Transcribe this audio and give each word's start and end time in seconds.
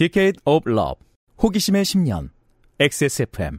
Decade 0.00 0.40
of 0.46 0.66
Love 0.66 0.94
호기심의 1.42 1.84
10년 1.84 2.30
XSFM 2.78 3.58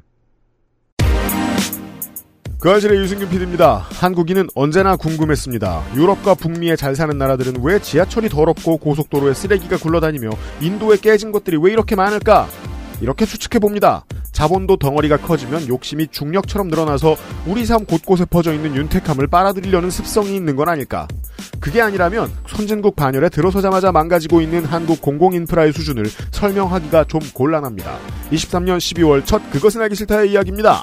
그 2.60 2.72
아실의 2.72 2.98
유승균 3.00 3.30
PD입니다. 3.30 3.78
한국인은 3.78 4.48
언제나 4.56 4.96
궁금했습니다. 4.96 5.96
유럽과 5.96 6.34
북미에 6.34 6.76
잘 6.78 6.96
사는 6.96 7.16
나라들은 7.16 7.64
왜 7.64 7.80
지하철이 7.80 8.30
더럽고 8.30 8.78
고속도로에 8.78 9.36
쓰레기가 9.36 9.78
굴러다니며 9.78 10.32
인도에 10.62 10.98
깨진 10.98 11.32
것들이 11.32 11.58
왜 11.58 11.74
이렇게 11.74 11.96
많을까? 11.96 12.48
이렇게 13.02 13.26
추측해 13.28 13.60
봅니다. 13.60 14.04
자본도 14.32 14.78
덩어리가 14.78 15.18
커지면 15.18 15.68
욕심이 15.68 16.08
중력처럼 16.08 16.68
늘어나서 16.70 17.16
우리 17.46 17.66
삶 17.66 17.86
곳곳에 17.86 18.26
퍼져 18.26 18.54
있는 18.54 18.76
윤택함을 18.76 19.28
빨아들이려는 19.28 19.90
습성이 19.90 20.36
있는 20.36 20.56
건 20.56 20.70
아닐까? 20.70 21.08
그게 21.60 21.82
아니라면 21.82 22.32
선진국 22.48 22.96
반열에 22.96 23.30
들어서자마자 23.30 23.92
망가지고 23.92 24.42
있는 24.42 24.66
한국 24.66 25.02
공공인프라의 25.02 25.74
수준을 25.74 26.06
설명하기가 26.32 27.06
좀 27.06 27.20
곤란합니다. 27.34 27.98
23년 28.32 28.78
12월 28.78 29.26
첫 29.26 29.42
그것은 29.52 29.82
알기 29.82 29.96
싫다의 29.96 30.32
이야기입니다. 30.32 30.82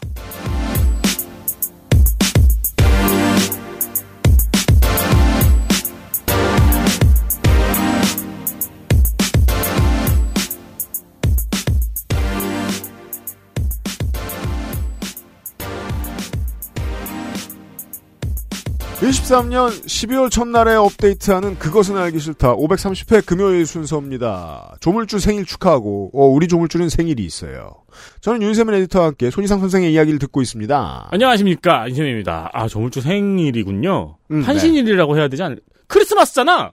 23년 19.01 19.69
12월 19.85 20.29
첫날에 20.31 20.75
업데이트하는 20.75 21.57
그것은 21.59 21.97
알기 21.97 22.19
싫다 22.19 22.57
530회 22.57 23.25
금요일 23.25 23.65
순서입니다. 23.65 24.77
조물주 24.81 25.21
생일 25.21 25.45
축하하고 25.45 26.11
어, 26.13 26.27
우리 26.27 26.49
조물주는 26.49 26.89
생일이 26.89 27.25
있어요. 27.25 27.77
저는 28.21 28.43
윤세민 28.43 28.75
에디터와 28.75 29.07
함께 29.07 29.31
손희상 29.31 29.61
선생의 29.61 29.93
이야기를 29.93 30.19
듣고 30.19 30.43
있습니다. 30.43 31.09
안녕하십니까 31.13 31.89
윤세민입니다. 31.89 32.51
아 32.53 32.67
조물주 32.67 33.01
생일이군요. 33.03 34.17
음, 34.33 34.43
한신일이라고 34.43 35.17
해야 35.17 35.29
되지 35.29 35.45
않? 35.45 35.61
크리스마스잖아. 35.87 36.73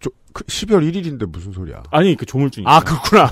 조, 0.00 0.10
그 0.32 0.42
12월 0.44 0.90
1일인데 0.90 1.28
무슨 1.30 1.52
소리야? 1.52 1.82
아니 1.90 2.16
그 2.16 2.24
조물주니까. 2.24 2.74
아 2.74 2.80
그렇구나. 2.80 3.30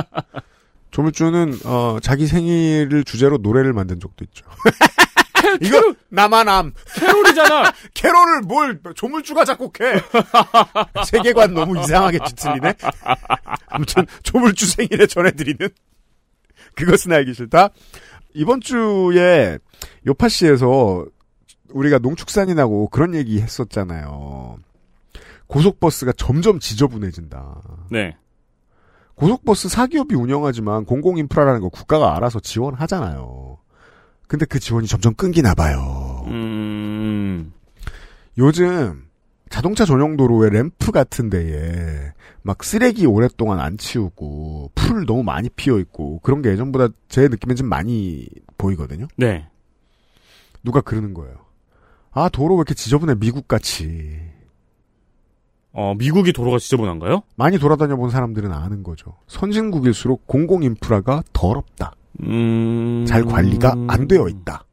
조물주는 0.92 1.58
어, 1.66 1.98
자기 2.00 2.26
생일을 2.26 3.04
주제로 3.04 3.36
노래를 3.36 3.74
만든 3.74 4.00
적도 4.00 4.24
있죠. 4.24 4.46
이거 5.62 5.94
나만함. 6.08 6.72
캐롤이잖아. 6.94 7.72
캐롤을 7.94 8.42
뭘 8.42 8.80
조물주가 8.94 9.44
작곡해 9.44 10.00
세계관 11.06 11.54
너무 11.54 11.78
이상하게 11.80 12.18
뒤틀리네. 12.18 12.74
아무튼 13.66 14.06
조물주 14.22 14.66
생일에 14.66 15.06
전해드리는 15.06 15.68
그것은 16.74 17.12
알기 17.12 17.34
싫다. 17.34 17.70
이번 18.34 18.60
주에 18.60 19.58
요파시에서 20.06 21.06
우리가 21.70 21.98
농축산인하고 21.98 22.88
그런 22.88 23.14
얘기 23.14 23.40
했었잖아요. 23.40 24.58
고속버스가 25.46 26.12
점점 26.16 26.60
지저분해진다. 26.60 27.62
네. 27.90 28.16
고속버스 29.14 29.68
사기업이 29.68 30.14
운영하지만 30.14 30.84
공공인프라라는 30.84 31.60
거 31.60 31.68
국가가 31.70 32.14
알아서 32.16 32.38
지원하잖아요 32.38 33.47
근데 34.28 34.44
그 34.44 34.60
지원이 34.60 34.86
점점 34.86 35.14
끊기나 35.14 35.54
봐요. 35.54 36.24
음. 36.28 37.52
요즘 38.36 39.08
자동차 39.48 39.84
전용 39.84 40.16
도로에 40.16 40.50
램프 40.50 40.92
같은 40.92 41.30
데에 41.30 42.12
막 42.42 42.62
쓰레기 42.62 43.06
오랫동안 43.06 43.58
안 43.58 43.78
치우고 43.78 44.72
풀 44.74 45.06
너무 45.06 45.22
많이 45.22 45.48
피어 45.48 45.78
있고 45.78 46.20
그런 46.20 46.42
게 46.42 46.50
예전보다 46.50 46.88
제 47.08 47.28
느낌엔 47.28 47.56
좀 47.56 47.68
많이 47.68 48.28
보이거든요. 48.58 49.08
네. 49.16 49.48
누가 50.62 50.82
그러는 50.82 51.14
거예요. 51.14 51.34
아 52.10 52.28
도로 52.28 52.54
왜 52.54 52.58
이렇게 52.58 52.74
지저분해 52.74 53.16
미국 53.16 53.48
같이 53.48 54.20
어 55.72 55.94
미국이 55.94 56.32
도로가 56.32 56.58
지저분한가요? 56.58 57.22
많이 57.36 57.58
돌아다녀 57.58 57.96
본 57.96 58.10
사람들은 58.10 58.52
아는 58.52 58.82
거죠. 58.82 59.16
선진국일수록 59.26 60.26
공공 60.26 60.62
인프라가 60.62 61.22
더럽다. 61.32 61.94
음. 62.22 63.04
잘 63.06 63.24
관리가 63.24 63.74
안 63.88 64.08
되어 64.08 64.28
있다. 64.28 64.64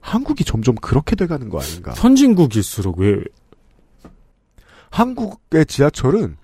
한국이 0.00 0.44
점점 0.44 0.74
그렇게 0.74 1.14
돼가는 1.14 1.48
거 1.48 1.60
아닌가? 1.60 1.92
선진국일수록 1.92 2.98
왜? 2.98 3.22
한국의 4.90 5.66
지하철은 5.66 6.36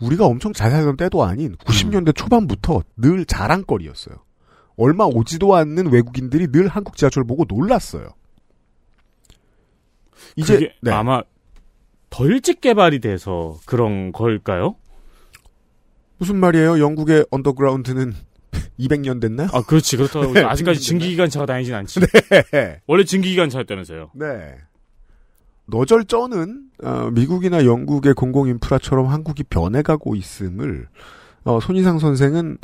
우리가 0.00 0.26
엄청 0.26 0.52
잘 0.52 0.70
살던 0.70 0.96
때도 0.96 1.22
아닌 1.22 1.56
90년대 1.56 2.14
초반부터 2.14 2.82
늘 2.96 3.24
자랑거리였어요. 3.24 4.16
얼마 4.76 5.04
오지도 5.04 5.54
않는 5.54 5.92
외국인들이 5.92 6.48
늘 6.50 6.66
한국 6.66 6.96
지하철 6.96 7.24
보고 7.24 7.44
놀랐어요. 7.48 8.08
이제 10.36 10.72
네. 10.80 10.90
아마 10.90 11.22
더 12.10 12.26
일찍 12.26 12.60
개발이 12.60 13.00
돼서 13.00 13.58
그런 13.64 14.12
걸까요? 14.12 14.76
무슨 16.18 16.36
말이에요? 16.36 16.80
영국의 16.80 17.26
언더그라운드는 17.30 18.12
200년 18.78 19.20
됐나요? 19.20 19.48
아 19.52 19.62
그렇지 19.62 19.96
그렇다고 19.96 20.32
네, 20.32 20.42
아직까지. 20.44 20.80
증기기관차가 20.80 21.46
다니진 21.46 21.74
않지. 21.74 22.00
네. 22.52 22.80
원래 22.86 23.04
증기기관차였다면서요. 23.04 24.10
네. 24.14 24.56
너절쩌는 25.66 26.62
어, 26.82 27.10
미국이나 27.12 27.64
영국의 27.64 28.14
공공인프라처럼 28.14 29.06
한국이 29.06 29.44
변해가고 29.44 30.16
있음을 30.16 30.88
어, 31.44 31.60
손이상 31.60 31.98
선생은 31.98 32.58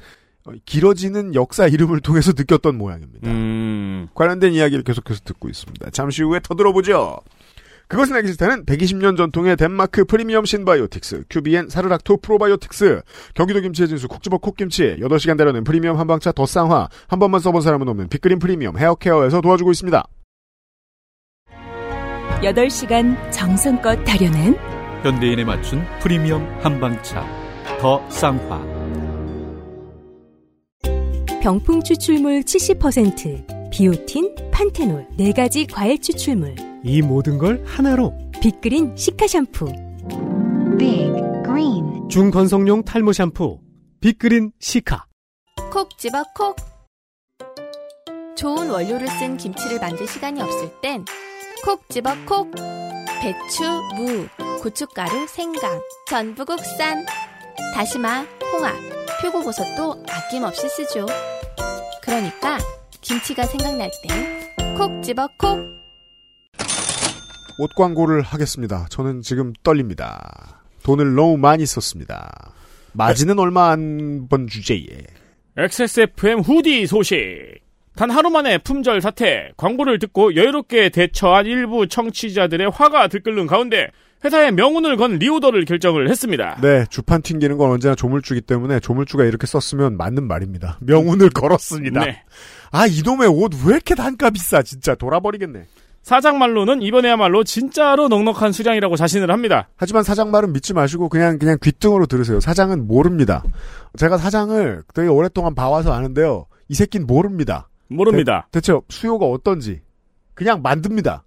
어, 0.45 0.53
길어지는 0.65 1.35
역사 1.35 1.67
이름을 1.67 2.01
통해서 2.01 2.33
느꼈던 2.37 2.77
모양입니다. 2.77 3.29
음. 3.31 4.09
관련된 4.15 4.53
이야기를 4.53 4.83
계속해서 4.85 5.21
듣고 5.25 5.49
있습니다. 5.49 5.91
잠시 5.91 6.23
후에 6.23 6.41
더 6.43 6.55
들어보죠. 6.55 7.19
그것은 7.89 8.17
알기 8.17 8.29
싫다는 8.29 8.67
120년 8.67 9.17
전통의 9.17 9.57
덴마크 9.57 10.05
프리미엄 10.05 10.45
신바이오틱스, 10.45 11.25
큐비엔 11.31 11.71
사르락토 11.71 12.19
프로바이오틱스, 12.19 13.01
경기도 13.35 13.61
김치의 13.61 13.89
진수 13.89 14.09
콕지버 14.09 14.39
콕김치, 14.39 14.99
8시간 15.01 15.39
달려는 15.39 15.65
프리미엄 15.65 15.99
한방차 15.99 16.33
더 16.33 16.45
쌍화, 16.45 16.89
한 17.09 17.19
번만 17.19 17.41
써본 17.41 17.63
사람은 17.63 17.89
없는 17.89 18.09
빅그린 18.09 18.39
프리미엄 18.39 18.79
헤어케어에서 18.79 19.41
도와주고 19.41 19.71
있습니다. 19.71 20.05
8시간 22.43 23.33
정성껏 23.33 24.05
다려낸 24.05 24.55
현대인에 25.03 25.45
맞춘 25.45 25.85
프리미엄 26.01 26.47
한방차 26.61 27.27
더 27.81 28.07
쌍화 28.11 28.79
병풍 31.43 31.83
추출물 31.83 32.43
70%, 32.43 33.71
비오틴, 33.73 34.35
판테놀 34.51 35.07
4가지 35.19 35.67
과일 35.73 35.99
추출물, 36.01 36.55
이 36.85 37.03
모든 37.03 37.39
걸 37.39 37.63
하나로 37.67 38.15
빅그린 38.41 38.97
시카 38.97 39.27
샴푸. 39.27 39.67
Big 40.79 41.13
Green 41.45 42.09
중건성용 42.09 42.85
탈모 42.85 43.13
샴푸 43.13 43.59
빅그린 44.01 44.53
시카 44.61 45.07
콕 45.73 45.99
집어 45.99 46.23
콕. 46.35 46.57
좋은 48.37 48.71
원료를 48.71 49.09
쓴 49.09 49.37
김치를 49.37 49.81
만들 49.81 50.07
시간이 50.07 50.41
없을 50.41 50.71
땐 50.81 51.05
콕 51.65 51.89
집어 51.89 52.11
콕. 52.25 52.51
배추, 53.21 53.65
무, 53.97 54.29
고춧가루, 54.63 55.27
생강, 55.27 55.81
전부 56.09 56.45
국산. 56.45 57.05
다시마, 57.75 58.25
홍합, 58.53 58.75
표고버섯도 59.21 60.05
아낌없이 60.09 60.69
쓰죠. 60.69 61.07
그러니까 62.01 62.59
김치가 63.01 63.45
생각날 63.45 63.91
땐 64.07 64.77
콕 64.77 65.03
집어 65.03 65.27
콕. 65.37 65.78
옷 67.59 67.75
광고를 67.75 68.23
하겠습니다. 68.23 68.87
저는 68.91 69.23
지금 69.23 69.53
떨립니다. 69.63 70.63
돈을 70.85 71.15
너무 71.15 71.37
많이 71.37 71.67
썼습니다. 71.67 72.53
마진은 72.93 73.39
얼마 73.39 73.71
안 73.71 74.27
번 74.29 74.47
주제에. 74.47 74.87
XSFM 75.57 76.41
후디 76.41 76.87
소식. 76.87 77.17
단 77.97 78.11
하루 78.11 78.31
만에 78.31 78.59
품절 78.59 79.01
사태, 79.01 79.51
광고를 79.57 79.99
듣고 79.99 80.37
여유롭게 80.37 80.91
대처한 80.91 81.47
일부 81.47 81.89
청취자들의 81.89 82.71
화가 82.71 83.09
들끓는 83.09 83.49
가운데 83.49 83.89
회사에 84.25 84.53
명운을 84.53 84.97
건 84.97 85.19
리오더를 85.19 85.65
결정을 85.65 86.09
했습니다. 86.09 86.59
네, 86.63 86.85
주판 86.91 87.23
튕기는 87.23 87.57
건 87.59 87.71
언제나 87.73 87.95
조물주기 87.97 88.43
때문에 88.43 88.79
조물주가 88.81 89.25
이렇게 89.25 89.47
썼으면 89.49 89.97
맞는 89.97 90.29
말입니다. 90.29 90.79
명운을 90.83 91.31
걸었습니다. 91.31 92.05
네. 92.05 92.23
아, 92.71 92.87
이놈의 92.87 93.29
옷 93.29 93.53
왜 93.65 93.75
이렇게 93.75 93.95
단가 93.97 94.31
비싸? 94.31 94.63
진짜 94.63 94.95
돌아버리겠네. 94.95 95.65
사장 96.03 96.39
말로는 96.39 96.81
이번에야말로 96.83 97.45
진짜로 97.45 98.09
넉넉한 98.09 98.53
수량이라고 98.53 98.97
자신을 98.97 99.31
합니다. 99.31 99.69
하지만 99.77 100.03
사장 100.03 100.31
말은 100.31 100.53
믿지 100.53 100.73
마시고 100.73 101.09
그냥 101.09 101.39
그냥 101.39 101.59
귓등으로 101.61 102.07
들으세요. 102.07 102.41
사장은 102.41 102.87
모릅니다. 102.87 103.43
제가 103.99 104.17
사장을 104.17 104.83
되게 104.95 105.09
오랫동안 105.09 105.55
봐와서 105.55 105.93
아는데요. 105.93 106.47
이 106.69 106.75
새끼는 106.75 107.07
모릅니다. 107.07 107.69
모릅니다. 107.89 108.49
대, 108.53 108.61
체 108.61 108.73
수요가 108.89 109.27
어떤지 109.27 109.81
그냥 110.35 110.63
만듭니다. 110.63 111.25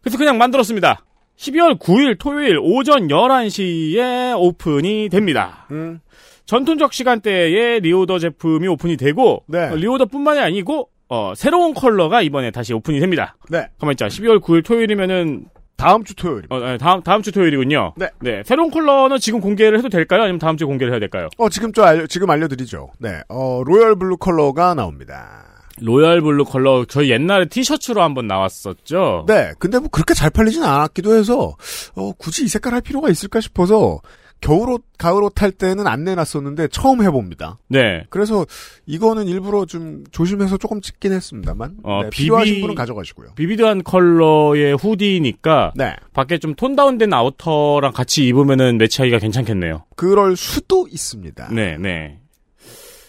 그래서 0.00 0.18
그냥 0.18 0.38
만들었습니다. 0.38 1.04
12월 1.36 1.78
9일 1.78 2.18
토요일 2.18 2.58
오전 2.60 3.08
11시에 3.08 4.36
오픈이 4.38 5.08
됩니다. 5.10 5.66
음. 5.70 6.00
전통적 6.44 6.92
시간대에 6.92 7.78
reorder 7.80 8.18
제품이 8.18 8.66
오픈이 8.68 8.96
되고 8.96 9.44
네. 9.46 9.68
어, 9.68 9.76
reorder뿐만이 9.76 10.40
아니고 10.40 10.88
어, 11.14 11.34
새로운 11.36 11.74
컬러가 11.74 12.22
이번에 12.22 12.50
다시 12.50 12.72
오픈이 12.72 12.98
됩니다. 12.98 13.36
네. 13.50 13.68
가만 13.78 13.92
있자. 13.92 14.06
12월 14.08 14.40
9일 14.40 14.64
토요일이면은 14.64 15.44
다음 15.76 16.04
주 16.04 16.16
토요일. 16.16 16.44
어, 16.48 16.58
네, 16.58 16.78
다음 16.78 17.02
다음 17.02 17.20
주 17.20 17.30
토요일이군요. 17.32 17.92
네. 17.98 18.42
새로운 18.46 18.70
컬러는 18.70 19.18
지금 19.18 19.42
공개를 19.42 19.76
해도 19.76 19.90
될까요? 19.90 20.22
아니면 20.22 20.38
다음 20.38 20.56
주에 20.56 20.64
공개를 20.64 20.90
해야 20.90 21.00
될까요? 21.00 21.28
어, 21.36 21.50
지금 21.50 21.70
좀 21.74 21.84
알려, 21.84 22.06
지금 22.06 22.30
알려 22.30 22.48
드리죠. 22.48 22.88
네. 22.98 23.20
어, 23.28 23.62
royal 23.62 23.96
blue 23.96 24.16
컬러가 24.16 24.72
나옵니다. 24.72 25.44
royal 25.82 26.22
blue 26.22 26.46
컬러 26.46 26.86
저희 26.86 27.10
옛날에 27.10 27.44
티셔츠로 27.44 28.00
한번 28.00 28.26
나왔었죠. 28.26 29.26
네. 29.28 29.52
근데 29.58 29.80
뭐 29.80 29.88
그렇게 29.90 30.14
잘 30.14 30.30
팔리진 30.30 30.62
않았기도 30.62 31.14
해서, 31.14 31.56
어, 31.94 32.12
굳이 32.12 32.44
이 32.44 32.48
색깔 32.48 32.72
할 32.72 32.80
필요가 32.80 33.10
있을까 33.10 33.42
싶어서, 33.42 34.00
겨울옷, 34.42 34.82
가을옷 34.98 35.40
할 35.40 35.52
때는 35.52 35.86
안 35.86 36.04
내놨었는데 36.04 36.68
처음 36.68 37.02
해봅니다. 37.02 37.58
네. 37.68 38.04
그래서 38.10 38.44
이거는 38.86 39.26
일부러 39.28 39.64
좀 39.64 40.04
조심해서 40.10 40.58
조금 40.58 40.80
찍긴 40.82 41.12
했습니다만. 41.12 41.76
어, 41.84 42.02
네, 42.02 42.10
비비- 42.10 42.24
필요하신 42.24 42.60
분은 42.60 42.74
가져가시고요. 42.74 43.30
비비드한 43.36 43.82
컬러의 43.84 44.74
후디니까 44.76 45.72
네. 45.76 45.94
밖에 46.12 46.38
좀 46.38 46.54
톤 46.56 46.76
다운된 46.76 47.12
아우터랑 47.14 47.92
같이 47.92 48.26
입으면은 48.26 48.76
매치하기가 48.78 49.18
괜찮겠네요. 49.18 49.84
그럴 49.96 50.36
수도 50.36 50.86
있습니다. 50.90 51.48
네, 51.52 51.78
네. 51.78 52.18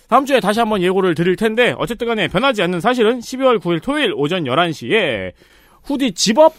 다음 0.08 0.26
주에 0.26 0.40
다시 0.40 0.60
한번 0.60 0.82
예고를 0.84 1.16
드릴 1.16 1.36
텐데 1.36 1.74
어쨌든 1.80 2.08
간에 2.08 2.28
변하지 2.28 2.62
않는 2.62 2.80
사실은 2.80 3.20
12월 3.20 3.60
9일 3.60 3.82
토요일 3.82 4.14
오전 4.16 4.44
11시에 4.44 5.32
hoodie 5.84 6.14
zip-up 6.14 6.54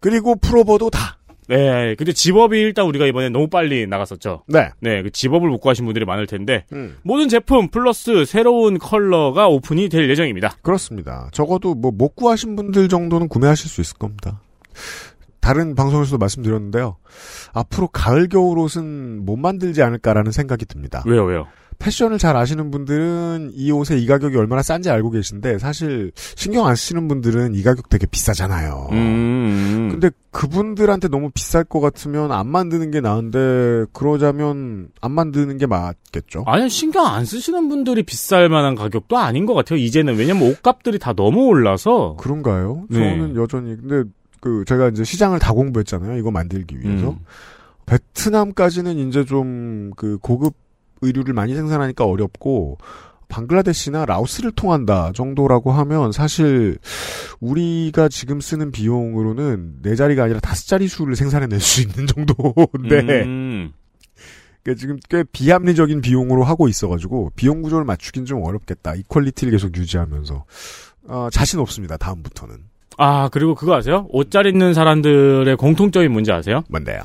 그리고 0.00 0.34
pullover도 0.36 0.88
다. 0.90 1.18
네, 1.50 1.94
근데 1.96 2.12
zip-up이 2.12 2.58
일단 2.58 2.86
우리가 2.86 3.06
이번에 3.06 3.28
너무 3.28 3.48
빨리 3.48 3.86
나갔었죠. 3.86 4.44
네. 4.46 4.70
네, 4.80 5.02
그 5.02 5.10
zip-up을 5.10 5.48
못 5.48 5.58
구하신 5.58 5.84
분들이 5.84 6.04
많을 6.04 6.26
텐데 6.26 6.64
음. 6.72 6.96
모든 7.02 7.28
제품 7.28 7.68
플러스 7.68 8.24
새로운 8.24 8.78
컬러가 8.78 9.48
오픈이 9.48 9.88
될 9.88 10.08
예정입니다. 10.08 10.54
그렇습니다. 10.62 11.28
적어도 11.32 11.74
뭐 11.74 11.90
못 11.90 12.14
구하신 12.14 12.56
분들 12.56 12.88
정도는 12.88 13.28
구매하실 13.28 13.68
수 13.68 13.80
있을 13.80 13.98
겁니다. 13.98 14.40
다른 15.40 15.74
방송에서도 15.74 16.18
말씀드렸는데요. 16.18 16.96
앞으로 17.52 17.88
가을 17.88 18.28
겨울 18.28 18.58
옷은 18.58 19.24
못 19.26 19.36
만들지 19.36 19.82
않을까라는 19.82 20.32
생각이 20.32 20.66
듭니다. 20.66 21.02
왜요, 21.06 21.24
왜요? 21.24 21.46
패션을 21.80 22.18
잘 22.18 22.36
아시는 22.36 22.70
분들은 22.70 23.52
이 23.54 23.72
옷의 23.72 24.02
이 24.02 24.06
가격이 24.06 24.36
얼마나 24.36 24.62
싼지 24.62 24.90
알고 24.90 25.10
계신데 25.10 25.58
사실 25.58 26.12
신경 26.14 26.66
안 26.66 26.76
쓰시는 26.76 27.08
분들은 27.08 27.54
이 27.54 27.62
가격 27.62 27.88
되게 27.88 28.06
비싸잖아요. 28.06 28.88
음. 28.92 29.88
근데 29.90 30.10
그분들한테 30.30 31.08
너무 31.08 31.30
비쌀 31.30 31.64
것 31.64 31.80
같으면 31.80 32.30
안 32.32 32.46
만드는 32.46 32.90
게 32.90 33.00
나은데 33.00 33.86
그러자면 33.92 34.88
안 35.00 35.12
만드는 35.12 35.58
게 35.58 35.66
맞겠죠. 35.66 36.44
아니 36.46 36.68
신경 36.68 37.06
안 37.06 37.24
쓰시는 37.24 37.68
분들이 37.68 38.02
비쌀 38.02 38.48
만한 38.48 38.74
가격도 38.74 39.16
아닌 39.16 39.46
것 39.46 39.54
같아요. 39.54 39.78
이제는 39.78 40.16
왜냐면 40.16 40.48
옷값들이 40.50 40.98
다 40.98 41.14
너무 41.14 41.46
올라서. 41.46 42.16
그런가요? 42.20 42.84
네. 42.90 42.98
저는 42.98 43.36
여전히 43.36 43.76
근데 43.76 44.08
그 44.40 44.64
제가 44.66 44.88
이제 44.88 45.02
시장을 45.02 45.38
다 45.38 45.52
공부했잖아요. 45.52 46.18
이거 46.18 46.30
만들기 46.30 46.78
위해서. 46.80 47.10
음. 47.10 47.18
베트남까지는 47.86 49.08
이제 49.08 49.24
좀 49.24 49.90
그 49.96 50.18
고급 50.18 50.54
의류를 51.02 51.34
많이 51.34 51.54
생산하니까 51.54 52.04
어렵고 52.04 52.78
방글라데시나 53.28 54.06
라오스를 54.06 54.50
통한다 54.52 55.12
정도라고 55.14 55.70
하면 55.72 56.10
사실 56.12 56.78
우리가 57.40 58.08
지금 58.08 58.40
쓰는 58.40 58.70
비용으로는 58.72 59.82
네 59.82 59.94
자리가 59.94 60.24
아니라 60.24 60.40
다섯 60.40 60.66
자리 60.66 60.88
수를 60.88 61.14
생산해낼 61.16 61.60
수 61.60 61.80
있는 61.80 62.06
정도인데 62.08 63.22
음. 63.24 63.72
그러니까 64.62 64.78
지금 64.80 64.98
꽤 65.08 65.24
비합리적인 65.24 66.00
비용으로 66.02 66.44
하고 66.44 66.68
있어가지고 66.68 67.30
비용 67.36 67.62
구조를 67.62 67.84
맞추긴 67.84 68.26
좀 68.26 68.42
어렵겠다. 68.44 68.94
이 68.94 69.02
quality를 69.08 69.52
계속 69.52 69.74
유지하면서 69.76 70.44
어, 71.08 71.28
자신 71.32 71.60
없습니다. 71.60 71.96
다음부터는 71.96 72.56
아 72.98 73.28
그리고 73.32 73.54
그거 73.54 73.74
아세요? 73.76 74.06
옷 74.10 74.30
잘 74.30 74.46
입는 74.46 74.74
사람들의 74.74 75.56
공통적인 75.56 76.12
문제 76.12 76.32
아세요? 76.32 76.62
뭔데요? 76.68 77.00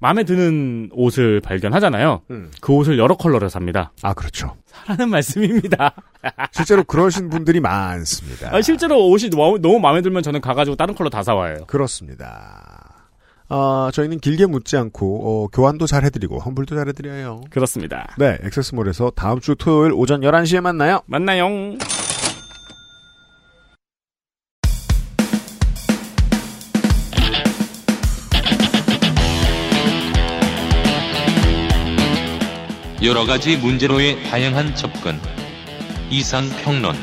마음에 0.00 0.24
드는 0.24 0.90
옷을 0.92 1.40
발견하잖아요. 1.40 2.22
음. 2.30 2.50
그 2.60 2.72
옷을 2.72 2.98
여러 2.98 3.16
컬러로 3.16 3.48
삽니다. 3.48 3.92
아 4.02 4.14
그렇죠. 4.14 4.56
하는 4.72 5.10
말씀입니다. 5.10 5.94
실제로 6.52 6.82
그러신 6.84 7.28
분들이 7.28 7.60
많습니다. 7.60 8.54
아, 8.54 8.62
실제로 8.62 9.08
옷이 9.08 9.30
너무, 9.30 9.58
너무 9.58 9.78
마음에 9.78 10.00
들면 10.00 10.22
저는 10.22 10.40
가가지고 10.40 10.76
다른 10.76 10.94
컬러 10.94 11.10
다 11.10 11.22
사와요. 11.22 11.66
그렇습니다. 11.66 12.90
아, 13.52 13.90
저희는 13.92 14.20
길게 14.20 14.46
묻지 14.46 14.76
않고 14.76 15.44
어, 15.44 15.48
교환도 15.48 15.86
잘 15.86 16.04
해드리고 16.04 16.38
환불도 16.38 16.76
잘 16.76 16.88
해드려요. 16.88 17.42
그렇습니다. 17.50 18.14
네, 18.16 18.38
액세스몰에서 18.44 19.10
다음 19.16 19.40
주 19.40 19.54
토요일 19.56 19.92
오전 19.92 20.20
11시에 20.20 20.60
만나요. 20.60 21.02
만나요. 21.06 21.48
여러 33.02 33.24
가지 33.24 33.56
문제로의 33.56 34.22
다양한 34.24 34.74
접근. 34.74 35.18
이상 36.10 36.44
평론. 36.62 36.94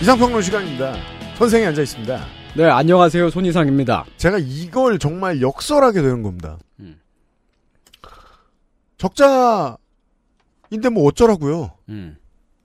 이상 0.00 0.18
평론 0.18 0.40
시간입니다. 0.40 0.96
선생이 1.36 1.66
앉아 1.66 1.82
있습니다. 1.82 2.24
네, 2.54 2.64
안녕하세요. 2.64 3.28
손이상입니다. 3.28 4.06
제가 4.16 4.38
이걸 4.38 4.98
정말 4.98 5.42
역설하게 5.42 6.00
되는 6.00 6.22
겁니다. 6.22 6.56
음. 6.80 6.98
적자인데 8.96 9.78
뭐 10.90 11.04
어쩌라고요? 11.08 11.72
음. 11.90 12.16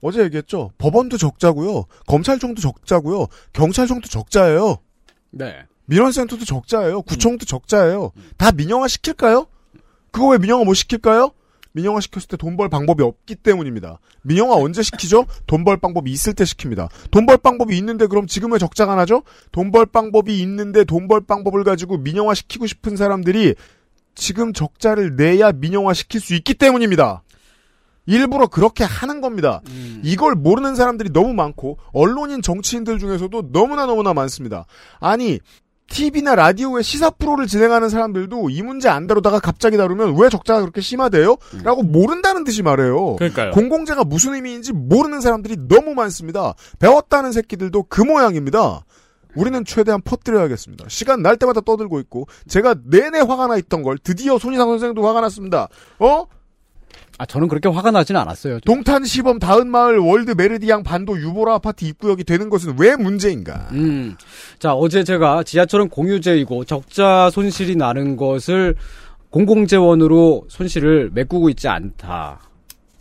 어제 0.06 0.22
얘기했죠. 0.24 0.70
법원도 0.76 1.16
적자고요. 1.16 1.86
검찰청도 2.06 2.60
적자고요. 2.60 3.26
경찰청도 3.54 4.08
적자예요. 4.08 4.76
네. 5.30 5.64
민원센터도 5.86 6.44
적자예요. 6.44 7.00
구청도 7.02 7.46
적자예요. 7.46 8.12
다 8.36 8.52
민영화 8.52 8.86
시킬까요? 8.86 9.46
그거 10.10 10.28
왜 10.28 10.38
민영화 10.38 10.62
못 10.64 10.74
시킬까요? 10.74 11.30
민영화 11.72 12.00
시켰을 12.00 12.28
때 12.28 12.36
돈 12.36 12.56
벌 12.56 12.68
방법이 12.68 13.02
없기 13.02 13.34
때문입니다. 13.36 13.98
민영화 14.22 14.56
언제 14.56 14.82
시키죠? 14.82 15.24
돈 15.46 15.64
벌 15.64 15.78
방법이 15.78 16.10
있을 16.12 16.34
때 16.34 16.44
시킵니다. 16.44 16.88
돈 17.10 17.24
벌 17.26 17.38
방법이 17.38 17.76
있는데 17.78 18.06
그럼 18.06 18.26
지금 18.28 18.52
왜 18.52 18.58
적자가 18.58 18.94
나죠? 18.94 19.22
돈 19.52 19.72
벌 19.72 19.86
방법이 19.86 20.38
있는데 20.42 20.84
돈 20.84 21.08
벌 21.08 21.22
방법을 21.22 21.64
가지고 21.64 21.96
민영화 21.96 22.34
시키고 22.34 22.66
싶은 22.66 22.96
사람들이 22.96 23.54
지금 24.14 24.52
적자를 24.52 25.16
내야 25.16 25.50
민영화 25.50 25.94
시킬 25.94 26.20
수 26.20 26.34
있기 26.34 26.54
때문입니다. 26.54 27.23
일부러 28.06 28.46
그렇게 28.46 28.84
하는 28.84 29.20
겁니다. 29.20 29.60
이걸 30.02 30.34
모르는 30.34 30.74
사람들이 30.74 31.10
너무 31.12 31.32
많고 31.32 31.78
언론인 31.92 32.42
정치인들 32.42 32.98
중에서도 32.98 33.50
너무나 33.52 33.86
너무나 33.86 34.12
많습니다. 34.14 34.66
아니 35.00 35.40
TV나 35.86 36.34
라디오에 36.34 36.82
시사 36.82 37.10
프로를 37.10 37.46
진행하는 37.46 37.88
사람들도 37.88 38.50
이 38.50 38.62
문제 38.62 38.88
안 38.88 39.06
다루다가 39.06 39.38
갑자기 39.38 39.76
다루면 39.76 40.18
왜 40.18 40.28
적자가 40.28 40.60
그렇게 40.60 40.80
심하대요? 40.80 41.36
라고 41.62 41.82
모른다는 41.82 42.44
듯이 42.44 42.62
말해요. 42.62 43.16
그러니까요. 43.16 43.50
공공재가 43.52 44.04
무슨 44.04 44.34
의미인지 44.34 44.72
모르는 44.72 45.20
사람들이 45.20 45.56
너무 45.68 45.94
많습니다. 45.94 46.54
배웠다는 46.78 47.32
새끼들도 47.32 47.84
그 47.84 48.00
모양입니다. 48.02 48.84
우리는 49.36 49.64
최대한 49.64 50.00
퍼뜨려야겠습니다. 50.02 50.86
시간 50.88 51.22
날 51.22 51.36
때마다 51.36 51.60
떠들고 51.60 52.00
있고 52.00 52.26
제가 52.48 52.76
내내 52.84 53.20
화가 53.20 53.48
나 53.48 53.56
있던 53.58 53.82
걸 53.82 53.98
드디어 53.98 54.38
손이상 54.38 54.68
선생도 54.68 55.06
화가 55.06 55.20
났습니다. 55.20 55.68
어? 55.98 56.24
아, 57.16 57.26
저는 57.26 57.48
그렇게 57.48 57.68
화가 57.68 57.90
나지는 57.92 58.20
않았어요. 58.20 58.60
동탄 58.60 59.04
시범 59.04 59.38
다은 59.38 59.68
마을 59.68 59.98
월드 59.98 60.32
메르디앙 60.32 60.82
반도 60.82 61.18
유보라 61.18 61.54
아파트 61.54 61.84
입구역이 61.84 62.24
되는 62.24 62.48
것은 62.48 62.74
왜 62.78 62.96
문제인가? 62.96 63.68
음. 63.72 64.16
자, 64.58 64.74
어제 64.74 65.04
제가 65.04 65.44
지하철은 65.44 65.88
공유제이고 65.90 66.64
적자 66.64 67.30
손실이 67.30 67.76
나는 67.76 68.16
것을 68.16 68.74
공공재원으로 69.30 70.46
손실을 70.48 71.10
메꾸고 71.12 71.48
있지 71.50 71.68
않다. 71.68 72.40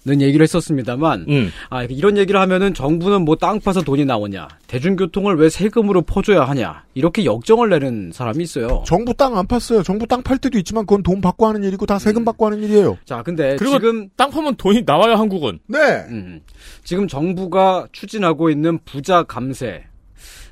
는 0.06 0.20
얘기를 0.20 0.44
했었습니다만 0.44 1.26
음. 1.30 1.50
아 1.70 1.84
이런 1.86 2.18
얘기를 2.18 2.38
하면은 2.42 2.74
정부는 2.74 3.22
뭐 3.24 3.38
땅 3.38 3.62
파서 3.62 3.82
돈이 3.84 4.04
나오냐 4.04 4.50
대중교통을 4.68 5.38
왜 5.38 5.48
세금으로 5.50 6.02
퍼줘야 6.02 6.44
하냐 6.44 6.84
이렇게 6.94 7.24
역정을 7.24 7.70
내는 7.70 8.12
사람이 8.14 8.44
있어요. 8.44 8.84
정부 8.86 9.14
땅 9.14 9.38
안 9.38 9.48
팠어요. 9.48 9.82
정부 9.82 10.06
땅 10.06 10.22
팔 10.22 10.40
때도 10.40 10.58
있지만 10.60 10.86
그건 10.86 11.04
돈 11.04 11.22
받고 11.22 11.48
하는 11.48 11.64
일이고 11.64 11.86
다 11.86 12.00
세금 12.00 12.26
받고 12.26 12.46
하는 12.48 12.62
일이에요. 12.64 12.98
자 13.06 13.24
근데 13.24 13.56
그리고 13.56 13.80
지금 13.80 14.10
땅 14.18 14.30
파면 14.30 14.56
돈이 14.58 14.84
나와요, 14.86 15.14
한국은. 15.16 15.60
네. 15.68 15.80
음, 16.10 16.42
지금 16.84 17.08
정부가 17.08 17.88
추진하고 17.94 18.50
있는 18.50 18.80
부자 18.84 19.24
감세 19.24 19.86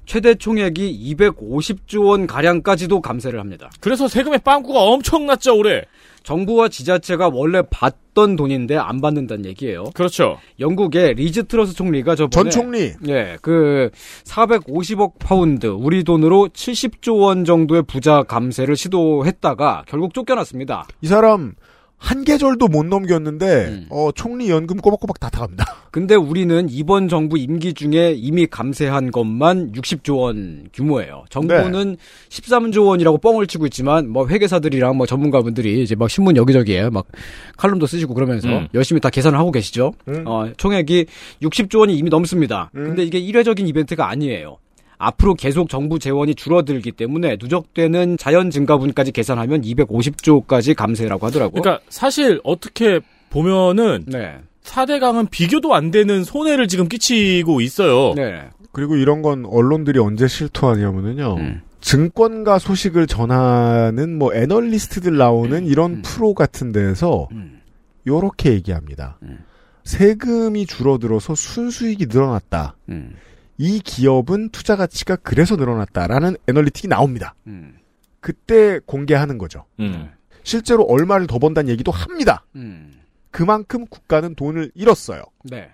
최대 0.06 0.34
총액이 0.36 1.16
250조 1.16 2.06
원 2.08 2.28
가량까지도 2.28 3.02
감세를 3.02 3.40
합니다. 3.40 3.70
그래서 3.80 4.08
세금의 4.08 4.40
빵꾸가 4.44 4.80
엄청났죠, 4.82 5.56
올해. 5.58 5.84
정부와 6.24 6.70
지자체가 6.70 7.30
원래 7.34 7.62
받던 7.70 8.36
돈인데 8.36 8.78
안 8.78 9.02
받는다는 9.02 9.46
얘기예요. 9.46 9.86
그렇죠. 9.94 10.38
영국의 10.60 11.16
리즈 11.16 11.44
트러스 11.44 11.74
총리가 11.74 12.16
저번에 12.16 12.50
전 12.50 12.62
총리. 12.62 12.94
예, 13.08 13.38
그 13.42 13.90
450억 14.26 15.14
파운드 15.20 15.68
우리 15.68 16.04
돈으로 16.04 16.50
70조 16.50 17.22
원 17.22 17.46
정도의 17.46 17.84
부자 17.84 18.24
감세를 18.24 18.76
시도했다가 18.76 19.86
결국 19.88 20.14
쫓겨났습니다. 20.14 20.88
이 21.02 21.08
사람 21.08 21.54
한 22.02 22.24
계절도 22.24 22.68
못 22.68 22.84
넘겼는데 22.84 23.66
음. 23.68 23.86
어, 23.90 24.10
총리 24.14 24.50
연금 24.50 24.78
꼬박꼬박 24.78 25.20
다 25.20 25.30
타갑니다. 25.30 25.64
근데 25.92 26.16
우리는 26.16 26.68
이번 26.68 27.08
정부 27.08 27.38
임기 27.38 27.76
중에 27.76 28.14
이미 28.18 28.48
감세한 28.48 29.12
것만 29.12 29.74
60조 29.74 30.18
원 30.18 30.68
규모예요. 30.74 31.26
정부는 31.30 31.98
13조 32.30 32.88
원이라고 32.88 33.20
뻥을 33.20 33.46
치고 33.46 33.68
있지만 33.68 34.10
뭐 34.10 34.28
회계사들이랑 34.28 34.98
뭐 34.98 35.06
전문가분들이 35.06 35.84
이제 35.84 35.96
막 35.96 36.10
신문 36.10 36.36
여기저기에 36.38 36.90
막 36.90 37.06
칼럼도 37.56 37.86
쓰시고 37.86 38.16
그러면서 38.16 38.50
음. 38.50 38.68
열심히 38.74 39.00
다 39.00 39.12
계산을 39.12 39.38
하고 39.38 39.52
계시죠. 39.52 39.94
음. 40.08 40.24
어, 40.26 40.50
총액이 40.58 41.06
60조 41.44 41.80
원이 41.82 41.96
이미 41.96 42.10
넘습니다. 42.10 42.72
음. 42.76 42.84
근데 42.86 43.04
이게 43.04 43.20
일회적인 43.20 43.68
이벤트가 43.68 44.10
아니에요. 44.10 44.58
앞으로 45.02 45.34
계속 45.34 45.70
정부 45.70 46.00
재원이 46.00 46.36
줄어들기 46.36 46.92
때문에 46.92 47.38
누적되는 47.40 48.18
자연 48.18 48.50
증가분까지 48.52 49.12
계산하면 49.12 49.62
250조까지 49.62 50.76
감세라고 50.76 51.26
하더라고요. 51.26 51.62
그러니까 51.62 51.84
사실 51.90 52.40
어떻게 52.44 53.00
보면은 53.30 54.04
네. 54.08 54.40
4대강은 54.64 55.30
비교도 55.32 55.74
안 55.74 55.92
되는 55.92 56.24
손해를 56.24 56.68
지금 56.68 56.88
끼치고 56.88 57.62
있어요. 57.62 58.14
네. 58.16 58.50
그리고 58.72 58.96
이런 58.96 59.22
건 59.22 59.46
언론들이 59.46 60.00
언제 60.00 60.28
실토하냐면은요. 60.28 61.36
음. 61.38 61.62
증권가 61.82 62.60
소식을 62.60 63.08
전하는 63.08 64.18
뭐 64.18 64.34
애널리스트들 64.36 65.18
나오는 65.18 65.66
이런 65.66 66.04
프로 66.04 66.36
같은 66.36 66.72
데서 66.72 67.28
음. 67.32 67.60
요렇게 68.06 68.54
얘기합니다. 68.54 69.18
음. 69.24 69.40
세금이 69.84 70.68
줄어들어서 70.68 71.34
순수익이 71.34 72.06
늘어났다. 72.06 72.76
음. 73.62 73.66
이 73.66 73.80
기업은 73.80 74.50
투자 74.50 74.76
가치가 74.76 75.16
그래서 75.16 75.56
늘어났다라는 75.56 76.36
애널리틱이 76.48 76.90
나옵니다. 76.90 77.36
음. 77.48 77.78
그때 78.20 78.80
공개하는 78.86 79.38
거죠. 79.38 79.66
음. 79.80 80.10
실제로 80.44 80.84
얼마를 80.84 81.28
더 81.28 81.40
번다는 81.40 81.70
얘기도 81.70 81.92
합니다. 81.92 82.44
음. 82.56 83.00
그만큼 83.30 83.86
국가는 83.86 84.34
돈을 84.36 84.72
잃었어요. 84.76 85.24
네. 85.44 85.70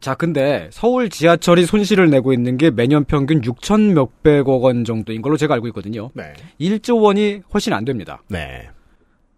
자, 0.00 0.14
근데 0.14 0.68
서울 0.72 1.08
지하철이 1.08 1.64
손실을 1.64 2.10
내고 2.10 2.32
있는 2.32 2.56
게 2.56 2.70
매년 2.70 3.04
평균 3.04 3.40
6천 3.40 3.92
몇백억 3.92 4.64
원 4.64 4.84
정도인 4.84 5.22
걸로 5.22 5.36
제가 5.36 5.54
알고 5.54 5.68
있거든요. 5.68 6.10
네. 6.14 6.32
1조 6.60 7.00
원이 7.00 7.42
훨씬 7.54 7.72
안 7.72 7.84
됩니다. 7.84 8.20
네. 8.28 8.68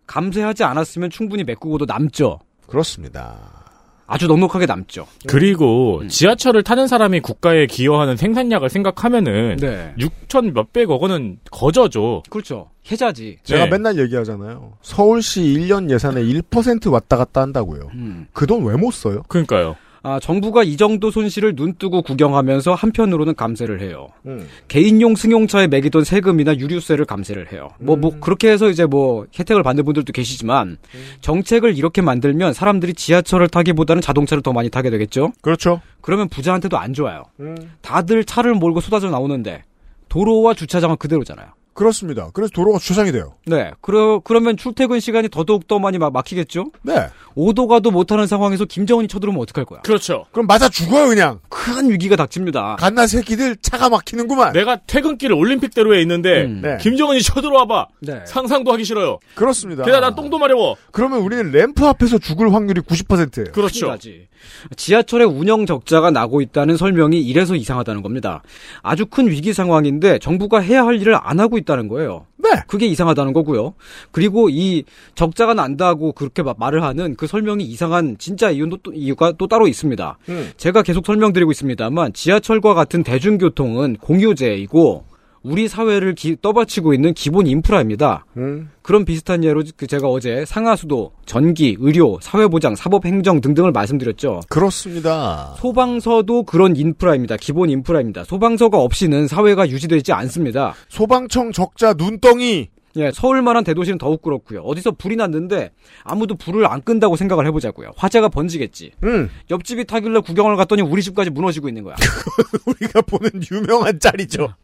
감세하지 0.06 0.64
않았으면 0.64 1.10
충분히 1.10 1.44
메꾸고도 1.44 1.84
남죠. 1.84 2.40
그렇습니다. 2.66 3.63
아주 4.06 4.26
넉넉하게 4.26 4.66
남죠. 4.66 5.06
그리고 5.26 6.00
음. 6.02 6.08
지하철을 6.08 6.62
타는 6.62 6.86
사람이 6.88 7.20
국가에 7.20 7.66
기여하는 7.66 8.16
생산량을 8.16 8.68
생각하면은 8.68 9.56
네. 9.56 9.94
6천 9.98 10.52
몇백억 10.52 11.02
원은 11.02 11.38
거저죠. 11.50 12.22
그렇죠. 12.28 12.68
해자지. 12.90 13.38
제가 13.44 13.64
네. 13.64 13.70
맨날 13.70 13.98
얘기하잖아요. 13.98 14.74
서울시 14.82 15.40
1년 15.42 15.90
예산의 15.90 16.24
1% 16.32 16.92
왔다 16.92 17.16
갔다 17.16 17.40
한다고요. 17.40 17.88
음. 17.94 18.26
그돈 18.32 18.64
왜 18.64 18.76
못 18.76 18.90
써요? 18.92 19.22
그러니까요. 19.28 19.76
아, 20.06 20.20
정부가 20.20 20.62
이 20.64 20.76
정도 20.76 21.10
손실을 21.10 21.54
눈뜨고 21.56 22.02
구경하면서 22.02 22.74
한편으로는 22.74 23.34
감세를 23.36 23.80
해요. 23.80 24.08
음. 24.26 24.46
개인용 24.68 25.16
승용차에 25.16 25.66
매기던 25.66 26.04
세금이나 26.04 26.56
유류세를 26.56 27.06
감세를 27.06 27.50
해요. 27.52 27.70
뭐, 27.80 27.96
뭐, 27.96 28.14
그렇게 28.20 28.50
해서 28.50 28.68
이제 28.68 28.84
뭐, 28.84 29.26
혜택을 29.36 29.62
받는 29.62 29.82
분들도 29.82 30.12
계시지만, 30.12 30.76
정책을 31.22 31.78
이렇게 31.78 32.02
만들면 32.02 32.52
사람들이 32.52 32.92
지하철을 32.92 33.48
타기보다는 33.48 34.02
자동차를 34.02 34.42
더 34.42 34.52
많이 34.52 34.68
타게 34.68 34.90
되겠죠? 34.90 35.32
그렇죠. 35.40 35.80
그러면 36.02 36.28
부자한테도 36.28 36.76
안 36.76 36.92
좋아요. 36.92 37.22
음. 37.40 37.56
다들 37.80 38.24
차를 38.24 38.52
몰고 38.52 38.82
쏟아져 38.82 39.08
나오는데, 39.08 39.62
도로와 40.10 40.52
주차장은 40.52 40.98
그대로잖아요. 40.98 41.48
그렇습니다. 41.74 42.30
그래서 42.32 42.50
도로가 42.54 42.78
주차장이 42.78 43.10
돼요. 43.10 43.34
네. 43.46 43.72
그러, 43.80 44.20
그러면 44.20 44.56
출퇴근 44.56 45.00
시간이 45.00 45.28
더더욱 45.28 45.66
더 45.66 45.78
많이 45.80 45.98
막 45.98 46.12
막히겠죠? 46.12 46.70
네. 46.82 47.08
오도 47.36 47.66
가도 47.66 47.90
못하는 47.90 48.26
상황에서 48.26 48.64
김정은이 48.64 49.08
쳐들어오면 49.08 49.42
어떡할 49.42 49.64
거야? 49.64 49.80
그렇죠. 49.80 50.26
그럼 50.32 50.46
맞아 50.46 50.68
죽어요 50.68 51.08
그냥. 51.08 51.40
큰 51.48 51.90
위기가 51.90 52.16
닥칩니다. 52.16 52.76
갓나 52.78 53.06
새끼들 53.06 53.56
차가 53.56 53.88
막히는구만. 53.88 54.52
내가 54.52 54.76
퇴근길 54.86 55.32
올림픽대로에 55.32 56.00
있는데 56.02 56.44
음. 56.44 56.60
네. 56.62 56.76
김정은이 56.80 57.22
쳐들어와봐. 57.22 57.86
네. 58.00 58.20
상상도 58.26 58.72
하기 58.72 58.84
싫어요. 58.84 59.18
그렇습니다. 59.34 59.84
게다가 59.84 60.06
난 60.06 60.14
똥도 60.14 60.38
마려워. 60.38 60.76
그러면 60.92 61.20
우리는 61.20 61.50
램프 61.50 61.84
앞에서 61.86 62.18
죽을 62.18 62.52
확률이 62.54 62.80
90%예요. 62.82 63.52
그렇죠. 63.52 63.80
큰일나지. 63.86 64.28
지하철의 64.76 65.26
운영 65.26 65.64
적자가 65.64 66.10
나고 66.10 66.42
있다는 66.42 66.76
설명이 66.76 67.18
이래서 67.20 67.56
이상하다는 67.56 68.02
겁니다. 68.02 68.42
아주 68.82 69.06
큰 69.06 69.28
위기 69.28 69.54
상황인데 69.54 70.18
정부가 70.18 70.60
해야 70.60 70.84
할 70.84 71.00
일을 71.00 71.16
안 71.20 71.40
하고 71.40 71.56
있다는 71.56 71.88
거예요. 71.88 72.26
네. 72.36 72.50
그게 72.66 72.86
이상하다는 72.86 73.32
거고요. 73.32 73.72
그리고 74.10 74.50
이 74.50 74.84
적자가 75.14 75.54
난다고 75.54 76.12
그렇게 76.12 76.42
마- 76.42 76.54
말을 76.58 76.82
하는 76.82 77.16
그 77.16 77.23
설명이 77.26 77.64
이상한 77.64 78.16
진짜 78.18 78.50
이유도 78.50 78.78
또, 78.82 78.92
이유가 78.92 79.32
또 79.38 79.46
따로 79.46 79.66
있습니다. 79.68 80.18
음. 80.28 80.50
제가 80.56 80.82
계속 80.82 81.06
설명드리고 81.06 81.50
있습니다만 81.50 82.12
지하철과 82.12 82.74
같은 82.74 83.02
대중교통은 83.02 83.96
공유제이고 84.00 85.04
우리 85.42 85.68
사회를 85.68 86.14
기- 86.14 86.36
떠받치고 86.40 86.94
있는 86.94 87.12
기본 87.12 87.46
인프라입니다. 87.46 88.24
음. 88.38 88.70
그런 88.80 89.04
비슷한 89.04 89.44
예로 89.44 89.62
그 89.76 89.86
제가 89.86 90.08
어제 90.08 90.44
상하수도, 90.46 91.12
전기, 91.26 91.76
의료, 91.78 92.18
사회보장, 92.22 92.74
사법행정 92.74 93.42
등등을 93.42 93.70
말씀드렸죠. 93.70 94.40
그렇습니다. 94.48 95.54
소방서도 95.58 96.44
그런 96.44 96.76
인프라입니다. 96.76 97.36
기본 97.36 97.68
인프라입니다. 97.68 98.24
소방서가 98.24 98.78
없이는 98.78 99.26
사회가 99.28 99.68
유지되지 99.68 100.12
않습니다. 100.14 100.72
소방청 100.88 101.52
적자 101.52 101.92
눈덩이. 101.92 102.68
예, 102.96 103.10
서울만한 103.12 103.64
대도시는 103.64 103.98
더욱 103.98 104.22
그렇고요. 104.22 104.60
어디서 104.60 104.92
불이 104.92 105.16
났는데 105.16 105.72
아무도 106.04 106.36
불을 106.36 106.66
안 106.66 106.80
끈다고 106.82 107.16
생각을 107.16 107.46
해보자고요. 107.46 107.90
화재가 107.96 108.28
번지겠지. 108.28 108.92
음. 109.02 109.30
옆집이 109.50 109.84
타길래 109.84 110.20
구경을 110.20 110.56
갔더니 110.56 110.82
우리 110.82 111.02
집까지 111.02 111.30
무너지고 111.30 111.68
있는 111.68 111.82
거야. 111.82 111.96
우리가 112.66 113.00
보는 113.02 113.30
유명한 113.50 113.98
짤이죠. 113.98 114.54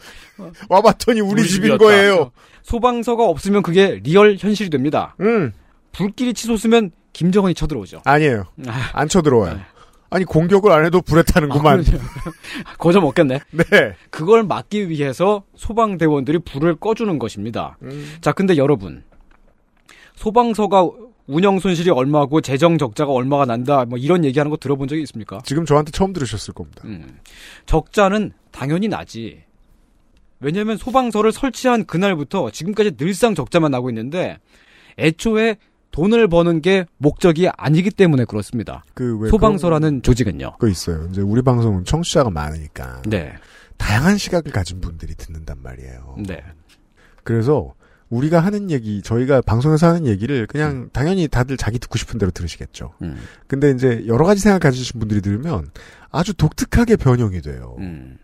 와봤더니 0.68 1.20
우리, 1.20 1.42
우리 1.42 1.48
집인 1.48 1.62
집이었다. 1.62 1.84
거예요. 1.84 2.30
소방서가 2.62 3.24
없으면 3.24 3.62
그게 3.62 4.00
리얼 4.02 4.36
현실이 4.38 4.70
됩니다. 4.70 5.16
음. 5.20 5.52
불길이 5.92 6.32
치솟으면 6.34 6.92
김정은이 7.12 7.54
쳐들어오죠. 7.54 8.02
아니에요. 8.04 8.46
아, 8.68 8.90
안 8.92 9.08
쳐들어와요. 9.08 9.58
아니 10.10 10.24
공격을 10.24 10.72
안 10.72 10.84
해도 10.84 11.00
불에 11.00 11.22
타는구만. 11.22 11.84
거저 12.78 13.00
먹겠네. 13.00 13.40
네. 13.52 13.94
그걸 14.10 14.42
막기 14.42 14.88
위해서 14.88 15.44
소방 15.54 15.98
대원들이 15.98 16.40
불을 16.40 16.76
꺼주는 16.76 17.18
것입니다. 17.18 17.78
자, 18.20 18.32
근데 18.32 18.56
여러분. 18.56 19.04
소방서가 20.16 20.90
운영 21.28 21.60
손실이 21.60 21.90
얼마고 21.90 22.40
재정 22.40 22.76
적자가 22.76 23.12
얼마가 23.12 23.46
난다. 23.46 23.84
뭐 23.84 23.96
이런 23.98 24.24
얘기하는 24.24 24.50
거 24.50 24.56
들어본 24.56 24.88
적이 24.88 25.02
있습니까? 25.02 25.40
지금 25.44 25.64
저한테 25.64 25.92
처음 25.92 26.12
들으셨을 26.12 26.52
겁니다. 26.54 26.82
음. 26.84 27.18
적자는 27.66 28.32
당연히 28.50 28.88
나지. 28.88 29.44
왜냐면 30.40 30.76
소방서를 30.76 31.30
설치한 31.30 31.84
그날부터 31.84 32.50
지금까지 32.50 32.96
늘상 32.96 33.36
적자만 33.36 33.70
나고 33.70 33.90
있는데 33.90 34.38
애초에 34.98 35.56
돈을 35.90 36.28
버는 36.28 36.62
게 36.62 36.86
목적이 36.98 37.48
아니기 37.56 37.90
때문에 37.90 38.24
그렇습니다. 38.24 38.84
그왜 38.94 39.30
소방서라는 39.30 40.02
조직은요. 40.02 40.56
거 40.58 40.68
있어요. 40.68 41.08
이제 41.10 41.20
우리 41.20 41.42
방송은 41.42 41.84
청취자가 41.84 42.30
많으니까 42.30 43.02
네. 43.06 43.32
다양한 43.76 44.18
시각을 44.18 44.52
가진 44.52 44.80
분들이 44.80 45.14
듣는단 45.14 45.62
말이에요. 45.62 46.16
네. 46.26 46.42
그래서 47.24 47.74
우리가 48.08 48.40
하는 48.40 48.70
얘기, 48.70 49.02
저희가 49.02 49.40
방송에서 49.40 49.88
하는 49.88 50.06
얘기를 50.06 50.46
그냥 50.46 50.90
당연히 50.92 51.28
다들 51.28 51.56
자기 51.56 51.78
듣고 51.78 51.96
싶은 51.96 52.18
대로 52.18 52.30
들으시겠죠. 52.32 52.92
음. 53.02 53.16
근데 53.46 53.70
이제 53.70 54.04
여러 54.06 54.24
가지 54.24 54.40
생각 54.40 54.60
가지신 54.60 54.98
분들이 54.98 55.20
들으면 55.20 55.70
아주 56.10 56.34
독특하게 56.34 56.96
변형이 56.96 57.40
돼요. 57.40 57.76
음. 57.78 58.18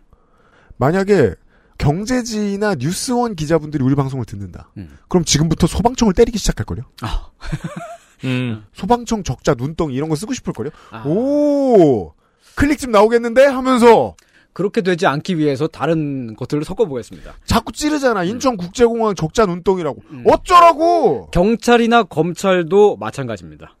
만약에 0.77 1.35
경제지나 1.77 2.75
뉴스원 2.75 3.35
기자분들이 3.35 3.83
우리 3.83 3.95
방송을 3.95 4.25
듣는다. 4.25 4.69
음. 4.77 4.97
그럼 5.07 5.23
지금부터 5.23 5.67
소방청을 5.67 6.13
때리기 6.13 6.37
시작할걸요? 6.37 6.83
음. 8.25 8.65
소방청 8.73 9.23
적자 9.23 9.53
눈덩이 9.53 9.93
이런 9.93 10.09
거 10.09 10.15
쓰고 10.15 10.33
싶을걸요? 10.33 10.69
아. 10.91 11.03
오! 11.05 12.13
클릭 12.55 12.79
좀 12.79 12.91
나오겠는데? 12.91 13.45
하면서 13.45 14.15
그렇게 14.53 14.81
되지 14.81 15.05
않기 15.05 15.37
위해서 15.37 15.67
다른 15.67 16.35
것들을 16.35 16.63
섞어보겠습니다. 16.63 17.35
자꾸 17.45 17.71
찌르잖아. 17.71 18.23
인천국제공항 18.23 19.13
적자 19.13 19.45
눈덩이라고. 19.45 20.01
음. 20.09 20.23
어쩌라고! 20.27 21.29
경찰이나 21.29 22.01
검찰도 22.03 22.97
마찬가지입니다. 22.97 23.75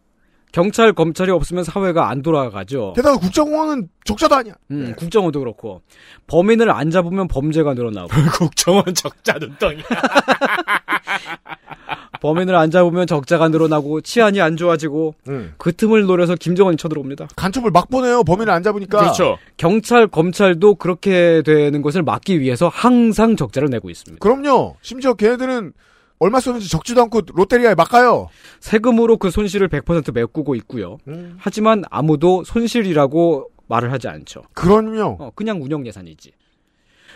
경찰, 0.51 0.93
검찰이 0.93 1.31
없으면 1.31 1.63
사회가 1.63 2.09
안 2.09 2.21
돌아가죠. 2.21 2.93
게다가 2.95 3.17
국제공항은 3.17 3.89
적자도 4.05 4.35
아니야. 4.35 4.53
음, 4.71 4.93
국정원도 4.97 5.39
그렇고. 5.39 5.81
범인을 6.27 6.71
안 6.71 6.89
잡으면 6.89 7.27
범죄가 7.27 7.73
늘어나고. 7.73 8.07
국정원 8.37 8.93
적자 8.95 9.33
눈덩이. 9.33 9.83
범인을 12.21 12.55
안 12.55 12.71
잡으면 12.71 13.05
적자가 13.05 13.49
늘어나고 13.49 14.01
치안이 14.01 14.41
안 14.41 14.57
좋아지고 14.57 15.13
음. 15.27 15.53
그 15.57 15.75
틈을 15.75 16.03
노려서 16.07 16.35
김정은이 16.35 16.77
쳐들어옵니다. 16.77 17.27
간첩을 17.35 17.69
막 17.71 17.89
보내요. 17.89 18.23
범인을 18.23 18.51
안 18.51 18.63
잡으니까. 18.63 18.99
그렇죠. 18.99 19.37
경찰, 19.57 20.07
검찰도 20.07 20.75
그렇게 20.75 21.43
되는 21.45 21.81
것을 21.83 22.01
막기 22.01 22.39
위해서 22.39 22.69
항상 22.69 23.35
적자를 23.35 23.69
내고 23.69 23.89
있습니다. 23.89 24.19
그럼요. 24.19 24.77
심지어 24.81 25.13
걔네들은 25.13 25.73
얼마 26.19 26.39
썼는지 26.39 26.69
적지도 26.69 27.01
않고 27.03 27.21
롯데리아에 27.33 27.75
막 27.75 27.89
가요. 27.89 28.29
세금으로 28.59 29.17
그 29.17 29.29
손실을 29.29 29.69
100% 29.69 30.13
메꾸고 30.13 30.55
있고요. 30.55 30.97
하지만 31.37 31.83
아무도 31.89 32.43
손실이라고 32.43 33.49
말을 33.67 33.91
하지 33.91 34.07
않죠. 34.07 34.43
그럼요. 34.53 35.17
어, 35.19 35.31
그냥 35.35 35.61
운영 35.61 35.85
예산이지. 35.85 36.31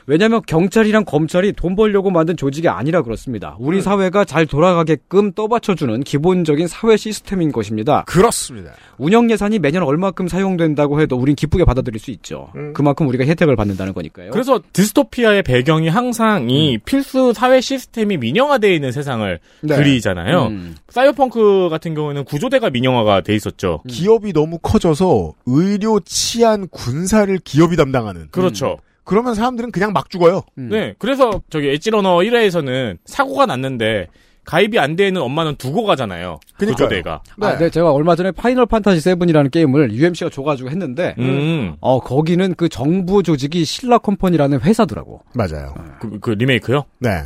왜냐하면 0.07 0.41
경찰이랑 0.45 1.05
검찰이 1.05 1.53
돈 1.53 1.75
벌려고 1.75 2.11
만든 2.11 2.37
조직이 2.37 2.67
아니라 2.67 3.01
그렇습니다. 3.01 3.55
우리 3.59 3.77
음. 3.77 3.81
사회가 3.81 4.25
잘 4.25 4.45
돌아가게끔 4.45 5.33
떠받쳐주는 5.33 6.03
기본적인 6.03 6.67
사회 6.67 6.97
시스템인 6.97 7.51
것입니다. 7.51 8.03
그렇습니다. 8.07 8.73
운영 8.97 9.29
예산이 9.29 9.59
매년 9.59 9.83
얼마큼 9.83 10.27
사용된다고 10.27 11.01
해도 11.01 11.17
우린 11.17 11.35
기쁘게 11.35 11.65
받아들일 11.65 11.99
수 11.99 12.11
있죠. 12.11 12.51
음. 12.55 12.73
그만큼 12.73 13.07
우리가 13.07 13.25
혜택을 13.25 13.55
받는다는 13.55 13.93
거니까요. 13.93 14.31
그래서 14.31 14.61
디스토피아의 14.73 15.43
배경이 15.43 15.89
항상 15.89 16.49
이 16.49 16.77
필수 16.77 17.33
사회 17.33 17.61
시스템이 17.61 18.17
민영화되어 18.17 18.71
있는 18.71 18.91
세상을 18.91 19.39
네. 19.61 19.75
그리잖아요. 19.75 20.47
음. 20.47 20.75
사이버펑크 20.89 21.69
같은 21.69 21.93
경우에는 21.93 22.25
구조대가 22.25 22.69
민영화가 22.69 23.21
돼 23.21 23.35
있었죠. 23.35 23.81
기업이 23.87 24.33
너무 24.33 24.59
커져서 24.59 25.33
의료, 25.45 25.99
치안, 26.01 26.67
군사를 26.67 27.37
기업이 27.43 27.75
담당하는. 27.75 28.27
그렇죠. 28.31 28.77
그러면 29.03 29.33
사람들은 29.35 29.71
그냥 29.71 29.93
막 29.93 30.09
죽어요. 30.09 30.43
음. 30.57 30.69
네. 30.69 30.93
그래서 30.99 31.41
저기 31.49 31.69
엣지러너 31.69 32.17
1회에서는 32.17 32.97
사고가 33.05 33.45
났는데 33.45 34.07
가입이 34.43 34.79
안 34.79 34.95
되는 34.95 35.21
엄마는 35.21 35.55
두고 35.55 35.83
가잖아요. 35.83 36.39
그러니까요. 36.57 36.87
구조대가. 36.87 37.21
아, 37.41 37.57
네, 37.57 37.69
제가 37.69 37.91
얼마 37.91 38.15
전에 38.15 38.31
파이널 38.31 38.65
판타지 38.65 38.99
7이라는 38.99 39.51
게임을 39.51 39.93
UMC가 39.93 40.29
줘가지고 40.31 40.69
했는데, 40.71 41.15
음. 41.19 41.75
어, 41.79 41.99
거기는 41.99 42.55
그 42.55 42.67
정부 42.67 43.21
조직이 43.21 43.63
신라 43.63 43.99
컴퍼니라는 43.99 44.61
회사더라고. 44.61 45.21
맞아요. 45.35 45.75
그, 45.99 46.19
그 46.19 46.31
리메이크요? 46.31 46.83
네. 46.99 47.23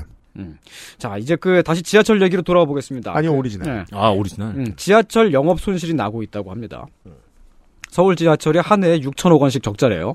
자, 0.98 1.17
이제 1.17 1.38
그, 1.38 1.63
다시 1.63 1.82
지하철 1.82 2.22
얘기로 2.22 2.41
돌아와 2.41 2.65
보겠습니다. 2.65 3.15
아니요, 3.15 3.32
그, 3.32 3.38
오리지널. 3.38 3.74
네. 3.74 3.84
아, 3.98 4.10
오리지널. 4.10 4.50
음, 4.50 4.74
지하철 4.75 5.32
영업 5.32 5.62
손실이 5.62 5.94
나고 5.94 6.22
있다고 6.22 6.51
합니다. 6.51 6.86
서울 7.96 8.18
지하철이 8.18 8.60
한 8.60 8.84
해에 8.84 9.00
6천억 9.00 9.40
원씩 9.40 9.64
적자래요. 9.64 10.12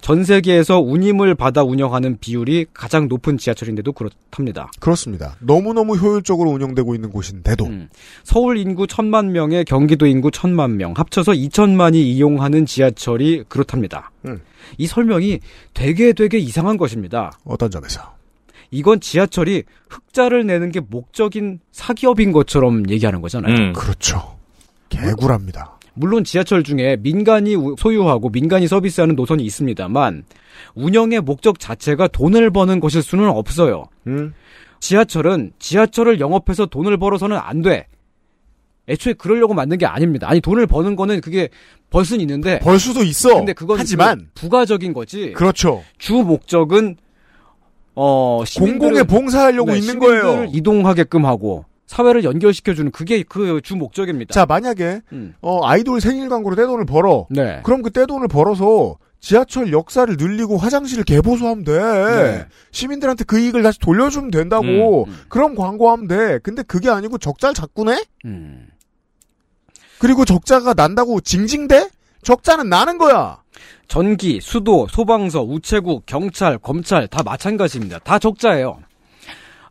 전 0.00 0.22
세계에서 0.22 0.78
운임을 0.78 1.34
받아 1.34 1.64
운영하는 1.64 2.16
비율이 2.20 2.66
가장 2.72 3.08
높은 3.08 3.38
지하철인데도 3.38 3.90
그렇답니다. 3.90 4.70
그렇습니다. 4.78 5.34
너무너무 5.40 5.96
효율적으로 5.96 6.50
운영되고 6.50 6.94
있는 6.94 7.10
곳인데도. 7.10 7.66
음. 7.66 7.88
서울 8.22 8.56
인구 8.56 8.86
1천만 8.86 9.30
명에 9.30 9.64
경기도 9.64 10.06
인구 10.06 10.30
1천만 10.30 10.76
명, 10.76 10.94
합쳐서 10.96 11.32
2천만이 11.32 11.96
이용하는 11.96 12.66
지하철이 12.66 13.46
그렇답니다. 13.48 14.12
음. 14.24 14.40
이 14.76 14.86
설명이 14.86 15.40
되게 15.74 16.12
되게 16.12 16.38
이상한 16.38 16.76
것입니다. 16.76 17.32
어떤 17.44 17.72
점에서? 17.72 18.14
이건 18.70 19.00
지하철이 19.00 19.64
흑자를 19.88 20.46
내는 20.46 20.70
게 20.70 20.78
목적인 20.78 21.58
사기업인 21.72 22.30
것처럼 22.30 22.88
얘기하는 22.88 23.20
거잖아요. 23.22 23.56
음. 23.56 23.72
그렇죠. 23.72 24.38
개구랍니다. 24.88 25.77
물론 25.98 26.24
지하철 26.24 26.62
중에 26.62 26.96
민간이 27.00 27.54
우- 27.56 27.74
소유하고 27.78 28.28
민간이 28.30 28.68
서비스하는 28.68 29.16
노선이 29.16 29.42
있습니다만 29.44 30.24
운영의 30.74 31.20
목적 31.22 31.58
자체가 31.58 32.08
돈을 32.08 32.50
버는 32.50 32.80
것일 32.80 33.02
수는 33.02 33.28
없어요. 33.28 33.84
음. 34.06 34.32
지하철은 34.80 35.52
지하철을 35.58 36.20
영업해서 36.20 36.66
돈을 36.66 36.96
벌어서는 36.98 37.36
안 37.36 37.62
돼. 37.62 37.86
애초에 38.88 39.12
그러려고 39.14 39.52
만든 39.54 39.76
게 39.76 39.84
아닙니다. 39.86 40.28
아니 40.30 40.40
돈을 40.40 40.66
버는 40.66 40.96
거는 40.96 41.20
그게 41.20 41.48
벌 41.90 42.04
수는 42.04 42.20
있는데 42.22 42.58
벌 42.60 42.78
수도 42.78 43.02
있어. 43.02 43.34
근데 43.36 43.52
그건 43.52 43.78
하지만 43.78 44.28
그 44.34 44.42
부가적인 44.42 44.92
거지. 44.94 45.32
그렇죠. 45.32 45.82
주 45.98 46.14
목적은 46.14 46.96
어 47.94 48.42
공공에 48.56 49.02
봉사하려고 49.02 49.72
네, 49.72 49.78
있는 49.78 49.98
거예요. 49.98 50.46
이동하게끔 50.52 51.26
하고 51.26 51.64
사회를 51.88 52.22
연결시켜주는 52.22 52.92
그게 52.92 53.22
그 53.24 53.60
주 53.62 53.74
목적입니다. 53.74 54.32
자, 54.32 54.46
만약에 54.46 55.00
음. 55.12 55.34
어, 55.40 55.66
아이돌 55.66 56.00
생일 56.00 56.28
광고로 56.28 56.54
떼돈을 56.54 56.84
벌어. 56.86 57.26
네. 57.30 57.60
그럼 57.64 57.82
그 57.82 57.90
떼돈을 57.90 58.28
벌어서 58.28 58.96
지하철 59.20 59.72
역사를 59.72 60.14
늘리고 60.16 60.58
화장실을 60.58 61.02
개보수하면 61.02 61.64
돼. 61.64 61.72
네. 61.72 62.46
시민들한테 62.70 63.24
그 63.24 63.40
이익을 63.40 63.62
다시 63.64 63.80
돌려주면 63.80 64.30
된다고. 64.30 65.06
음, 65.06 65.10
음. 65.10 65.16
그럼 65.28 65.56
광고하면 65.56 66.06
돼. 66.06 66.38
근데 66.44 66.62
그게 66.62 66.88
아니고 66.88 67.18
적자를 67.18 67.54
자꾸 67.54 67.82
내? 67.84 68.04
음. 68.26 68.68
그리고 69.98 70.24
적자가 70.24 70.74
난다고 70.74 71.20
징징대? 71.20 71.88
적자는 72.22 72.68
나는 72.68 72.98
거야. 72.98 73.42
전기, 73.88 74.40
수도, 74.40 74.86
소방서, 74.88 75.42
우체국, 75.42 76.04
경찰, 76.06 76.58
검찰 76.58 77.08
다 77.08 77.22
마찬가지입니다. 77.24 77.98
다 78.00 78.18
적자예요. 78.18 78.78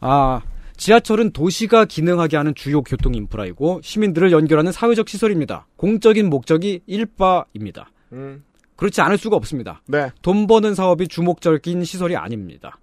아, 0.01 0.41
지하철은 0.77 1.31
도시가 1.31 1.85
기능하게 1.85 2.37
하는 2.37 2.53
주요 2.55 2.81
교통 2.81 3.15
인프라이고 3.15 3.81
시민들을 3.83 4.31
연결하는 4.31 4.71
사회적 4.71 5.09
시설입니다. 5.09 5.67
공적인 5.75 6.29
목적이 6.29 6.81
일바입니다. 6.85 7.89
그렇지 8.75 9.01
않을 9.01 9.17
수가 9.17 9.35
없습니다. 9.35 9.81
네. 9.87 10.11
돈 10.21 10.45
버는 10.47 10.75
사업이 10.75 11.07
주목적인 11.07 11.83
시설이 11.83 12.15
아닙니다. 12.15 12.77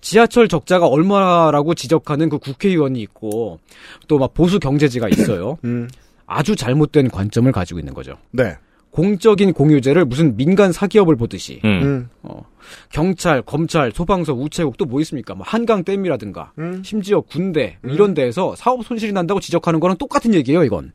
지하철 0.00 0.48
적자가 0.48 0.88
얼마라고 0.88 1.74
지적하는 1.74 2.28
그 2.28 2.38
국회의원이 2.38 3.00
있고 3.02 3.60
또 4.08 4.18
막 4.18 4.34
보수 4.34 4.58
경제지가 4.58 5.08
있어요. 5.08 5.58
음. 5.64 5.88
아주 6.26 6.56
잘못된 6.56 7.08
관점을 7.10 7.50
가지고 7.52 7.78
있는 7.78 7.94
거죠. 7.94 8.14
네. 8.32 8.56
공적인 8.92 9.52
공유제를 9.54 10.04
무슨 10.04 10.36
민간 10.36 10.70
사기업을 10.70 11.16
보듯이 11.16 11.60
음. 11.64 11.82
음. 11.82 12.08
어, 12.22 12.44
경찰, 12.90 13.42
검찰, 13.42 13.90
소방서, 13.92 14.34
우체국 14.34 14.76
또 14.76 14.84
뭐 14.84 15.00
있습니까? 15.00 15.34
뭐 15.34 15.44
한강 15.48 15.82
댐이라든가 15.82 16.52
음. 16.58 16.82
심지어 16.84 17.22
군대 17.22 17.78
이런 17.84 18.12
데에서 18.14 18.54
사업 18.54 18.84
손실이 18.84 19.12
난다고 19.12 19.40
지적하는 19.40 19.80
거랑 19.80 19.96
똑같은 19.96 20.34
얘기예요. 20.34 20.62
이건 20.64 20.92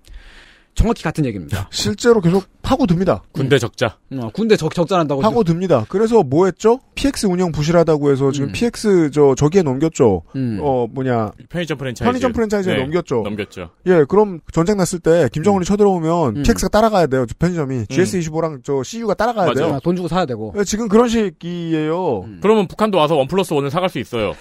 정확히 0.77 1.03
같은 1.03 1.25
얘기입니다. 1.25 1.67
실제로 1.73 2.21
계속 2.21 2.45
파고듭니다. 2.61 3.23
군대 3.31 3.57
적자. 3.57 3.97
어, 4.13 4.29
군대 4.31 4.55
적 4.55 4.73
적자 4.73 4.97
난다고 4.97 5.21
파고듭니다. 5.21 5.85
그래서 5.89 6.21
뭐 6.21 6.45
했죠? 6.45 6.79
PX 6.95 7.25
운영 7.25 7.51
부실하다고 7.51 8.11
해서 8.11 8.31
지금 8.31 8.49
음. 8.49 8.51
PX 8.51 9.09
저 9.11 9.33
저기에 9.35 9.63
넘겼죠. 9.63 10.21
음. 10.35 10.59
어 10.61 10.85
뭐냐 10.89 11.31
편의점 11.49 11.77
프랜차이즈. 11.79 12.03
편의점 12.07 12.31
프랜차이즈에 12.33 12.75
네, 12.75 12.83
넘겼죠. 12.83 13.21
넘겼죠. 13.23 13.71
예, 13.87 14.05
그럼 14.07 14.39
전쟁 14.53 14.77
났을 14.77 14.99
때 14.99 15.27
김정은이 15.33 15.65
쳐들어오면 15.65 16.37
음. 16.37 16.43
PX가 16.43 16.67
따라가야 16.69 17.07
돼요. 17.07 17.25
편의점이 17.39 17.85
GS25랑 17.85 18.61
저 18.63 18.83
CU가 18.83 19.15
따라가야 19.15 19.47
맞아. 19.47 19.59
돼요. 19.65 19.73
아, 19.75 19.79
돈 19.79 19.95
주고 19.95 20.07
사야 20.07 20.25
되고. 20.27 20.53
예, 20.57 20.63
지금 20.63 20.87
그런 20.87 21.09
시기예요. 21.09 22.19
음. 22.21 22.39
그러면 22.41 22.67
북한도 22.67 22.97
와서 22.99 23.15
원 23.15 23.27
플러스 23.27 23.53
원을 23.53 23.71
사갈 23.71 23.89
수 23.89 23.97
있어요. 23.99 24.33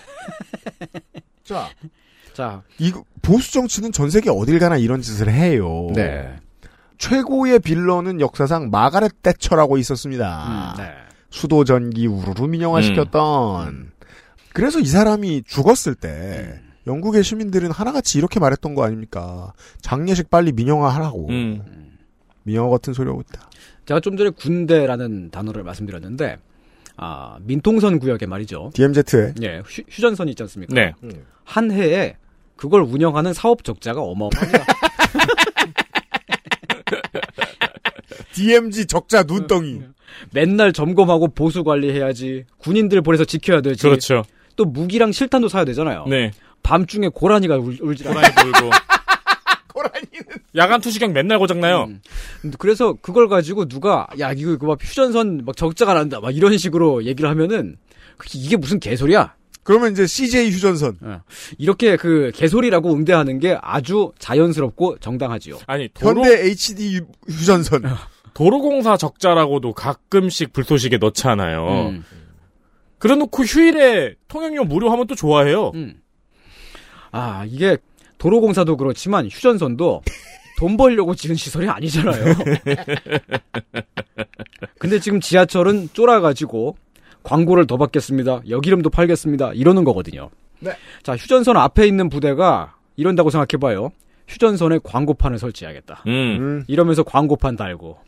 자, 1.44 1.68
자, 2.37 2.62
이 2.79 2.92
보수 3.22 3.51
정치는 3.55 3.92
전 3.92 4.11
세계 4.11 4.29
어딜 4.29 4.59
가나 4.59 4.77
이런 4.77 5.01
짓을 5.01 5.31
해요. 5.33 5.88
네. 5.94 6.37
최고의 6.99 7.61
빌런은 7.61 8.20
역사상 8.20 8.68
마가렛 8.68 9.22
대처라고 9.22 9.79
있었습니다. 9.79 10.75
음, 10.77 10.83
네. 10.83 10.92
수도 11.31 11.64
전기 11.64 12.07
우르르 12.07 12.46
민영화시켰던. 12.46 13.92
그래서 14.53 14.81
이 14.81 14.85
사람이 14.85 15.44
죽었을 15.46 15.94
때 15.94 16.61
영국의 16.87 17.25
시민들은 17.25 17.70
하나같이 17.70 18.18
이렇게 18.18 18.38
말했던 18.38 18.75
거 18.75 18.85
아닙니까? 18.85 19.55
장례식 19.81 20.29
빨리 20.29 20.53
민영화하라고. 20.53 21.29
음. 21.31 21.96
민영화 22.42 22.68
같은 22.68 22.92
소리하고 22.92 23.22
있다. 23.22 23.49
제가 23.87 24.01
좀 24.01 24.18
전에 24.18 24.29
군대라는 24.29 25.31
단어를 25.31 25.62
말씀드렸는데 25.62 26.37
아, 26.99 27.38
민통선 27.40 27.99
구역에 27.99 28.27
말이죠. 28.27 28.72
DMZ에 28.75 29.35
예, 29.40 29.62
휴, 29.64 29.83
휴전선이 29.88 30.33
있지 30.33 30.42
않습니까? 30.42 30.75
네. 30.75 30.92
한 31.44 31.70
해에 31.70 32.16
그걸 32.57 32.83
운영하는 32.83 33.33
사업 33.33 33.64
적자가 33.64 34.01
어마어마합니다. 34.01 34.64
DMZ 38.33 38.87
적자 38.87 39.23
눈덩이. 39.23 39.81
맨날 40.33 40.73
점검하고 40.73 41.29
보수 41.29 41.64
관리해야지. 41.64 42.45
군인들 42.59 43.03
보내서 43.03 43.25
지켜야 43.25 43.61
되지. 43.61 43.83
그렇죠. 43.83 44.25
또 44.57 44.64
무기랑 44.64 45.12
실탄도 45.12 45.49
사야 45.49 45.64
되잖아요. 45.64 46.05
네. 46.09 46.31
밤중에 46.62 47.09
고라니가 47.09 47.57
울, 47.57 47.79
울질 47.81 48.09
않아요. 48.09 48.25
고라니 48.33 48.53
돌고. 48.61 48.71
야간 50.57 50.81
투시경 50.81 51.12
맨날 51.12 51.38
고장나요. 51.38 51.85
음. 51.85 52.01
그래서 52.59 52.95
그걸 52.95 53.29
가지고 53.29 53.66
누가 53.66 54.07
야 54.19 54.33
이거 54.33 54.53
이거 54.53 54.66
막 54.66 54.79
휴전선 54.81 55.42
막 55.45 55.55
적자가 55.57 55.92
난다 55.95 56.19
막 56.21 56.35
이런 56.35 56.57
식으로 56.57 57.05
얘기를 57.05 57.29
하면은 57.29 57.77
이게 58.35 58.57
무슨 58.57 58.81
개소리야? 58.81 59.35
그러면 59.66 59.90
이제 59.90 60.07
CJ 60.07 60.52
휴전선. 60.52 60.98
이렇게 61.59 61.96
그 61.96 62.31
개소리라고 62.33 62.94
응대하는 62.94 63.40
게 63.40 63.59
아주 63.61 64.12
자연스럽고 64.20 64.98
정당하지요. 65.00 65.59
아니 65.66 65.88
도로 65.92 66.24
현대 66.24 66.46
HD 66.50 66.98
휴- 66.98 67.07
휴전선. 67.29 67.83
도로공사 68.33 68.96
적자라고도 68.96 69.72
가끔씩 69.72 70.52
불쏘시개 70.52 70.98
넣잖아요. 70.98 71.88
음. 71.88 72.05
그래놓고 72.98 73.42
휴일에 73.42 74.14
통행료 74.29 74.62
무료하면 74.64 75.09
또 75.09 75.16
좋아해요. 75.16 75.72
음. 75.74 76.00
아 77.11 77.44
이게 77.48 77.76
도로공사도 78.18 78.76
그렇지만 78.76 79.26
휴전선도 79.26 80.02
돈 80.59 80.76
벌려고 80.76 81.16
지은 81.16 81.35
시설이 81.35 81.68
아니잖아요. 81.68 82.35
근데 84.79 85.00
지금 85.00 85.20
지하철은 85.20 85.88
쫄아가지고 85.92 86.76
광고를 87.27 87.67
더 87.67 87.77
받겠습니다. 87.77 88.43
여기름도 88.49 88.89
팔겠습니다. 88.89 89.53
이러는 89.55 89.83
거거든요. 89.83 90.31
네. 90.61 90.73
자, 91.03 91.17
휴전선 91.17 91.57
앞에 91.57 91.85
있는 91.87 92.09
부대가 92.09 92.77
이런다고 92.95 93.31
생각해봐요. 93.31 93.91
휴전선에 94.29 94.79
광고판을 94.85 95.39
설치해야겠다. 95.39 96.05
음. 96.07 96.11
음. 96.12 96.65
이러면서 96.69 97.03
광고판 97.03 97.57
달고 97.57 97.99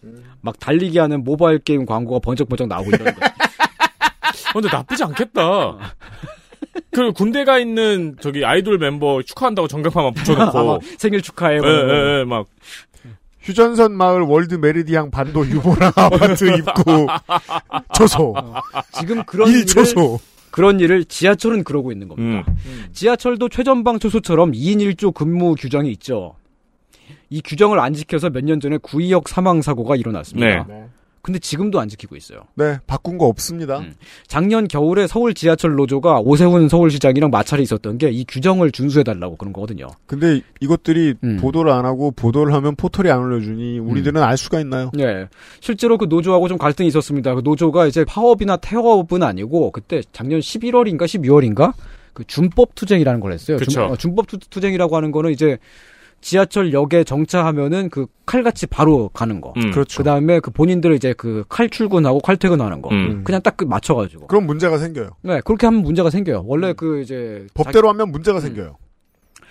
막 0.40 0.58
달리기 0.58 0.98
하는 0.98 1.24
모바일 1.24 1.58
게임 1.58 1.84
광고가 1.84 2.20
번쩍번쩍 2.20 2.68
나오고 2.68 2.90
이러는 2.90 3.12
거죠. 3.14 3.26
어, 3.26 4.60
근데 4.60 4.68
나쁘지 4.72 5.04
않겠다. 5.04 5.78
그 6.92 7.12
군대가 7.12 7.58
있는 7.58 8.16
저기 8.20 8.44
아이돌 8.44 8.78
멤버 8.78 9.22
축하한다고 9.22 9.68
전광판만 9.68 10.14
붙여놓고. 10.14 10.80
생일 10.98 11.22
축하해. 11.22 11.56
예, 11.56 11.60
뭐. 11.60 11.68
예, 11.68 12.20
예, 12.20 12.24
막. 12.24 12.46
휴전선 13.52 13.96
마을 13.96 14.20
월드 14.20 14.56
메르디앙 14.56 15.10
반도 15.10 15.46
유보라 15.46 15.90
아파트 15.96 16.44
입구 16.54 17.06
초소 17.94 18.34
지금 18.92 19.22
그런 19.24 19.48
일을 19.48 19.64
1초소 19.64 20.18
그런 20.50 20.80
일을 20.80 21.04
지하철은 21.06 21.64
그러고 21.64 21.90
있는 21.90 22.08
겁니다. 22.08 22.44
음. 22.66 22.86
지하철도 22.92 23.48
최전방 23.48 23.98
초소처럼 23.98 24.52
2인 24.52 24.78
1조 24.94 25.14
근무 25.14 25.54
규정이 25.54 25.90
있죠. 25.92 26.34
이 27.30 27.40
규정을 27.42 27.78
안 27.80 27.94
지켜서 27.94 28.28
몇 28.28 28.42
년 28.44 28.60
전에 28.60 28.76
구의역 28.82 29.28
사망 29.28 29.62
사고가 29.62 29.96
일어났습니다. 29.96 30.64
네. 30.68 30.88
근데 31.28 31.38
지금도 31.38 31.80
안 31.80 31.88
지키고 31.88 32.16
있어요. 32.16 32.40
네 32.54 32.78
바뀐 32.86 33.16
거 33.16 33.26
없습니다 33.26 33.78
음. 33.78 33.94
작년 34.26 34.66
겨울에 34.66 35.06
서울 35.06 35.34
지하철 35.34 35.74
노조가 35.76 36.20
오세훈 36.20 36.68
서울시장이랑 36.68 37.30
마찰이 37.30 37.62
있었던 37.62 37.96
게 37.98 38.08
이 38.18 38.24
규정을 38.26 38.72
준수해달라고 38.72 39.36
그런 39.36 39.52
거거든요. 39.52 39.86
근데 40.06 40.40
이것들이 40.60 41.14
음. 41.22 41.36
보도를 41.40 41.70
안 41.70 41.84
하고 41.84 42.10
보도를 42.10 42.52
하면 42.54 42.74
포털이 42.74 43.10
안 43.10 43.20
올려주니 43.20 43.78
우리들은 43.78 44.20
알 44.22 44.36
수가 44.36 44.60
있나요? 44.60 44.90
예. 44.98 45.28
실제로 45.60 45.98
그 45.98 46.06
노조하고 46.06 46.48
좀 46.48 46.58
갈등이 46.58 46.88
있었습니다. 46.88 47.34
그 47.34 47.42
노조가 47.44 47.86
이제 47.86 48.04
파업이나 48.04 48.56
태업은 48.56 49.22
아니고 49.22 49.70
그때 49.70 50.02
작년 50.12 50.40
11월인가 50.40 51.02
12월인가 51.02 51.74
그 52.12 52.24
준법 52.26 52.74
투쟁이라는 52.74 53.20
걸 53.20 53.32
했어요. 53.32 53.58
그쵸. 53.58 53.70
준, 53.70 53.82
어, 53.84 53.96
준법 53.96 54.26
투, 54.26 54.38
투쟁이라고 54.38 54.96
하는 54.96 55.12
거는 55.12 55.30
이제 55.30 55.58
지하철역에 56.20 57.04
정차하면은 57.04 57.90
그 57.90 58.06
칼같이 58.26 58.66
바로 58.66 59.08
가는 59.10 59.40
거. 59.40 59.52
음. 59.56 59.70
그렇죠. 59.70 59.98
그 59.98 60.04
다음에 60.04 60.40
그 60.40 60.50
본인들 60.50 60.92
이제 60.94 61.12
그 61.14 61.44
칼 61.48 61.70
출근하고 61.70 62.20
칼 62.20 62.36
퇴근하는 62.36 62.82
거. 62.82 62.90
음. 62.90 63.22
그냥 63.24 63.40
딱 63.42 63.56
그 63.56 63.64
맞춰 63.64 63.94
가지고. 63.94 64.26
그럼 64.26 64.46
문제가 64.46 64.78
생겨요. 64.78 65.10
네, 65.22 65.40
그렇게 65.44 65.66
하면 65.66 65.82
문제가 65.82 66.10
생겨요. 66.10 66.44
원래 66.46 66.72
그 66.72 67.00
이제. 67.00 67.46
법대로 67.54 67.88
하면 67.90 68.10
문제가 68.12 68.40
생겨요. 68.40 68.76
자기- 68.76 69.48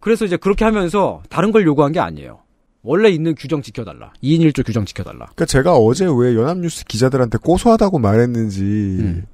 그래서 0.00 0.24
이제 0.24 0.36
그렇게 0.36 0.64
하면서 0.64 1.22
다른 1.28 1.52
걸 1.52 1.66
요구한 1.66 1.92
게 1.92 2.00
아니에요. 2.00 2.40
원래 2.82 3.08
있는 3.08 3.34
규정 3.34 3.62
지켜달라. 3.62 4.12
2인 4.22 4.40
1조 4.40 4.64
규정 4.64 4.84
지켜달라. 4.84 5.26
그러니까 5.34 5.44
제가 5.46 5.74
어제 5.74 6.04
왜 6.06 6.36
연합뉴스 6.36 6.84
기자들한테 6.84 7.38
고소하다고 7.38 7.98
말했는지 7.98 8.62
음. 8.62 9.26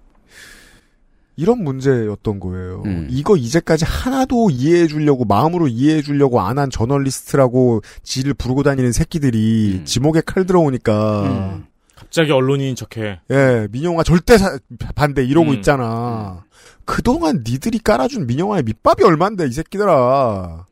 이런 1.36 1.64
문제였던 1.64 2.40
거예요. 2.40 2.82
음. 2.84 3.08
이거 3.10 3.36
이제까지 3.36 3.84
하나도 3.86 4.50
이해해 4.50 4.86
주려고 4.86 5.24
마음으로 5.24 5.66
이해해 5.68 6.02
주려고 6.02 6.40
안 6.40 6.58
한 6.58 6.68
저널리스트라고 6.70 7.80
지를 8.02 8.34
부르고 8.34 8.62
다니는 8.62 8.92
새끼들이 8.92 9.78
음. 9.80 9.84
지목에 9.84 10.20
칼 10.26 10.44
들어오니까 10.46 11.22
음. 11.56 11.66
갑자기 11.94 12.30
언론인인 12.32 12.74
척해. 12.76 13.20
예 13.30 13.68
민영아 13.70 14.02
절대 14.02 14.36
사- 14.36 14.58
반대 14.94 15.24
이러고 15.24 15.50
음. 15.50 15.54
있잖아. 15.56 16.44
그동안 16.84 17.42
니들이 17.46 17.78
깔아준 17.78 18.26
민영아의 18.26 18.64
밑밥이 18.64 19.02
얼만데 19.04 19.46
이 19.46 19.52
새끼들아. 19.52 20.66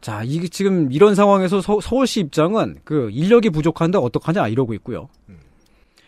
자, 0.00 0.22
이게 0.24 0.48
지금 0.48 0.90
이런 0.92 1.14
상황에서 1.14 1.60
서, 1.60 1.78
울시 1.92 2.20
입장은 2.20 2.78
그 2.84 3.10
인력이 3.12 3.50
부족한데 3.50 3.98
어떡하냐 3.98 4.48
이러고 4.48 4.72
있고요. 4.74 5.08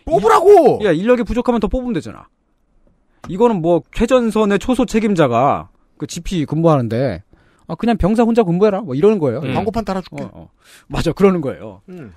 뽑으라고. 0.05 0.81
야, 0.85 0.93
인력이 0.93 1.25
부족하면 1.25 1.61
더 1.61 1.69
뽑으면 1.69 1.93
되잖아. 1.93 2.27
이거는 3.29 3.63
뭐 3.63 3.83
최전선의 3.93 4.59
초소 4.59 4.87
책임자가 4.87 5.69
그 5.99 6.07
GP 6.07 6.47
근무하는데 6.47 7.23
아 7.69 7.75
그냥 7.75 7.97
병사 7.97 8.25
혼자 8.25 8.43
근무해라 8.43 8.81
뭐 8.81 8.95
이러는 8.95 9.19
거예요. 9.19 9.41
음. 9.41 9.55
광고판 9.55 9.85
따라줄게. 9.85 10.25
어, 10.25 10.31
어. 10.33 10.51
맞아, 10.89 11.13
그러는 11.13 11.41
거예요. 11.41 11.81
음. 11.89 12.13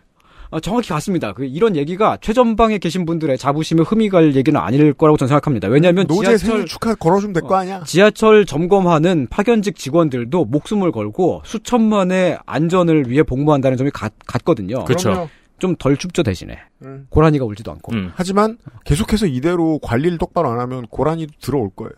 아, 0.52 0.60
정확히 0.60 0.90
같습니다. 0.90 1.34
그 1.34 1.46
이런 1.46 1.76
얘기가 1.76 2.18
최전방에 2.22 2.78
계신 2.78 3.06
분들의 3.06 3.38
자부심에 3.38 3.82
흠이 3.84 4.10
갈 4.10 4.36
얘기는 4.36 4.60
아닐 4.60 4.94
거라고 4.94 5.18
저는 5.18 5.30
생각합니다. 5.30 5.68
왜냐하면 5.68 6.06
노제 6.08 6.38
지하철 6.38 6.38
생일 6.38 6.66
축하 6.66 6.96
걸어주면 6.96 7.34
될거 7.34 7.54
어. 7.54 7.58
아니야. 7.58 7.84
지하철 7.86 8.46
점검하는 8.46 9.28
파견직 9.30 9.76
직원들도 9.76 10.46
목숨을 10.46 10.92
걸고 10.92 11.42
수천만의 11.46 12.40
안전을 12.46 13.10
위해 13.10 13.24
복무한다는 13.24 13.78
점이 13.78 13.92
같, 13.92 14.14
같거든요. 14.26 14.86
그렇죠. 14.86 15.30
좀 15.60 15.76
덜 15.78 15.98
춥죠 15.98 16.24
대신에 16.24 16.58
음. 16.84 17.08
고라니가 17.10 17.46
울지도 17.46 17.72
않고. 17.72 17.94
음. 17.94 18.12
하지만 18.16 18.58
계속해서 18.84 19.26
이대로 19.28 19.80
관리를 19.80 20.18
똑바로 20.18 20.50
안 20.52 20.60
하면 20.60 20.86
고라니도 20.88 21.34
들어올 21.42 21.70
거예요. 21.76 21.92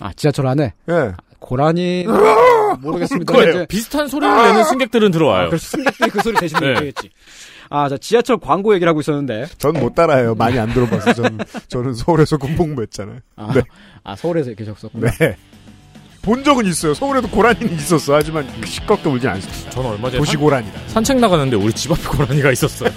아 0.00 0.12
지하철 0.14 0.46
안에 0.46 0.74
예. 0.90 1.12
고라니 1.40 2.06
모르겠습니다. 2.80 3.32
그거예요. 3.32 3.50
이제 3.50 3.66
비슷한 3.66 4.08
소리를 4.08 4.34
내는 4.34 4.64
승객들은 4.64 5.10
들어와요. 5.10 5.46
아, 5.46 5.48
그래서 5.48 5.66
승객들이 5.76 6.10
그 6.10 6.22
소리 6.22 6.36
대신 6.36 6.58
네. 6.60 6.68
얘기했지. 6.70 7.10
아, 7.70 7.88
자, 7.88 7.98
지하철 7.98 8.38
광고 8.38 8.72
얘기를 8.74 8.88
하고 8.88 9.00
있었는데. 9.00 9.46
전 9.58 9.74
못 9.74 9.94
따라해요. 9.94 10.34
많이 10.34 10.58
안 10.58 10.72
들어봐서 10.72 11.12
저는 11.12 11.38
저는 11.68 11.94
서울에서 11.94 12.38
군복무했잖아요. 12.38 13.18
아, 13.36 13.52
네. 13.54 13.62
아 14.04 14.16
서울에서 14.16 14.52
계셨었구나. 14.54 15.10
네. 15.12 15.36
본 16.28 16.44
적은 16.44 16.66
있어요. 16.66 16.92
서울에도 16.92 17.26
고라니는 17.28 17.74
있었어. 17.76 18.16
하지만 18.16 18.46
시끄럽게 18.62 19.08
울진 19.08 19.30
않았어요. 19.30 19.70
저는 19.70 19.90
얼마 19.92 20.08
전에 20.10 20.18
도시 20.18 20.32
산, 20.32 20.40
고라니다. 20.42 20.78
산책 20.88 21.16
나가는데 21.20 21.56
우리 21.56 21.72
집 21.72 21.90
앞에 21.90 22.02
고라니가 22.02 22.52
있었어요. 22.52 22.90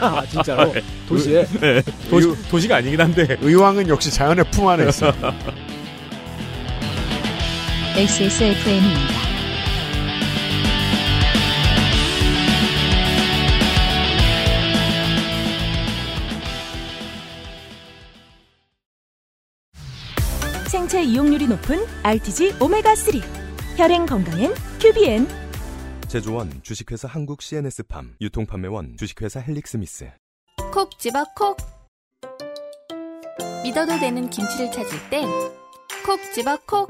아, 0.00 0.24
진짜로. 0.30 0.72
도시에. 1.08 1.44
네. 1.60 1.82
도시, 2.08 2.28
도시가 2.48 2.76
아니긴 2.76 3.00
한데. 3.00 3.38
의왕은 3.40 3.88
역시 3.88 4.12
자연의 4.12 4.44
품 4.52 4.68
안에 4.68 4.88
있어요. 4.88 5.12
XSFM입니다. 7.96 9.25
생체 20.86 21.02
이용률이 21.02 21.48
높은 21.48 21.84
RTG 22.04 22.58
오메가3 22.60 23.20
혈행 23.76 24.06
건강엔 24.06 24.54
큐비엔. 24.80 25.26
제조원 26.06 26.62
주식회사 26.62 27.08
한국 27.08 27.42
CNS팜 27.42 28.14
유통판매원 28.20 28.96
주식회사 28.96 29.40
헬릭스미스. 29.40 30.12
콕 30.72 30.96
집어 30.96 31.24
콕. 31.34 31.56
믿어도 33.64 33.98
되는 33.98 34.30
김치를 34.30 34.70
찾을 34.70 35.10
땐 35.10 35.26
콕 36.04 36.20
집어 36.32 36.56
콕. 36.66 36.88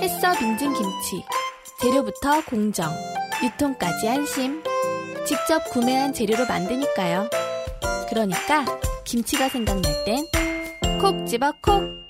햇서 0.00 0.36
빙진 0.36 0.72
김치 0.72 1.24
재료부터 1.80 2.44
공정 2.46 2.90
유통까지 3.44 4.08
안심. 4.08 4.60
직접 5.24 5.62
구매한 5.70 6.12
재료로 6.12 6.46
만드니까요. 6.46 7.30
그러니까 8.08 8.64
김치가 9.04 9.48
생각날 9.48 10.04
땐 10.04 10.26
콕 11.00 11.24
집어 11.28 11.52
콕 11.62 12.09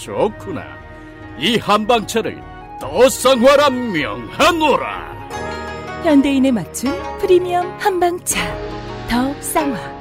좋구나. 0.00 0.64
이 1.38 1.56
한방차를 1.58 2.40
더 2.80 3.08
쌍화라 3.08 3.68
명하노라. 3.70 5.10
현대인에 6.04 6.50
맞춘 6.50 6.90
프리미엄 7.18 7.66
한방차 7.78 8.40
더 9.10 9.34
쌍화 9.42 10.00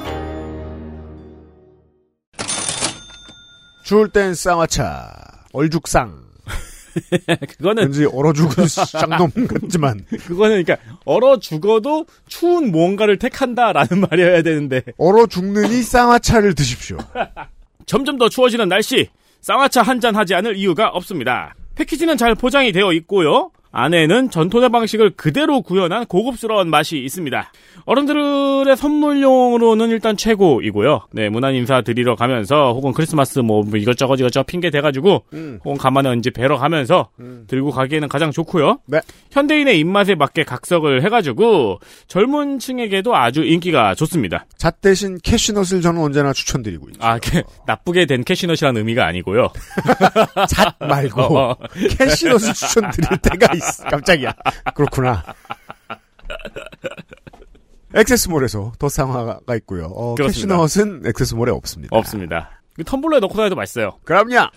추울 3.83 4.07
땐 4.09 4.33
쌍화차. 4.33 5.11
얼죽상. 5.51 6.29
그거는 7.57 7.83
왠지 7.83 8.05
얼어 8.05 8.31
죽은 8.33 8.67
쌍놈 8.69 9.31
같지만. 9.47 10.05
그거는 10.27 10.63
그러니까 10.63 10.77
얼어 11.05 11.39
죽어도 11.39 12.05
추운 12.27 12.71
무언가를 12.71 13.17
택한다라는 13.17 13.99
말이어야 14.09 14.43
되는데 14.43 14.83
얼어 14.97 15.25
죽느니 15.25 15.81
쌍화차를 15.81 16.55
드십시오. 16.55 16.97
점점 17.85 18.17
더 18.19 18.29
추워지는 18.29 18.69
날씨 18.69 19.09
쌍화차 19.41 19.81
한 19.81 19.99
잔 19.99 20.15
하지 20.15 20.35
않을 20.35 20.55
이유가 20.57 20.89
없습니다. 20.89 21.55
패키지는 21.75 22.17
잘 22.17 22.35
포장이 22.35 22.71
되어 22.71 22.91
있고요. 22.93 23.51
안에는 23.71 24.29
전통의 24.29 24.69
방식을 24.69 25.11
그대로 25.11 25.61
구현한 25.61 26.05
고급스러운 26.05 26.69
맛이 26.69 26.97
있습니다. 26.99 27.51
어른들의 27.85 28.75
선물용으로는 28.75 29.89
일단 29.89 30.17
최고이고요. 30.17 31.07
네, 31.11 31.29
문안 31.29 31.55
인사 31.55 31.81
드리러 31.81 32.15
가면서 32.15 32.73
혹은 32.73 32.93
크리스마스 32.93 33.39
뭐 33.39 33.63
이것저것 33.75 34.19
이것저것 34.19 34.45
핑계 34.45 34.69
대가지고 34.69 35.23
음. 35.33 35.59
혹은 35.63 35.77
가만히 35.77 36.07
언제 36.09 36.29
뵈러 36.29 36.57
가면서 36.57 37.09
들고 37.47 37.71
가기에는 37.71 38.07
가장 38.07 38.31
좋고요. 38.31 38.79
네. 38.85 38.99
현대인의 39.31 39.79
입맛에 39.79 40.15
맞게 40.15 40.43
각색을 40.43 41.03
해가지고 41.03 41.79
젊은 42.07 42.59
층에게도 42.59 43.15
아주 43.15 43.43
인기가 43.43 43.93
좋습니다. 43.95 44.45
잣 44.57 44.81
대신 44.81 45.17
캐슈넛을 45.21 45.81
저는 45.81 46.01
언제나 46.01 46.33
추천드리고 46.33 46.89
있죠. 46.89 46.99
아, 47.01 47.19
그, 47.19 47.41
나쁘게 47.67 48.05
된 48.05 48.23
캐슈넛이라는 48.23 48.77
의미가 48.77 49.05
아니고요. 49.05 49.49
잣 50.49 50.75
말고 50.79 51.21
어. 51.37 51.55
캐슈넛을 51.97 52.53
추천드릴 52.53 53.17
때가. 53.17 53.58
깜짝이야. 53.89 54.33
그렇구나. 54.75 55.23
액세스몰에서 57.95 58.73
더 58.77 58.89
상화가 58.89 59.55
있고요. 59.57 59.85
어. 59.85 60.15
캐시넛은 60.15 61.03
액세스몰에 61.05 61.51
없습니다. 61.51 61.95
없습니다. 61.95 62.61
그 62.75 62.83
텀블러에 62.83 63.19
넣고 63.19 63.35
다녀도 63.35 63.55
맛있어요. 63.55 63.97
그럼요. 64.03 64.49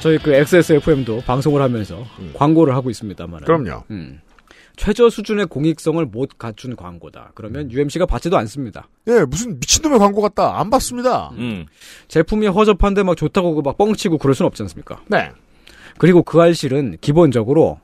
저희 0.00 0.18
그 0.18 0.32
XSFM도 0.32 1.22
방송을 1.26 1.60
하면서 1.62 2.04
광고를 2.34 2.74
하고 2.74 2.90
있습니다만. 2.90 3.44
그럼요. 3.44 3.84
최저 4.76 5.10
수준의 5.10 5.46
공익성을 5.46 6.02
못 6.06 6.38
갖춘 6.38 6.74
광고다. 6.74 7.32
그러면 7.34 7.70
UMC가 7.70 8.06
받지도 8.06 8.38
않습니다. 8.38 8.88
예, 9.08 9.24
무슨 9.24 9.60
미친놈의 9.60 9.98
광고 9.98 10.22
같다. 10.22 10.58
안 10.58 10.70
봤습니다. 10.70 11.30
음. 11.36 11.66
제품이 12.08 12.46
허접한데 12.46 13.02
막 13.02 13.14
좋다고 13.14 13.60
막 13.60 13.76
뻥치고 13.76 14.16
그럴 14.16 14.34
순 14.34 14.46
없지 14.46 14.62
않습니까? 14.62 15.02
네. 15.08 15.30
그리고 15.98 16.22
그 16.22 16.40
알실은 16.40 16.96
기본적으로 17.02 17.78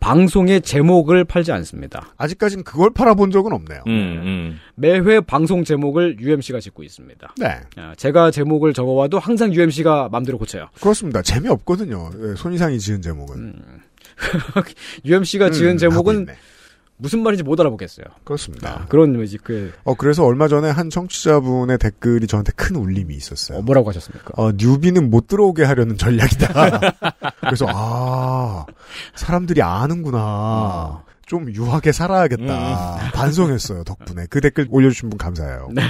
방송의 0.00 0.62
제목을 0.62 1.24
팔지 1.24 1.52
않습니다. 1.52 2.14
아직까진 2.16 2.64
그걸 2.64 2.90
팔아본 2.90 3.30
적은 3.30 3.52
없네요. 3.52 3.82
음, 3.86 4.58
매회 4.74 5.20
방송 5.20 5.64
제목을 5.64 6.18
UMC가 6.20 6.60
짓고 6.60 6.82
있습니다. 6.82 7.34
네. 7.38 7.60
아, 7.76 7.94
제가 7.96 8.30
제목을 8.30 8.72
적어와도 8.72 9.18
항상 9.18 9.52
UMC가 9.52 10.08
맘대로 10.10 10.38
고쳐요. 10.38 10.68
그렇습니다. 10.80 11.22
재미없거든요. 11.22 12.10
예, 12.22 12.34
손이상이 12.36 12.78
지은 12.78 13.02
제목은. 13.02 13.62
UMC가 15.04 15.50
지은 15.50 15.72
음, 15.72 15.78
제목은. 15.78 16.26
무슨 16.98 17.22
말인지 17.22 17.42
못 17.42 17.60
알아보겠어요. 17.60 18.06
그렇습니다. 18.24 18.86
그런 18.88 19.12
뭐지 19.14 19.38
그 19.38 19.72
어, 19.84 19.94
그래서 19.94 20.24
얼마 20.24 20.48
전에 20.48 20.70
한 20.70 20.88
청취자분의 20.88 21.78
댓글이 21.78 22.26
저한테 22.26 22.52
큰 22.56 22.76
울림이 22.76 23.14
있었어요. 23.14 23.60
뭐라고 23.62 23.90
하셨습니까? 23.90 24.32
어, 24.36 24.52
뉴비는 24.52 25.10
못 25.10 25.26
들어오게 25.26 25.64
하려는 25.64 25.98
전략이다. 25.98 26.80
그래서, 27.40 27.66
아, 27.68 28.66
사람들이 29.14 29.62
아는구나. 29.62 31.05
좀 31.26 31.52
유하게 31.52 31.90
살아야겠다. 31.90 33.10
반성했어요, 33.12 33.82
덕분에. 33.82 34.26
그 34.30 34.40
댓글 34.40 34.66
올려주신 34.70 35.10
분 35.10 35.18
감사해요. 35.18 35.68
네. 35.74 35.82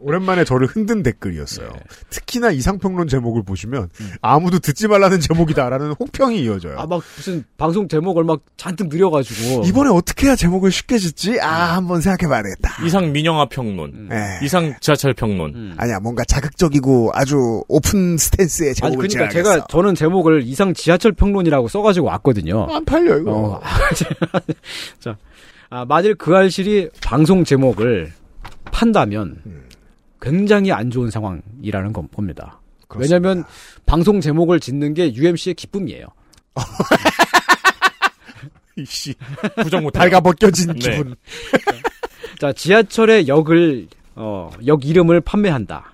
오랜만에 0.00 0.44
저를 0.44 0.66
흔든 0.66 1.02
댓글이었어요. 1.02 1.68
특히나 2.10 2.50
이상평론 2.50 3.08
제목을 3.08 3.42
보시면 3.42 3.88
아무도 4.22 4.58
듣지 4.58 4.88
말라는 4.88 5.20
제목이다라는 5.20 5.92
혹평이 6.00 6.42
이어져요. 6.42 6.78
아 6.78 6.86
막 6.86 7.02
무슨 7.16 7.44
방송 7.56 7.88
제목을 7.88 8.24
막 8.24 8.40
잔뜩 8.56 8.88
느려가지고 8.88 9.62
이번에 9.64 9.90
어떻게 9.90 10.26
해야 10.26 10.36
제목을 10.36 10.70
쉽게 10.70 10.98
짓지? 10.98 11.40
아, 11.40 11.76
한번 11.76 12.00
생각해봐야 12.00 12.42
되겠다. 12.42 12.84
이상 12.84 13.12
민영화 13.12 13.46
평론. 13.48 14.08
네. 14.08 14.38
이상 14.42 14.74
지하철 14.80 15.12
평론. 15.14 15.52
음. 15.54 15.74
아니야, 15.78 16.00
뭔가 16.00 16.24
자극적이고 16.24 17.10
아주 17.14 17.62
오픈 17.68 18.16
스탠스의 18.16 18.68
아니 18.70 18.74
제목을 18.92 19.08
그러니까 19.08 19.28
지어야겠어. 19.30 19.52
제가 19.54 19.66
저는 19.68 19.94
제목을 19.94 20.42
이상 20.44 20.72
지하철 20.74 21.12
평론이라고 21.12 21.68
써가지고 21.68 22.06
왔거든요. 22.06 22.66
안 22.70 22.84
팔려, 22.84 23.18
이거. 23.18 23.32
어, 23.32 23.60
자, 25.00 25.16
아, 25.70 25.84
만일 25.84 26.14
그 26.14 26.36
알실이 26.36 26.90
방송 27.02 27.44
제목을 27.44 28.12
판다면 28.66 29.40
굉장히 30.20 30.72
안 30.72 30.90
좋은 30.90 31.10
상황이라는 31.10 31.92
건 31.92 32.08
겁니다. 32.14 32.60
왜냐하면 32.96 33.44
방송 33.86 34.20
제목을 34.20 34.60
짓는 34.60 34.94
게 34.94 35.12
UMC의 35.12 35.54
기쁨이에요. 35.54 36.06
이씨. 38.76 39.14
부정 39.62 39.82
못해. 39.82 39.98
달가 39.98 40.20
벗겨진 40.20 40.72
네. 40.74 40.78
기분. 40.78 41.14
자, 42.40 42.52
지하철의 42.52 43.28
역을 43.28 43.88
어, 44.16 44.50
역 44.66 44.84
이름을 44.84 45.20
판매한다. 45.20 45.93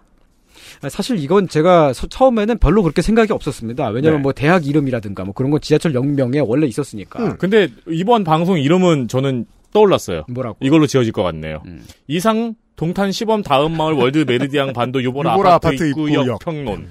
아, 0.82 0.88
사실 0.88 1.18
이건 1.18 1.46
제가 1.48 1.92
서- 1.92 2.06
처음에는 2.06 2.58
별로 2.58 2.82
그렇게 2.82 3.02
생각이 3.02 3.32
없었습니다. 3.32 3.88
왜냐면 3.88 4.18
네. 4.20 4.22
뭐 4.22 4.32
대학 4.32 4.66
이름이라든가 4.66 5.24
뭐 5.24 5.34
그런 5.34 5.50
건 5.50 5.60
지하철 5.60 5.94
역명에 5.94 6.38
원래 6.40 6.66
있었으니까. 6.66 7.36
근데 7.36 7.68
이번 7.88 8.24
방송 8.24 8.58
이름은 8.58 9.08
저는 9.08 9.44
떠올랐어요. 9.72 10.24
뭐라고? 10.28 10.56
이걸로 10.62 10.86
지어질 10.86 11.12
것 11.12 11.22
같네요. 11.22 11.62
음. 11.66 11.84
이상 12.08 12.54
동탄 12.76 13.12
시범 13.12 13.42
다은 13.42 13.76
마을 13.76 13.92
월드 13.92 14.24
메르디앙 14.26 14.72
반도 14.72 15.02
유보라, 15.02 15.34
유보라 15.34 15.54
아파트, 15.54 15.66
아파트 15.74 15.88
입구역 15.90 16.22
입구역 16.22 16.38
평론. 16.40 16.88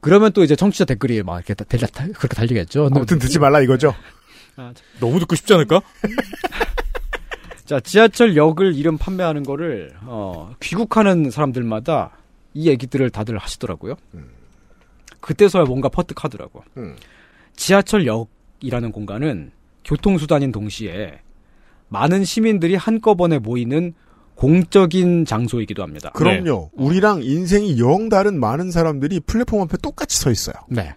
그러면 0.00 0.32
또 0.32 0.42
이제 0.42 0.56
청취자 0.56 0.84
댓글이 0.84 1.22
막 1.22 1.36
이렇게 1.36 1.54
다- 1.54 1.64
달- 1.68 1.88
달- 1.88 2.12
그렇게 2.12 2.34
달리겠죠. 2.34 2.88
아무튼 2.92 3.20
듣지 3.20 3.38
말라 3.38 3.60
이거죠. 3.60 3.94
너무 4.98 5.20
듣고 5.20 5.36
싶지 5.36 5.54
않을까? 5.54 5.80
자, 7.64 7.78
지하철 7.80 8.36
역을 8.36 8.74
이름 8.74 8.98
판매하는 8.98 9.44
거를 9.44 9.92
어, 10.02 10.50
귀국하는 10.60 11.30
사람들마다 11.30 12.10
이 12.54 12.68
얘기들을 12.68 13.10
다들 13.10 13.38
하시더라고요. 13.38 13.94
그때서야 15.20 15.64
뭔가 15.64 15.88
퍼뜩하더라고. 15.88 16.62
음. 16.76 16.96
지하철 17.56 18.06
역이라는 18.06 18.92
공간은 18.92 19.52
교통수단인 19.84 20.52
동시에 20.52 21.20
많은 21.88 22.24
시민들이 22.24 22.74
한꺼번에 22.74 23.38
모이는 23.38 23.94
공적인 24.34 25.24
장소이기도 25.24 25.82
합니다. 25.82 26.10
그럼요. 26.14 26.70
우리랑 26.72 27.22
인생이 27.22 27.78
영 27.78 28.08
다른 28.08 28.40
많은 28.40 28.70
사람들이 28.70 29.20
플랫폼 29.20 29.60
앞에 29.60 29.76
똑같이 29.82 30.18
서 30.18 30.30
있어요. 30.30 30.54
네. 30.68 30.94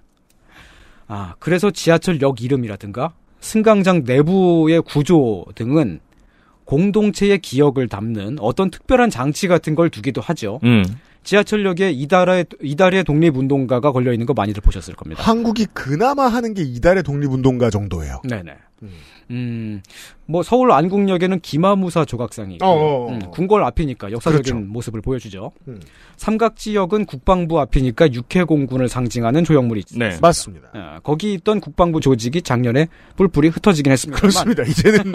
아, 1.07 1.35
그래서 1.39 1.69
지하철 1.69 2.21
역 2.21 2.41
이름이라든가 2.41 3.13
승강장 3.41 4.03
내부의 4.05 4.81
구조 4.81 5.45
등은 5.53 5.99
공동체의 6.63 7.39
기억을 7.39 7.87
담는 7.87 8.37
어떤 8.39 8.71
특별한 8.71 9.11
장치 9.11 9.47
같은 9.47 9.75
걸 9.75 9.89
두기도 9.89 10.21
하죠. 10.21 10.59
음. 10.63 10.83
지하철역에 11.25 11.91
이달의 11.91 12.45
이달의 12.61 13.03
독립운동가가 13.03 13.91
걸려 13.91 14.13
있는 14.13 14.25
거 14.25 14.33
많이들 14.33 14.61
보셨을 14.61 14.95
겁니다. 14.95 15.21
한국이 15.23 15.65
그나마 15.73 16.27
하는 16.27 16.53
게 16.53 16.61
이달의 16.61 17.03
독립운동가 17.03 17.69
정도예요. 17.69 18.21
네네. 18.23 18.55
음, 18.83 18.91
뭐 20.27 20.41
서울 20.41 20.71
안국역에는 20.71 21.39
기마무사 21.39 22.03
조각상이 22.03 22.55
있고, 22.55 22.65
어어어. 22.65 23.09
음, 23.09 23.19
궁궐 23.31 23.63
앞이니까 23.63 24.11
역사적인 24.11 24.43
그렇죠. 24.43 24.67
모습을 24.67 25.01
보여주죠. 25.01 25.51
음. 25.67 25.79
삼각지역은 26.17 27.05
국방부 27.05 27.59
앞이니까 27.59 28.11
육해공군을 28.11 28.89
상징하는 28.89 29.43
조형물이 29.43 29.81
있습니다. 29.81 30.09
네. 30.09 30.17
맞습니다. 30.19 30.69
아, 30.73 30.99
거기 31.03 31.33
있던 31.33 31.59
국방부 31.59 31.99
조직이 32.01 32.41
작년에 32.41 32.87
뿔뿔이 33.17 33.49
흩어지긴 33.49 33.91
했습니다. 33.91 34.19
그렇습니다. 34.19 34.63
이제는 34.67 35.13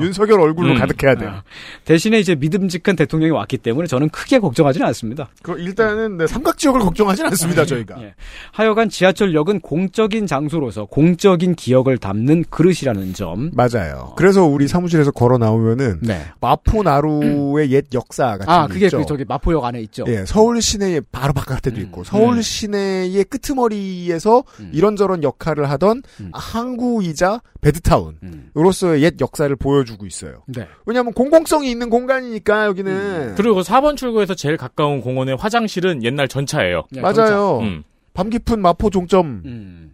윤석열 0.00 0.40
얼굴로 0.40 0.72
음. 0.72 0.78
가득해야 0.78 1.14
돼요. 1.14 1.30
아, 1.30 1.42
대신에 1.84 2.18
이제 2.18 2.34
믿음직한 2.34 2.96
대통령이 2.96 3.32
왔기 3.32 3.58
때문에 3.58 3.86
저는 3.86 4.10
크게 4.10 4.38
걱정하지는 4.38 4.86
않습니다. 4.88 5.30
그 5.42 5.58
일단은 5.58 6.18
네, 6.18 6.26
삼각지역을 6.26 6.80
걱정하진 6.80 7.24
않습니다. 7.26 7.64
저희가. 7.64 8.02
예. 8.02 8.14
하여간 8.52 8.90
지하철역은 8.90 9.60
공적인 9.60 10.26
장소로서 10.26 10.84
공적인 10.86 11.54
기억을 11.54 11.98
담는 11.98 12.44
그릇이라는 12.50 13.14
점. 13.14 13.41
맞아요. 13.52 14.12
그래서 14.16 14.44
우리 14.44 14.68
사무실에서 14.68 15.10
걸어 15.10 15.38
나오면은 15.38 16.00
네. 16.02 16.22
마포나루의 16.40 17.70
옛 17.72 17.86
역사 17.94 18.38
같은 18.38 18.48
아, 18.48 18.66
게 18.66 18.74
그게 18.74 18.86
있죠. 18.86 18.98
그 18.98 19.06
저기 19.06 19.24
마포역 19.24 19.64
안에 19.64 19.80
있죠. 19.82 20.04
예, 20.08 20.24
서울 20.26 20.62
시내의 20.62 21.02
바로 21.10 21.32
바깥에도 21.32 21.80
있고 21.80 22.04
서울 22.04 22.42
시내의 22.42 23.24
끄트머리에서 23.24 24.44
이런저런 24.72 25.22
역할을 25.22 25.70
하던 25.70 26.02
항구이자 26.32 27.40
베드타운으로서의 27.60 29.02
옛 29.02 29.20
역사를 29.20 29.54
보여주고 29.54 30.06
있어요. 30.06 30.42
네. 30.46 30.66
왜냐하면 30.86 31.12
공공성이 31.12 31.70
있는 31.70 31.90
공간이니까 31.90 32.66
여기는 32.66 33.34
그리고 33.36 33.62
4번 33.62 33.96
출구에서 33.96 34.34
제일 34.34 34.56
가까운 34.56 35.00
공원의 35.00 35.36
화장실은 35.36 36.02
옛날 36.04 36.28
전차예요. 36.28 36.84
네, 36.90 37.00
맞아요. 37.00 37.60
음. 37.60 37.84
밤 38.14 38.28
깊은 38.30 38.60
마포 38.60 38.90
종점. 38.90 39.92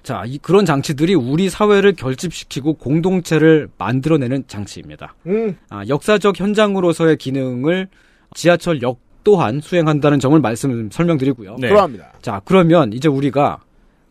음. 0.00 0.04
자, 0.04 0.22
이 0.26 0.38
그런 0.38 0.64
장치들이 0.64 1.14
우리 1.14 1.48
사회를 1.50 1.92
결집시키고 1.94 2.74
공동체를 2.74 3.68
만들어내는 3.78 4.44
장치입니다. 4.46 5.14
음. 5.26 5.56
아, 5.68 5.82
역사적 5.88 6.38
현장으로서의 6.40 7.16
기능을 7.16 7.88
지하철 8.34 8.80
역 8.82 8.98
또한 9.22 9.60
수행한다는 9.60 10.18
점을 10.18 10.38
말씀 10.40 10.88
설명드리고요. 10.90 11.56
네. 11.58 11.68
그러합니다. 11.68 12.12
자, 12.22 12.40
그러면 12.44 12.92
이제 12.94 13.06
우리가 13.08 13.60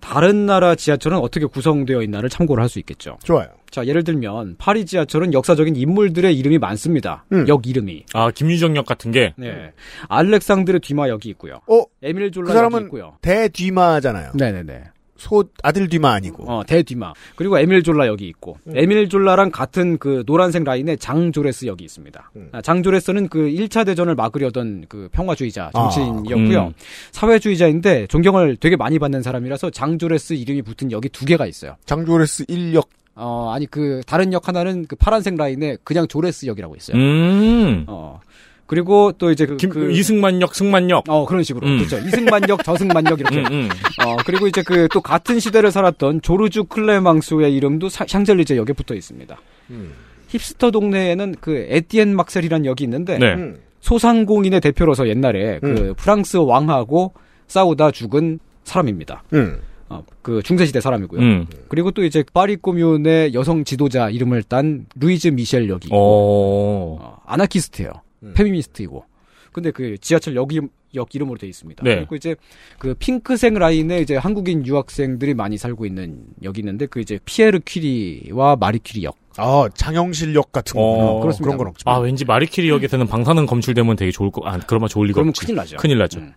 다른 0.01 0.45
나라 0.45 0.75
지하철은 0.75 1.17
어떻게 1.17 1.45
구성되어 1.45 2.01
있나를 2.03 2.29
참고를 2.29 2.61
할 2.61 2.69
수 2.69 2.79
있겠죠. 2.79 3.17
좋아요. 3.23 3.47
자, 3.69 3.85
예를 3.85 4.03
들면 4.03 4.55
파리 4.57 4.85
지하철은 4.85 5.33
역사적인 5.33 5.75
인물들의 5.75 6.37
이름이 6.37 6.57
많습니다. 6.59 7.25
음. 7.33 7.47
역 7.47 7.67
이름이. 7.67 8.05
아, 8.13 8.31
김유정역 8.31 8.85
같은 8.85 9.11
게. 9.11 9.33
네. 9.35 9.71
알렉상드르 10.07 10.79
뒤마 10.79 11.09
역이 11.09 11.27
있고요. 11.29 11.59
어? 11.67 11.81
에밀 12.01 12.31
졸라 12.31 12.47
그 12.47 12.53
사람은 12.53 12.77
역이 12.77 12.85
있고요. 12.85 13.17
대뒤마잖아요. 13.21 14.31
네 14.37 14.51
네 14.51 14.63
네. 14.63 14.83
소 15.19 15.43
아들 15.61 15.89
뒤마 15.89 16.11
아니고. 16.13 16.49
어, 16.49 16.63
대 16.65 16.81
뒤마. 16.81 17.13
그리고 17.35 17.59
에밀 17.59 17.83
졸라 17.83 18.07
역이 18.07 18.25
있고. 18.29 18.57
음. 18.67 18.73
에밀 18.75 19.09
졸라랑 19.09 19.51
같은 19.51 19.97
그 19.97 20.23
노란색 20.25 20.63
라인에 20.63 20.95
장 20.95 21.31
조레스 21.31 21.65
역이 21.67 21.83
있습니다. 21.83 22.31
음. 22.37 22.49
아, 22.53 22.61
장조레스는 22.61 23.27
그 23.27 23.39
1차 23.39 23.85
대전을 23.85 24.15
막으려던 24.15 24.85
그 24.87 25.09
평화주의자 25.11 25.71
정치인이었고요. 25.73 26.59
아, 26.59 26.67
음. 26.67 26.73
사회주의자인데 27.11 28.07
존경을 28.07 28.55
되게 28.57 28.75
많이 28.75 28.97
받는 28.97 29.21
사람이라서 29.21 29.69
장 29.71 29.99
조레스 29.99 30.33
이름이 30.33 30.61
붙은 30.61 30.91
역이 30.91 31.09
두 31.09 31.25
개가 31.25 31.45
있어요. 31.45 31.75
장 31.85 32.05
조레스 32.05 32.45
1역. 32.45 32.87
어, 33.15 33.51
아니 33.53 33.65
그 33.65 34.01
다른 34.07 34.31
역 34.31 34.47
하나는 34.47 34.85
그 34.87 34.95
파란색 34.95 35.35
라인에 35.35 35.77
그냥 35.83 36.07
조레스 36.07 36.45
역이라고 36.45 36.75
있어요. 36.77 36.97
음. 36.97 37.83
어. 37.87 38.21
그리고 38.69 39.11
또 39.17 39.31
이제 39.31 39.47
그, 39.47 39.57
김, 39.57 39.71
그 39.71 39.91
이승만역, 39.91 40.53
승만역. 40.53 41.05
어 41.09 41.25
그런 41.25 41.41
식으로 41.41 41.65
음. 41.67 41.77
그렇죠 41.79 41.97
이승만역 41.97 42.63
저승만역 42.63 43.19
이렇게 43.19 43.39
음, 43.39 43.45
음. 43.51 43.69
어 44.05 44.15
그리고 44.25 44.45
이제 44.47 44.61
그 44.61 44.87
또 44.93 45.01
같은 45.01 45.39
시대를 45.39 45.71
살았던 45.71 46.21
조르주 46.21 46.65
클레망소의 46.65 47.53
이름도 47.55 47.89
사- 47.89 48.05
샹젤리제 48.07 48.57
역에 48.57 48.73
붙어 48.73 48.93
있습니다. 48.93 49.35
음. 49.71 49.91
힙스터 50.27 50.69
동네에는 50.69 51.35
그 51.41 51.65
에티엔 51.69 52.15
마르셀이라는 52.15 52.65
역이 52.67 52.83
있는데 52.83 53.17
네. 53.17 53.33
음. 53.33 53.59
소상공인의 53.81 54.61
대표로서 54.61 55.07
옛날에 55.07 55.59
그 55.61 55.67
음. 55.67 55.93
프랑스 55.97 56.37
왕하고 56.37 57.13
싸우다 57.47 57.89
죽은 57.91 58.39
사람입니다. 58.65 59.23
음. 59.33 59.59
어, 59.89 60.03
그 60.21 60.43
중세시대 60.43 60.79
사람이고요. 60.81 61.19
음. 61.19 61.47
그리고 61.69 61.89
또 61.89 62.03
이제 62.03 62.23
파리 62.31 62.55
꼬뮌의 62.57 63.33
여성 63.33 63.63
지도자 63.63 64.09
이름을 64.11 64.43
딴 64.43 64.85
루이즈 64.99 65.29
미셸 65.29 65.67
역이 65.69 65.87
있고 65.87 65.95
어. 65.97 66.97
어, 67.01 67.17
아나키스트예요. 67.25 67.91
음. 68.23 68.33
페미니스트이고. 68.35 69.05
근데 69.51 69.71
그 69.71 69.97
지하철 69.97 70.35
역, 70.35 70.53
이름, 70.53 70.69
역 70.93 71.13
이름으로 71.15 71.37
돼 71.39 71.47
있습니다. 71.47 71.83
네. 71.83 71.95
그리고 71.95 72.15
이제 72.15 72.35
그 72.77 72.93
핑크색 72.93 73.55
라인에 73.55 73.99
이제 73.99 74.15
한국인 74.15 74.65
유학생들이 74.65 75.33
많이 75.33 75.57
살고 75.57 75.85
있는 75.87 76.23
역이 76.43 76.59
있는데 76.59 76.85
그 76.85 76.99
이제 76.99 77.19
피에르 77.25 77.59
퀴리와 77.65 78.57
마리 78.57 78.77
퀴리 78.79 79.03
역. 79.05 79.15
아 79.37 79.67
장영실 79.73 80.35
역 80.35 80.51
같은 80.51 80.73
거. 80.73 80.81
어, 80.81 81.19
그렇습니다. 81.21 81.45
그런 81.45 81.57
건 81.57 81.67
없지만. 81.67 81.95
아, 81.95 81.99
왠지 81.99 82.25
마리키리 82.25 82.69
역에서는 82.69 83.07
방사능 83.07 83.45
검출되면 83.45 83.95
되게 83.95 84.11
좋을 84.11 84.31
거, 84.31 84.41
아, 84.45 84.59
그러면 84.59 84.89
좋을 84.89 85.07
리가 85.07 85.15
그러면 85.15 85.29
없지. 85.29 85.45
큰일 85.45 85.55
나죠. 85.55 85.77
큰일 85.77 85.97
나죠. 85.97 86.19
음. 86.19 86.33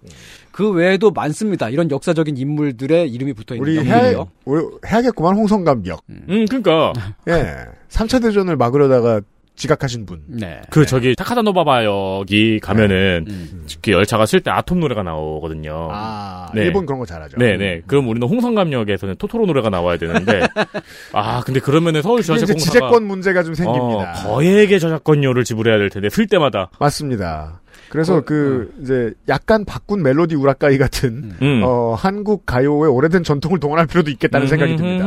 그 0.52 0.70
외에도 0.70 1.10
많습니다. 1.10 1.68
이런 1.68 1.90
역사적인 1.90 2.36
인물들의 2.36 3.10
이름이 3.10 3.32
붙어 3.32 3.56
있는 3.56 3.68
우리 3.68 3.76
역들이요. 3.78 3.96
해야, 3.96 4.24
우리 4.44 4.62
해야겠구만 4.86 5.34
홍성감 5.34 5.86
역. 5.86 6.02
음, 6.10 6.46
그니까. 6.48 6.92
예. 7.28 7.56
3차 7.88 8.22
대전을 8.22 8.56
막으려다가 8.56 9.20
지각하신 9.62 10.06
분. 10.06 10.20
네. 10.26 10.60
그, 10.70 10.84
저기, 10.84 11.14
타카다노바바 11.16 11.84
역이 11.84 12.60
가면은, 12.60 13.24
음. 13.28 13.66
그 13.80 13.92
열차가 13.92 14.26
쓸 14.26 14.40
때 14.40 14.50
아톰 14.50 14.80
노래가 14.80 15.02
나오거든요. 15.02 15.88
아, 15.90 16.50
네. 16.54 16.64
일본 16.64 16.84
그런 16.84 16.98
거 16.98 17.06
잘하죠. 17.06 17.38
네네. 17.38 17.82
그럼 17.86 18.08
우리는 18.08 18.26
홍성감역에서는 18.28 19.16
토토로 19.16 19.46
노래가 19.46 19.70
나와야 19.70 19.96
되는데, 19.96 20.40
아, 21.14 21.40
근데 21.40 21.60
그러면은 21.60 22.02
서울 22.02 22.18
이게 22.20 22.26
지하철 22.26 22.44
이제 22.44 22.52
공사가 22.52 22.72
지재권 22.72 23.06
문제가 23.06 23.42
좀 23.42 23.54
생깁니다. 23.54 24.10
어, 24.26 24.34
거액의 24.34 24.80
저작권료를 24.80 25.44
지불해야 25.44 25.78
될 25.78 25.88
텐데, 25.88 26.10
쓸 26.10 26.26
때마다. 26.26 26.70
맞습니다. 26.78 27.61
그래서 27.88 28.16
어, 28.16 28.20
그 28.22 28.72
이제 28.82 29.12
약간 29.28 29.64
바꾼 29.66 30.02
멜로디 30.02 30.34
우라카이 30.34 30.78
같은 30.78 31.32
음. 31.42 31.60
어, 31.62 31.94
한국 31.94 32.46
가요의 32.46 32.90
오래된 32.90 33.22
전통을 33.22 33.60
동원할 33.60 33.86
필요도 33.86 34.10
있겠다는 34.12 34.46
생각이 34.46 34.76
듭니다. 34.76 35.04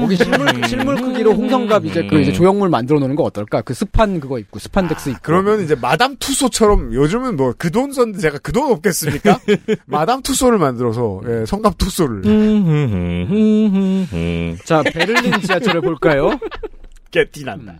거기 0.00 0.16
실물, 0.16 0.66
실물 0.66 0.96
크기로 0.96 1.32
홍성갑 1.34 1.84
이제 1.84 2.06
그 2.06 2.20
이제 2.20 2.32
조형물 2.32 2.70
만들어 2.70 2.98
놓는 2.98 3.16
거 3.16 3.22
어떨까? 3.24 3.60
그 3.62 3.74
스판 3.74 4.18
그거 4.20 4.38
있고 4.38 4.58
스판덱스 4.58 5.10
있고. 5.10 5.18
그러면 5.22 5.60
이제 5.62 5.74
마담 5.74 6.16
투소처럼 6.16 6.94
요즘은 6.94 7.36
뭐 7.36 7.52
그 7.58 7.70
돈 7.70 7.92
썼는데 7.92 8.18
제가 8.20 8.38
그 8.38 8.52
돈 8.52 8.70
없겠습니까? 8.72 9.38
마담 9.86 10.22
투소를 10.22 10.58
만들어서 10.58 11.20
예, 11.28 11.44
성갑 11.46 11.76
투소를 11.78 12.22
음. 12.26 14.56
자 14.64 14.82
베를린 14.82 15.40
지하철을 15.42 15.80
볼까요? 15.80 16.38
깨띠난다. 17.10 17.74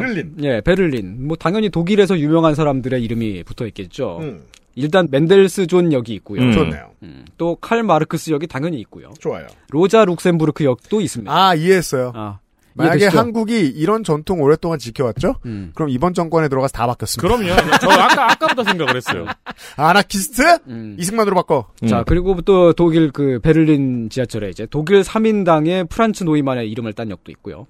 베를린. 0.00 0.34
예, 0.42 0.60
베를린. 0.60 1.26
뭐 1.26 1.36
당연히 1.36 1.68
독일에서 1.70 2.18
유명한 2.18 2.54
사람들의 2.54 3.02
이름이 3.02 3.44
붙어 3.44 3.66
있겠죠. 3.66 4.18
음, 4.20 4.42
일단 4.74 5.08
멘델스존 5.10 5.92
역이 5.92 6.14
있고요. 6.14 6.42
음. 6.42 6.52
좋네요. 6.52 6.90
음, 7.02 7.24
또 7.38 7.60
칼 7.60 7.82
마르크스 7.82 8.30
역이 8.30 8.46
당연히 8.46 8.80
있고요. 8.80 9.10
좋아요. 9.20 9.46
로자 9.70 10.04
룩셈부르크 10.04 10.64
역도 10.64 11.00
있습니다. 11.00 11.32
아 11.32 11.54
이해했어요. 11.54 12.12
아, 12.14 12.38
만약에 12.74 13.00
이해되시죠? 13.00 13.18
한국이 13.18 13.66
이런 13.68 14.02
전통 14.02 14.40
오랫동안 14.40 14.78
지켜왔죠? 14.78 15.34
음. 15.44 15.72
그럼 15.74 15.90
이번 15.90 16.14
정권에 16.14 16.48
들어가서 16.48 16.72
다 16.72 16.86
바뀌었습니다. 16.86 17.36
그럼요. 17.36 17.78
저 17.80 17.90
아까, 17.90 18.32
아까부터 18.32 18.64
생각을 18.64 18.96
했어요. 18.96 19.26
아나키스트? 19.76 20.42
음. 20.68 20.96
이승만으로 20.98 21.34
바꿔. 21.36 21.66
자, 21.86 21.98
음. 21.98 22.04
그리고 22.06 22.40
또 22.42 22.72
독일 22.72 23.10
그 23.10 23.40
베를린 23.42 24.08
지하철에 24.08 24.48
이제 24.48 24.66
독일 24.70 25.02
사민당의 25.02 25.88
프란츠 25.90 26.24
노이만의 26.24 26.70
이름을 26.70 26.94
딴 26.94 27.10
역도 27.10 27.30
있고요. 27.32 27.66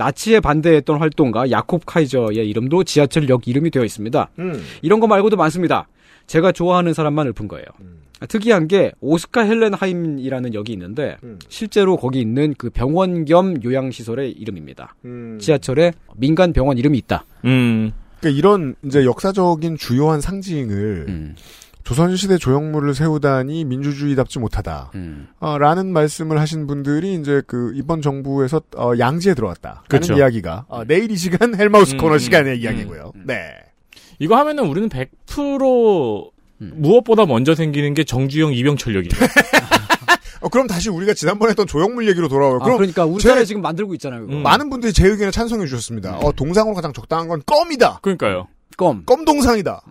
음. 0.00 0.04
나치에 0.04 0.40
반대했던 0.40 0.98
활동가 0.98 1.50
야콥 1.50 1.82
카이저의 1.86 2.48
이름도 2.48 2.84
지하철 2.84 3.28
역 3.28 3.46
이름이 3.46 3.70
되어 3.70 3.84
있습니다. 3.84 4.30
음. 4.38 4.62
이런 4.82 5.00
거 5.00 5.06
말고도 5.06 5.36
많습니다. 5.36 5.88
제가 6.26 6.52
좋아하는 6.52 6.94
사람만 6.94 7.28
읊은 7.28 7.48
거예요. 7.48 7.66
음. 7.80 8.00
특이한 8.28 8.68
게 8.68 8.92
오스카 9.00 9.42
헬레네 9.42 9.86
하임이라는 9.86 10.54
역이 10.54 10.72
있는데 10.72 11.16
음. 11.22 11.38
실제로 11.48 11.96
거기 11.96 12.20
있는 12.20 12.54
그 12.56 12.70
병원 12.70 13.24
겸 13.24 13.62
요양시설의 13.62 14.32
이름입니다. 14.32 14.94
음. 15.06 15.38
지하철에 15.40 15.92
민간 16.16 16.52
병원 16.52 16.76
이름이 16.76 16.98
있다. 16.98 17.24
음. 17.46 17.92
그러니까 18.20 18.38
이런 18.38 18.74
이제 18.84 19.04
역사적인 19.04 19.76
주요한 19.78 20.20
상징을 20.20 21.06
음, 21.08 21.34
조선시대 21.94 22.38
조형물을 22.38 22.94
세우다니 22.94 23.64
민주주의답지 23.64 24.38
못하다. 24.38 24.92
음. 24.94 25.26
어, 25.40 25.58
라는 25.58 25.92
말씀을 25.92 26.38
하신 26.38 26.68
분들이 26.68 27.14
이제 27.14 27.42
그 27.48 27.72
이번 27.74 28.00
정부에서 28.00 28.62
어, 28.76 28.92
양지에 28.96 29.34
들어왔다. 29.34 29.82
라는 29.88 30.00
그쵸. 30.06 30.14
이야기가 30.14 30.66
어, 30.68 30.84
내일 30.84 31.10
이 31.10 31.16
시간 31.16 31.52
헬마우스 31.58 31.94
음, 31.94 31.98
코너 31.98 32.12
음, 32.14 32.18
시간의 32.20 32.58
음, 32.58 32.60
이야기고요. 32.60 33.10
음. 33.16 33.24
네. 33.26 33.54
이거 34.20 34.36
하면은 34.36 34.68
우리는 34.68 34.88
100% 34.88 36.30
음. 36.60 36.72
무엇보다 36.76 37.26
먼저 37.26 37.56
생기는 37.56 37.92
게 37.94 38.04
정주영 38.04 38.54
이병철 38.54 38.94
역이죠. 38.94 39.16
어, 40.42 40.48
그럼 40.48 40.68
다시 40.68 40.90
우리가 40.90 41.12
지난번에 41.14 41.50
했던 41.50 41.66
조형물 41.66 42.06
얘기로 42.10 42.28
돌아와요. 42.28 42.58
아, 42.60 42.64
그럼 42.64 42.76
그러니까 42.78 43.04
우리나라에 43.04 43.40
제- 43.40 43.46
지금 43.46 43.62
만들고 43.62 43.94
있잖아요. 43.94 44.26
음. 44.26 44.44
많은 44.44 44.70
분들이 44.70 44.92
제 44.92 45.08
의견에 45.08 45.32
찬성해 45.32 45.66
주셨습니다. 45.66 46.18
어, 46.18 46.30
동상으로 46.30 46.76
가장 46.76 46.92
적당한 46.92 47.26
건 47.26 47.42
껌이다. 47.44 47.98
그러니까요. 48.02 48.46
껌. 48.76 49.02
껌 49.06 49.24
동상이다. 49.24 49.82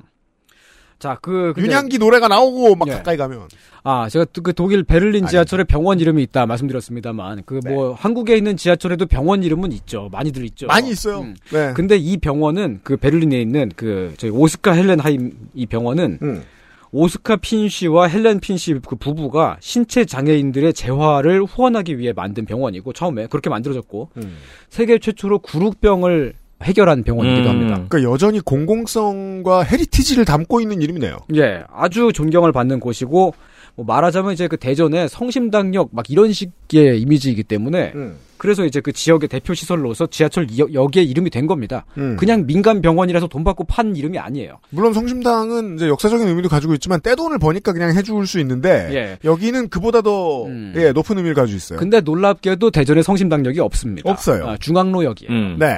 자, 1.00 1.18
그 1.22 1.54
근데- 1.56 1.68
윤향기 1.70 1.98
노래가 1.98 2.28
나오고 2.28 2.76
막 2.76 2.88
예. 2.90 2.94
가까이 2.94 3.16
가면 3.18 3.48
아, 3.84 4.10
제가 4.10 4.26
또그 4.34 4.54
독일 4.54 4.84
베를린 4.84 5.26
지하철에 5.28 5.64
병원 5.64 6.00
이름이 6.02 6.22
있다 6.24 6.46
말씀드렸습니다만 6.46 7.44
그뭐 7.46 7.94
한국에 7.94 8.36
있는 8.36 8.58
지하철에도 8.58 9.06
병원 9.06 9.42
이름은 9.42 9.72
있죠. 9.72 10.10
많이들 10.12 10.44
있죠. 10.46 10.68
많이 10.68 10.92
있어요. 10.92 11.22
음. 11.22 11.36
네. 11.52 11.72
근데 11.74 11.96
이 11.96 12.18
병원은 12.18 12.82
그 12.84 12.98
베를린에 12.98 13.40
있는 13.42 13.72
그 13.78 14.14
저희 14.18 14.30
오스카 14.32 14.74
헬렌하임 14.74 15.32
이 15.54 15.66
병원은 15.66 16.20
음. 16.22 16.44
오스카 16.92 17.38
핀 17.38 17.70
씨와 17.70 18.08
헬렌 18.08 18.40
핀씨그 18.40 18.96
부부가 18.98 19.58
신체 19.62 20.04
장애인들의 20.06 20.74
재활을 20.74 21.44
후원하기 21.44 22.00
위해 22.00 22.14
만든 22.14 22.46
병원이고 22.46 22.94
처음에 22.94 23.28
그렇게 23.28 23.50
만들어졌고 23.50 24.10
음. 24.18 24.38
세계 24.70 24.98
최초로 24.98 25.40
구룩병을 25.40 26.34
해결한 26.63 27.04
병원이기도 27.04 27.48
음. 27.48 27.50
합니다. 27.50 27.86
그러니까 27.89 28.04
여전히 28.12 28.39
공공성과 28.41 29.63
헤리티지를 29.63 30.26
담고 30.26 30.62
있는 30.62 30.82
이름이네요. 30.82 31.17
예, 31.36 31.63
아주 31.74 32.12
존경을 32.13 32.52
받는 32.52 32.80
곳이고 32.80 33.34
뭐 33.76 33.86
말하자면 33.86 34.34
이제 34.34 34.48
그 34.48 34.58
대전의 34.58 35.08
성심당역 35.10 35.89
막 35.93 36.10
이런 36.10 36.34
식의 36.34 37.00
이미지이기 37.02 37.43
때문에 37.43 37.93
음. 37.95 38.17
그래서 38.38 38.65
이제 38.65 38.80
그 38.82 38.91
지역의 38.93 39.28
대표 39.29 39.54
시설로서 39.54 40.08
지하철 40.08 40.48
역- 40.58 40.73
역의 40.73 41.06
이름이 41.10 41.29
된 41.29 41.46
겁니다. 41.46 41.86
음. 41.98 42.15
그냥 42.17 42.46
민간 42.46 42.81
병원이라서 42.81 43.27
돈 43.27 43.44
받고 43.44 43.65
판 43.65 43.96
이름이 43.98 44.17
아니에요. 44.17 44.60
물론 44.69 44.94
성심당은 44.94 45.75
이제 45.75 45.88
역사적인 45.90 46.25
의미도 46.27 46.48
가지고 46.50 46.73
있지만 46.75 47.02
떼돈을 47.02 47.38
버니까 47.40 47.73
그냥 47.73 47.96
해줄 47.96 48.25
수 48.27 48.40
있는데 48.40 48.90
예. 48.94 49.17
여기는 49.27 49.69
그보다 49.69 50.02
더 50.02 50.46
음. 50.46 50.73
예, 50.77 50.92
높은 50.94 51.17
의미를 51.17 51.36
가지고 51.36 51.56
있어요. 51.58 51.79
근데 51.79 52.00
놀랍게도 52.02 52.71
대전에 52.71 53.02
성심당역이 53.02 53.60
없습니다. 53.60 54.10
없어요. 54.10 54.48
아, 54.48 54.58
중앙로역이에요. 54.58 55.31
음. 55.31 55.56
네. 55.60 55.75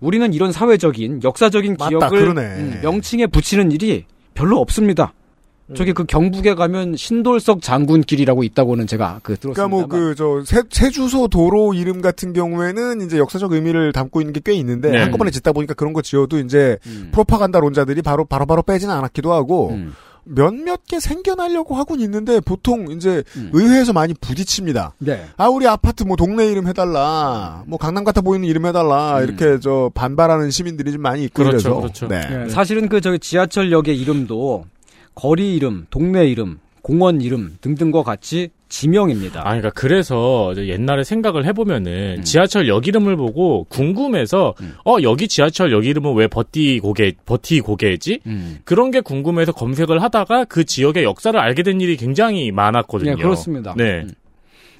우리는 0.00 0.32
이런 0.34 0.52
사회적인 0.52 1.20
역사적인 1.24 1.76
맞다, 1.78 2.08
기억을. 2.08 2.36
음, 2.36 2.80
명칭에 2.82 3.26
붙이는 3.26 3.72
일이 3.72 4.04
별로 4.34 4.58
없습니다. 4.60 5.12
저기 5.74 5.92
그 5.92 6.04
경북에 6.04 6.54
가면 6.54 6.94
신돌석 6.94 7.60
장군길이라고 7.60 8.44
있다고는 8.44 8.86
제가 8.86 9.18
그 9.24 9.34
그러니까 9.34 9.66
들었습니다. 9.66 9.68
뭐그 9.68 10.14
저 10.14 10.44
세주소 10.70 11.26
도로 11.26 11.74
이름 11.74 12.00
같은 12.00 12.32
경우에는 12.32 13.00
이제 13.00 13.18
역사적 13.18 13.50
의미를 13.50 13.92
담고 13.92 14.20
있는 14.20 14.32
게 14.32 14.40
꽤 14.44 14.52
있는데 14.52 14.92
네. 14.92 14.98
한꺼번에 15.02 15.32
짓다 15.32 15.50
보니까 15.50 15.74
그런 15.74 15.92
거 15.92 16.02
지어도 16.02 16.38
이제 16.38 16.78
음. 16.86 17.08
프로파간다론자들이 17.10 18.02
바로 18.02 18.24
바로 18.24 18.46
바로 18.46 18.62
빼지는 18.62 18.94
않았기도 18.94 19.32
하고 19.32 19.70
음. 19.70 19.94
몇몇 20.26 20.84
개 20.86 20.98
생겨나려고 21.00 21.74
하곤 21.76 22.00
있는데 22.00 22.40
보통 22.40 22.90
이제 22.90 23.22
음. 23.36 23.50
의회에서 23.52 23.92
많이 23.92 24.12
부딪힙니다. 24.14 24.94
네. 24.98 25.24
아 25.36 25.48
우리 25.48 25.66
아파트 25.66 26.02
뭐 26.02 26.16
동네 26.16 26.46
이름 26.46 26.66
해달라, 26.66 27.62
뭐 27.66 27.78
강남 27.78 28.04
같아 28.04 28.20
보이는 28.20 28.46
이름 28.46 28.66
해달라 28.66 29.22
이렇게 29.22 29.60
저 29.60 29.90
반발하는 29.94 30.50
시민들이 30.50 30.92
좀 30.92 31.00
많이 31.00 31.24
있고 31.24 31.42
음. 31.42 31.48
그렇죠, 31.48 31.80
그래서 31.80 31.80
그렇죠. 31.80 32.08
네. 32.08 32.44
예, 32.46 32.48
사실은 32.50 32.88
그 32.88 33.00
저기 33.00 33.18
지하철역의 33.18 33.98
이름도 33.98 34.66
거리 35.14 35.54
이름, 35.54 35.86
동네 35.90 36.26
이름, 36.26 36.58
공원 36.82 37.20
이름 37.20 37.56
등등과 37.60 38.02
같이 38.02 38.50
지명입니다. 38.68 39.40
아, 39.40 39.44
그러니까 39.44 39.70
그래서 39.70 40.52
옛날에 40.56 41.04
생각을 41.04 41.42
음. 41.42 41.46
해보면은 41.46 42.24
지하철 42.24 42.68
역 42.68 42.86
이름을 42.86 43.16
보고 43.16 43.64
궁금해서 43.68 44.54
어 44.84 44.96
여기 45.02 45.28
지하철 45.28 45.72
역 45.72 45.86
이름은 45.86 46.14
왜 46.14 46.26
버티 46.26 46.80
고개 46.80 47.12
버티 47.24 47.60
고개지? 47.60 48.20
음. 48.26 48.58
그런 48.64 48.90
게 48.90 49.00
궁금해서 49.00 49.52
검색을 49.52 50.02
하다가 50.02 50.46
그 50.46 50.64
지역의 50.64 51.04
역사를 51.04 51.38
알게 51.38 51.62
된 51.62 51.80
일이 51.80 51.96
굉장히 51.96 52.50
많았거든요. 52.50 53.14
네, 53.16 53.22
그렇습니다. 53.22 53.74
네. 53.76 54.02
음. 54.02 54.10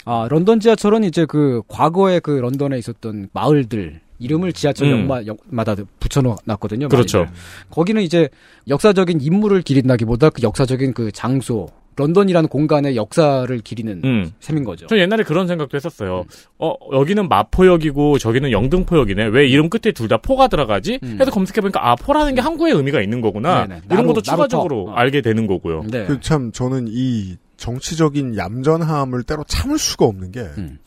아, 0.04 0.28
런던 0.30 0.60
지하철은 0.60 1.04
이제 1.04 1.24
그 1.26 1.62
과거에 1.66 2.20
그 2.20 2.30
런던에 2.30 2.78
있었던 2.78 3.28
마을들 3.32 4.00
이름을 4.18 4.52
지하철역마다 4.52 5.76
붙여놨거든요. 6.00 6.88
그렇죠. 6.88 7.26
거기는 7.70 8.00
이제 8.02 8.28
역사적인 8.68 9.20
인물을 9.20 9.62
기린다기보다 9.62 10.30
그 10.30 10.42
역사적인 10.42 10.94
그 10.94 11.10
장소, 11.12 11.68
런던이라는 11.96 12.48
공간의 12.48 12.94
역사를 12.96 13.58
기리는 13.60 14.00
음. 14.04 14.32
셈인 14.40 14.64
거죠. 14.64 14.86
저 14.86 14.98
옛날에 14.98 15.24
그런 15.24 15.46
생각도 15.46 15.76
했었어요. 15.76 16.24
어, 16.58 16.74
여기는 16.92 17.28
마포역이고 17.28 18.18
저기는 18.18 18.50
영등포역이네. 18.52 19.26
왜 19.26 19.46
이름 19.48 19.68
끝에 19.70 19.92
둘 19.92 20.06
다 20.08 20.18
포가 20.18 20.48
들어가지? 20.48 21.00
해서 21.02 21.30
검색해보니까 21.30 21.90
아, 21.90 21.96
포라는 21.96 22.34
게 22.34 22.40
항구의 22.40 22.74
의미가 22.74 23.00
있는 23.00 23.20
거구나. 23.20 23.66
네네. 23.66 23.80
이런 23.86 23.98
나루- 24.00 24.06
것도 24.08 24.22
추가적으로 24.22 24.76
나루터. 24.76 24.92
어. 24.92 24.94
알게 24.94 25.20
되는 25.22 25.46
거고요. 25.46 25.82
네. 25.90 26.04
그 26.06 26.20
참 26.20 26.52
저는 26.52 26.86
이 26.88 27.36
정치적인 27.56 28.36
얌전함을 28.36 29.22
때로 29.22 29.44
참을 29.48 29.78
수가 29.78 30.04
없는 30.04 30.30
게 30.32 30.40
음. 30.58 30.78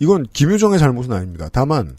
이건 0.00 0.26
김유정의 0.32 0.78
잘못은 0.78 1.12
아닙니다. 1.12 1.48
다만 1.52 1.96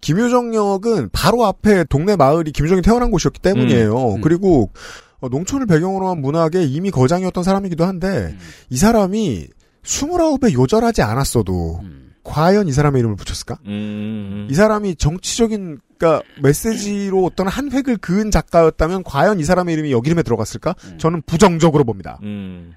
김유정역은 0.00 1.10
바로 1.12 1.44
앞에 1.44 1.84
동네 1.84 2.16
마을이 2.16 2.52
김유정이 2.52 2.82
태어난 2.82 3.10
곳이었기 3.10 3.38
때문이에요. 3.40 4.14
음. 4.16 4.20
그리고 4.20 4.70
어, 4.72 5.09
농촌을 5.28 5.66
배경으로 5.66 6.08
한 6.08 6.20
문학에 6.20 6.64
이미 6.64 6.90
거장이었던 6.90 7.44
사람이기도 7.44 7.84
한데 7.84 8.08
음. 8.08 8.38
이 8.70 8.76
사람이 8.76 9.48
29에 9.82 10.52
요절하지 10.52 11.02
않았어도 11.02 11.80
음. 11.82 12.12
과연 12.22 12.68
이 12.68 12.72
사람의 12.72 13.00
이름을 13.00 13.16
붙였을까? 13.16 13.58
음. 13.66 14.48
이 14.50 14.54
사람이 14.54 14.96
정치적인 14.96 15.80
그러니까 15.98 16.22
메시지로 16.42 17.24
어떤 17.24 17.48
한 17.48 17.70
획을 17.70 17.98
그은 17.98 18.30
작가였다면 18.30 19.04
과연 19.04 19.40
이 19.40 19.44
사람의 19.44 19.74
이름이 19.74 19.92
여기 19.92 20.08
이름에 20.08 20.22
들어갔을까? 20.22 20.74
저는 20.98 21.22
부정적으로 21.22 21.84
봅니다. 21.84 22.18
음. 22.22 22.74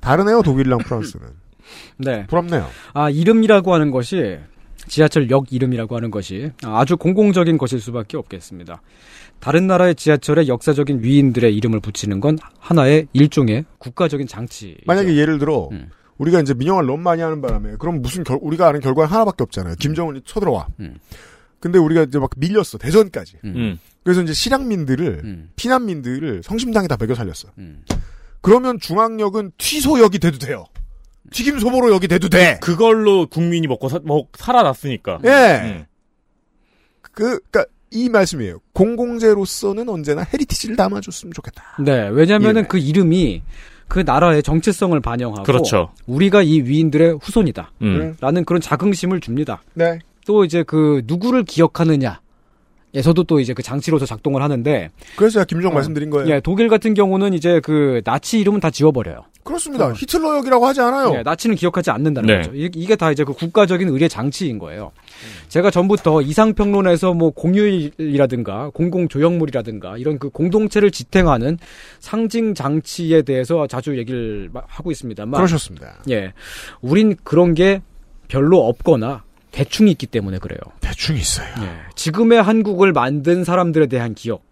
다르네요, 0.00 0.42
독일이랑 0.42 0.78
프랑스는. 0.78 1.26
네. 1.98 2.26
부럽네요. 2.26 2.68
아, 2.94 3.10
이름이라고 3.10 3.74
하는 3.74 3.90
것이 3.90 4.38
지하철역 4.88 5.52
이름이라고 5.52 5.96
하는 5.96 6.10
것이 6.10 6.52
아주 6.62 6.96
공공적인 6.96 7.58
것일 7.58 7.80
수밖에 7.80 8.16
없겠습니다. 8.16 8.80
다른 9.40 9.66
나라의 9.66 9.94
지하철에 9.94 10.48
역사적인 10.48 11.02
위인들의 11.02 11.54
이름을 11.56 11.80
붙이는 11.80 12.20
건 12.20 12.38
하나의 12.58 13.06
일종의 13.12 13.64
국가적인 13.78 14.26
장치. 14.26 14.76
만약에 14.86 15.16
예를 15.16 15.38
들어 15.38 15.68
음. 15.72 15.90
우리가 16.18 16.40
이제 16.40 16.54
민영화를 16.54 16.86
너무 16.86 17.02
많이 17.02 17.22
하는 17.22 17.40
바람에 17.40 17.76
그럼 17.78 18.02
무슨 18.02 18.24
결, 18.24 18.38
우리가 18.40 18.68
아는 18.68 18.80
결과는 18.80 19.10
하나밖에 19.10 19.42
없잖아요. 19.44 19.76
김정은이 19.78 20.22
쳐들어와. 20.24 20.66
음. 20.80 20.96
근데 21.60 21.78
우리가 21.78 22.02
이제 22.02 22.18
막 22.18 22.30
밀렸어 22.36 22.78
대전까지. 22.78 23.38
음. 23.44 23.78
그래서 24.02 24.22
이제 24.22 24.32
실향민들을 24.32 25.20
음. 25.24 25.50
피난민들을 25.56 26.42
성심당에 26.42 26.86
다 26.86 26.96
매겨 26.98 27.14
살렸어. 27.14 27.48
그러면 28.40 28.78
중앙역은 28.78 29.52
튀소역이 29.58 30.18
돼도 30.18 30.38
돼요. 30.38 30.64
튀김 31.32 31.58
소보로 31.58 31.92
역이 31.92 32.08
돼도 32.08 32.28
돼. 32.28 32.58
그걸로 32.62 33.26
국민이 33.26 33.66
먹고 33.66 33.88
사, 33.88 33.98
먹, 34.04 34.28
살아났으니까. 34.36 35.18
예. 35.24 35.60
음. 35.64 35.86
그, 37.02 37.40
그니까, 37.50 37.64
이 37.90 38.08
말씀이에요. 38.08 38.58
공공재로서는 38.72 39.88
언제나 39.88 40.22
헤리티지를 40.22 40.76
담아줬으면 40.76 41.32
좋겠다. 41.32 41.62
네, 41.80 42.08
왜냐면은 42.08 42.66
그 42.68 42.78
이름이 42.78 43.42
그 43.88 44.00
나라의 44.00 44.42
정체성을 44.42 44.98
반영하고 45.00 45.44
그렇죠. 45.44 45.90
우리가 46.06 46.42
이 46.42 46.60
위인들의 46.60 47.18
후손이다. 47.22 47.72
음. 47.82 48.16
라는 48.20 48.44
그런 48.44 48.60
자긍심을 48.60 49.20
줍니다. 49.20 49.62
네. 49.74 50.00
또 50.26 50.44
이제 50.44 50.64
그 50.64 51.02
누구를 51.06 51.44
기억하느냐. 51.44 52.20
에서도 52.94 53.24
또 53.24 53.40
이제 53.40 53.52
그 53.52 53.62
장치로서 53.62 54.06
작동을 54.06 54.42
하는데 54.42 54.90
그래서 55.16 55.34
제가 55.34 55.44
김정 55.44 55.74
말씀드린 55.74 56.08
거예요. 56.08 56.28
예, 56.34 56.40
독일 56.40 56.68
같은 56.68 56.94
경우는 56.94 57.34
이제 57.34 57.60
그 57.60 58.00
나치 58.04 58.38
이름은 58.40 58.60
다 58.60 58.70
지워버려요. 58.70 59.24
그렇습니다. 59.44 59.92
히틀러 59.92 60.38
역이라고 60.38 60.66
하지 60.66 60.80
않아요. 60.80 61.12
예, 61.18 61.22
나치는 61.22 61.56
기억하지 61.56 61.90
않는다는 61.90 62.26
네. 62.26 62.36
거죠. 62.38 62.54
이- 62.54 62.70
이게 62.74 62.96
다 62.96 63.12
이제 63.12 63.22
그 63.22 63.32
국가적인 63.32 63.88
의례 63.90 64.08
장치인 64.08 64.58
거예요. 64.58 64.92
제가 65.48 65.70
전부터 65.70 66.22
이상평론에서 66.22 67.12
뭐 67.14 67.30
공휴일이라든가 67.30 68.70
공공조형물이라든가 68.74 69.98
이런 69.98 70.18
그 70.18 70.30
공동체를 70.30 70.90
지탱하는 70.90 71.58
상징 72.00 72.54
장치에 72.54 73.22
대해서 73.22 73.66
자주 73.66 73.96
얘기를 73.98 74.48
마- 74.52 74.62
하고 74.66 74.90
있습니다만. 74.90 75.38
그러셨습니다. 75.38 76.02
예. 76.10 76.32
우린 76.80 77.14
그런 77.24 77.54
게 77.54 77.82
별로 78.28 78.66
없거나 78.66 79.22
대충 79.56 79.88
있기 79.88 80.06
때문에 80.06 80.38
그래요. 80.38 80.58
대충 80.82 81.16
있어요. 81.16 81.46
예. 81.62 81.70
지금의 81.94 82.42
한국을 82.42 82.92
만든 82.92 83.42
사람들에 83.42 83.86
대한 83.86 84.14
기억, 84.14 84.42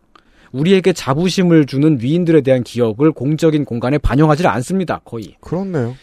우리에게 0.51 0.95
자부심을 0.95 1.67
주는 1.67 1.99
위인들에 2.01 2.41
대한 2.41 2.63
기억을 2.63 3.13
공적인 3.13 3.67
공간에 3.67 3.99
반영하지 3.99 4.47
않습니다. 4.47 5.03
거의. 5.05 5.37
그렇네요. 5.43 5.95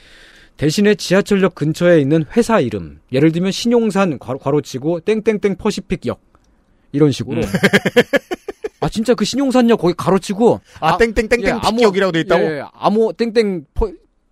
대신에 0.57 0.93
지하철역 0.93 1.55
근처에 1.55 1.99
있는 1.99 2.25
회사 2.37 2.59
이름, 2.59 2.99
예를 3.11 3.31
들면 3.31 3.51
신용산 3.51 4.19
괄호, 4.19 4.37
괄호치고 4.37 4.99
땡땡땡 4.99 5.55
퍼시픽역 5.57 6.21
이런 6.91 7.11
식으로. 7.11 7.41
아 8.81 8.89
진짜 8.89 9.15
그 9.15 9.25
신용산역 9.25 9.79
거기 9.79 9.95
가로치고 9.97 10.59
아, 10.79 10.97
땡땡땡땡 10.97 11.61
픽역이라고 11.61 12.11
돼 12.11 12.19
있다고? 12.21 12.43
예, 12.43 12.63
암호 12.73 13.13
땡땡 13.13 13.65
퍼, 13.73 13.89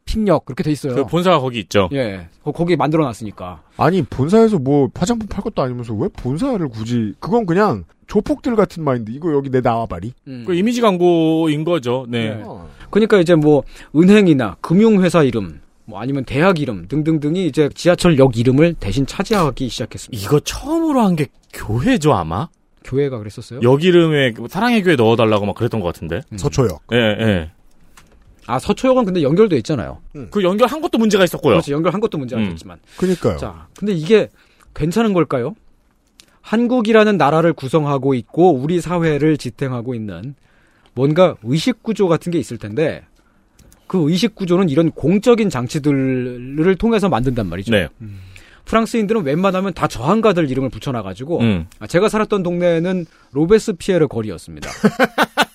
픽역 0.10 0.46
그렇게 0.46 0.64
돼 0.64 0.72
있어요. 0.72 0.96
그 0.96 1.06
본사가 1.06 1.40
거기 1.40 1.60
있죠. 1.60 1.90
예, 1.94 2.28
거- 2.44 2.52
거기 2.52 2.76
만들어 2.76 3.04
놨으니까. 3.06 3.62
아니, 3.78 4.02
본사에서 4.04 4.58
뭐 4.60 4.90
화장품 4.96 5.28
팔 5.28 5.42
것도 5.44 5.62
아니면서 5.62 5.94
왜 5.94 6.08
본사를 6.10 6.68
굳이, 6.70 7.14
그건 7.20 7.46
그냥 7.46 7.84
조폭들 8.08 8.56
같은 8.56 8.84
마인드. 8.84 9.12
이거 9.12 9.32
여기 9.34 9.50
내 9.52 9.62
나와바리. 9.62 10.14
그 10.46 10.56
이미지 10.56 10.82
광고인 10.82 11.64
거죠. 11.64 12.06
네. 12.10 12.36
네. 12.36 12.44
그러니까 12.90 13.20
이제 13.20 13.36
뭐 13.36 13.64
은행이나 13.96 14.58
금융회사 14.62 15.22
이름, 15.24 15.62
뭐 15.86 16.00
아니면 16.00 16.26
대학 16.26 16.60
이름 16.60 16.88
등등등이 16.88 17.46
이제 17.46 17.70
지하철역 17.74 18.38
이름을 18.38 18.76
대신 18.80 19.06
차지하기 19.06 19.70
시작했습니다. 19.70 20.24
이거 20.24 20.40
처음으로 20.40 21.02
한 21.02 21.16
게 21.16 21.28
교회죠 21.54 22.14
아마? 22.14 22.48
교회가 22.84 23.20
그랬었어요? 23.20 23.60
역 23.62 23.84
이름에 23.84 24.34
사랑의 24.50 24.82
교회 24.84 24.96
넣어달라고 24.96 25.46
막 25.46 25.54
그랬던 25.56 25.80
것 25.82 25.88
같은데. 25.88 26.22
서초역. 26.36 26.82
예, 26.94 26.98
예. 26.98 27.52
아 28.50 28.58
서초역은 28.58 29.06
근데 29.06 29.22
연결돼 29.22 29.58
있잖아요. 29.58 30.00
그 30.32 30.42
연결한 30.42 30.82
것도 30.82 30.98
문제가 30.98 31.24
있었고요. 31.24 31.54
그렇지 31.54 31.72
연결한 31.72 32.02
것도 32.02 32.18
문제가 32.18 32.42
음. 32.42 32.48
있었지만. 32.48 32.80
그니까요. 32.98 33.38
자, 33.38 33.68
근데 33.78 33.94
이게 33.94 34.30
괜찮은 34.74 35.14
걸까요? 35.14 35.56
한국이라는 36.42 37.16
나라를 37.16 37.54
구성하고 37.54 38.16
있고 38.16 38.52
우리 38.52 38.82
사회를 38.82 39.38
지탱하고 39.38 39.94
있는 39.94 40.34
뭔가 40.96 41.36
의식 41.44 41.84
구조 41.84 42.08
같은 42.08 42.32
게 42.32 42.40
있을 42.40 42.58
텐데 42.58 43.06
그 43.86 44.10
의식 44.10 44.34
구조는 44.34 44.70
이런 44.70 44.90
공적인 44.90 45.52
장치들을 45.52 46.76
통해서 46.78 47.08
만든단 47.08 47.48
말이죠. 47.48 47.72
네. 47.72 47.88
프랑스인들은 48.66 49.26
웬만하면 49.26 49.74
다 49.74 49.88
저항가들 49.88 50.50
이름을 50.50 50.70
붙여놔가지고 50.70 51.40
음. 51.42 51.68
아, 51.78 51.86
제가 51.86 52.10
살았던 52.10 52.42
동네는 52.42 53.06
로베스피에르 53.32 54.08
거리였습니다. 54.08 54.72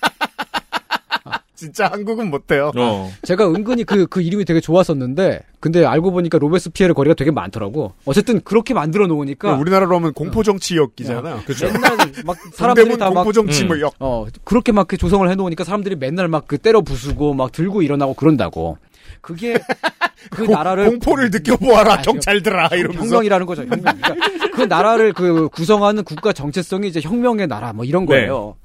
진짜 1.55 1.87
한국은 1.87 2.29
못해요. 2.29 2.71
어. 2.77 3.11
제가 3.23 3.47
은근히 3.47 3.83
그, 3.83 4.05
그 4.07 4.21
이름이 4.21 4.45
되게 4.45 4.59
좋았었는데, 4.59 5.41
근데 5.59 5.85
알고 5.85 6.11
보니까 6.11 6.37
로베스피에르 6.37 6.93
거리가 6.93 7.15
되게 7.15 7.31
많더라고. 7.31 7.93
어쨌든 8.05 8.41
그렇게 8.41 8.73
만들어 8.73 9.07
놓으니까. 9.07 9.55
우리나라로 9.55 9.95
하면 9.95 10.13
공포정치역이잖아요. 10.13 11.41
그렇죠. 11.45 11.65
맨날 11.71 11.97
막 12.25 12.37
사람들이 12.53 12.97
다 12.97 13.05
막. 13.09 13.23
공포정치 13.23 13.63
음. 13.63 13.67
뭐 13.69 13.79
역. 13.79 13.93
어, 13.99 14.25
그렇게 14.43 14.71
막 14.71 14.85
그 14.87 14.97
조성을 14.97 15.27
해놓으니까 15.31 15.63
사람들이 15.63 15.95
맨날 15.95 16.27
막 16.27 16.45
그 16.47 16.59
때려 16.59 16.81
부수고 16.81 17.33
막 17.33 17.51
들고 17.51 17.81
일어나고 17.81 18.13
그런다고. 18.13 18.77
그게 19.21 19.57
그 20.29 20.43
나라를. 20.43 20.89
공포를 20.91 21.31
느껴보아라, 21.31 21.93
아, 21.93 22.01
경찰들아, 22.01 22.67
이러면서. 22.73 23.03
혁명이라는 23.05 23.45
거죠, 23.47 23.61
혁명. 23.63 23.81
그러니까 23.81 24.15
그 24.55 24.61
나라를 24.63 25.13
그 25.13 25.49
구성하는 25.49 26.03
국가 26.03 26.31
정체성이 26.33 26.87
이제 26.89 27.01
혁명의 27.01 27.47
나라 27.47 27.73
뭐 27.73 27.83
이런 27.85 28.05
거예요. 28.05 28.55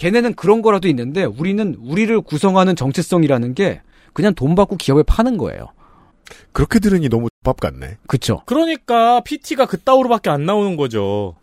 걔네는 0.00 0.32
그런 0.34 0.62
거라도 0.62 0.88
있는데 0.88 1.24
우리는 1.24 1.76
우리를 1.78 2.18
구성하는 2.22 2.74
정체성이라는 2.74 3.52
게 3.52 3.82
그냥 4.14 4.34
돈 4.34 4.54
받고 4.54 4.76
기업에 4.76 5.02
파는 5.02 5.36
거예요. 5.36 5.66
그렇게 6.52 6.78
들으니 6.78 7.10
너무 7.10 7.28
바보 7.44 7.60
같네. 7.60 7.98
그쵸. 8.06 8.40
그러니까 8.46 9.20
PT가 9.20 9.66
그따위로밖에 9.66 10.30
안 10.30 10.46
나오는 10.46 10.76
거죠. 10.76 11.34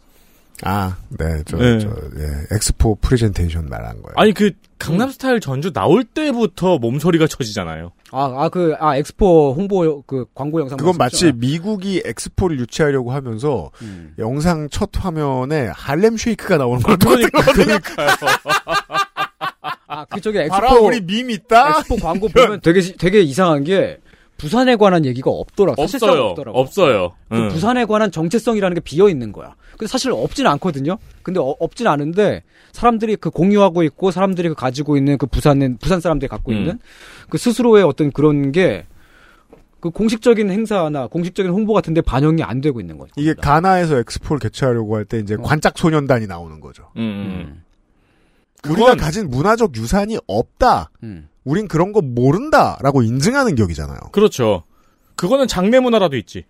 아, 0.64 0.98
네, 1.10 1.44
저, 1.46 1.58
네. 1.58 1.80
저, 1.80 1.88
예, 1.90 2.56
엑스포 2.56 2.96
프레젠테이션 2.96 3.70
말한 3.70 4.02
거예요. 4.02 4.14
아니 4.16 4.34
그 4.34 4.52
강남스타일 4.80 5.40
전주 5.40 5.72
나올 5.72 6.04
때부터 6.04 6.78
몸서리가 6.80 7.28
쳐지잖아요. 7.28 7.92
아, 8.12 8.34
아, 8.38 8.50
그, 8.50 8.74
아, 8.80 8.96
엑스포 8.96 9.54
홍보, 9.54 10.02
그, 10.04 10.26
광고 10.34 10.60
영상. 10.60 10.78
그건? 10.78 10.96
마치 10.98 11.32
미국이 11.34 12.02
엑스포를 12.06 12.60
유치하려고 12.60 13.12
하면서 13.12 13.70
음. 13.82 14.14
영상 14.18 14.68
첫 14.72 14.90
화면에 14.94 15.68
Harlem 15.74 16.18
Shake가 16.18 16.58
나오는 16.58 16.82
걸 16.82 16.98
그러니까, 16.98 17.42
똑같거든요. 17.42 17.78
아, 19.88 20.06
그쪽에 20.06 20.44
엑스포. 20.46 20.86
우리 20.86 21.02
밈 21.02 21.30
있다? 21.30 21.80
엑스포 21.80 21.96
광고 21.98 22.28
보면 22.30 22.62
되게, 22.62 22.82
시- 22.82 22.98
되게 22.98 23.22
이상한 23.22 23.64
게, 23.64 24.00
부산에 24.38 24.76
관한 24.76 25.06
얘기가 25.06 25.32
없더라. 25.32 25.74
사실상 25.78 26.10
없어요. 26.10 26.26
없더라고. 26.30 26.60
없어요. 26.60 27.14
그 27.30 27.36
응. 27.38 27.50
부산에 27.50 27.86
관한 27.86 28.12
정체성이라는 28.12 28.76
게 28.76 28.82
비어 28.82 29.10
있는 29.10 29.32
거야. 29.32 29.56
근데 29.72 29.88
사실 29.88 30.12
없진 30.12 30.46
않거든요. 30.48 30.98
근데 31.24 31.40
어- 31.40 31.56
없진 31.60 31.88
않은데 31.88 32.44
사람들이 32.72 33.16
그 33.18 33.30
공유하고 33.30 33.84
있고 33.84 34.12
사람들이 34.12 34.50
그 34.50 34.56
가지고 34.56 34.98
있는 34.98 35.18
그 35.18 35.26
부산은 35.26 35.78
부산 35.78 36.00
사람들이 36.00 36.30
갖고 36.30 36.52
음. 36.52 36.58
있는 36.58 36.80
그 37.30 37.38
스스로의 37.38 37.84
어떤 37.84 38.12
그런 38.12 38.52
게 38.52 38.86
그 39.80 39.92
공식적인 39.92 40.50
행사나 40.50 41.06
공식적인 41.06 41.52
홍보 41.52 41.72
같은데 41.72 42.02
반영이 42.02 42.42
안 42.42 42.62
되고 42.62 42.80
있는 42.82 42.98
거죠. 42.98 43.12
이게 43.16 43.36
가나에서 43.36 44.00
엑스포를 44.00 44.40
개최하려고 44.40 44.96
할 44.96 45.06
때 45.06 45.20
이제 45.20 45.36
관짝 45.38 45.78
소년단이 45.78 46.26
나오는 46.26 46.60
거죠. 46.60 46.90
음. 46.98 47.62
우리가 48.68 48.96
가진 48.96 49.30
문화적 49.30 49.76
유산이 49.78 50.18
없다. 50.26 50.90
음. 51.04 51.30
우린 51.48 51.70
그런 51.70 51.94
거 51.94 52.02
모른다라고 52.02 53.02
인증하는 53.04 53.56
격이잖아요. 53.56 53.98
그렇죠. 54.12 54.64
그거는 55.16 55.48
장내 55.48 55.80
문화라도 55.80 56.18
있지. 56.18 56.46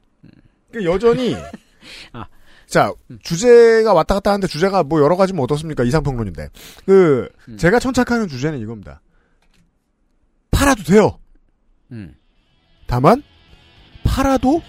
그러니까 0.71 0.91
여전히 0.91 1.35
아. 2.13 2.25
자 2.65 2.91
주제가 3.21 3.93
왔다 3.93 4.15
갔다 4.15 4.31
하는데 4.31 4.47
주제가 4.47 4.83
뭐 4.83 4.99
여러 4.99 5.15
가지면 5.15 5.43
어떻습니까 5.43 5.83
이상평론인데 5.83 6.49
그 6.85 7.29
음. 7.47 7.57
제가 7.57 7.79
천착하는 7.79 8.27
주제는 8.27 8.59
이겁니다. 8.59 9.01
팔아도 10.49 10.83
돼요. 10.83 11.19
음. 11.91 12.15
다만 12.87 13.21
팔아도 14.03 14.63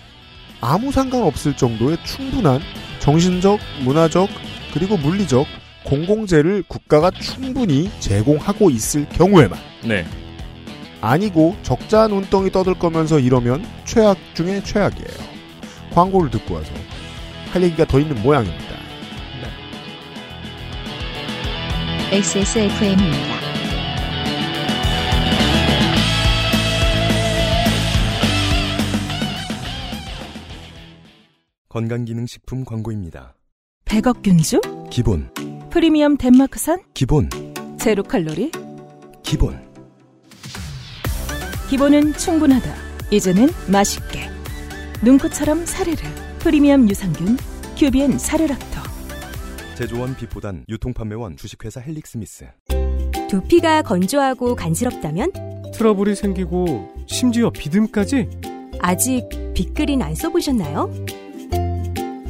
아무 0.61 0.93
상관없을 0.93 1.57
정도의 1.57 1.97
충분한 2.05 2.61
정신적, 3.01 3.59
문화적 3.83 4.29
그리고 4.75 4.99
물리적 4.99 5.47
공공재를 5.89 6.65
국가가 6.69 7.11
충분히 7.11 7.91
제공하고 7.99 8.69
있을 8.71 9.09
경우에만 9.09 9.59
네. 9.87 10.05
아니고 11.01 11.57
적자 11.63 12.07
눈덩이 12.07 12.51
떠들 12.51 12.75
거면서 12.75 13.19
이러면 13.19 13.65
최악 13.85 14.19
중에 14.35 14.63
최악이에요. 14.63 15.29
광고를 15.93 16.31
듣고 16.31 16.55
와서 16.55 16.71
할 17.53 17.63
얘기가 17.63 17.87
더 17.87 17.99
있는 17.99 18.23
모양입니다. 18.23 18.77
XSFM입니다. 22.11 23.39
건강기능식품 31.69 32.65
광고입니다. 32.65 33.35
100억 33.85 34.23
균주? 34.23 34.61
기본, 34.91 35.31
프리미엄 35.71 36.17
덴마크산? 36.17 36.81
기본, 36.95 37.29
제로 37.79 38.03
칼로리? 38.03 38.51
기본. 39.23 39.61
기본은 41.69 42.15
충분하다. 42.15 42.75
이제는 43.11 43.49
맛있게. 43.71 44.31
눈꽃처럼 45.03 45.67
사르르. 45.67 45.97
프리미엄 46.39 46.89
유산균. 46.89 47.37
큐비엔 47.77 48.19
사르락토. 48.19 48.81
제조원 49.77 50.17
비포단 50.17 50.65
유통판매원 50.71 51.37
주식회사 51.37 51.81
헬릭스미스. 51.81 52.47
두피가 53.29 53.83
건조하고 53.83 54.57
간지럽다면 54.57 55.33
트러블이 55.75 56.15
생기고 56.15 56.89
심지어 57.07 57.51
비듬까지 57.51 58.29
아직 58.81 59.29
빅그린 59.55 60.01
안 60.01 60.15
써보셨나요? 60.15 60.91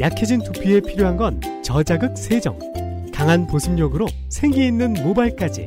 약해진 0.01 0.43
두피에 0.43 0.81
필요한 0.81 1.17
건 1.17 1.41
저자극 1.63 2.19
세정, 2.19 2.59
강한 3.19 3.49
보습력으로 3.49 4.07
생기 4.29 4.65
있는 4.65 4.93
모발까지. 4.93 5.67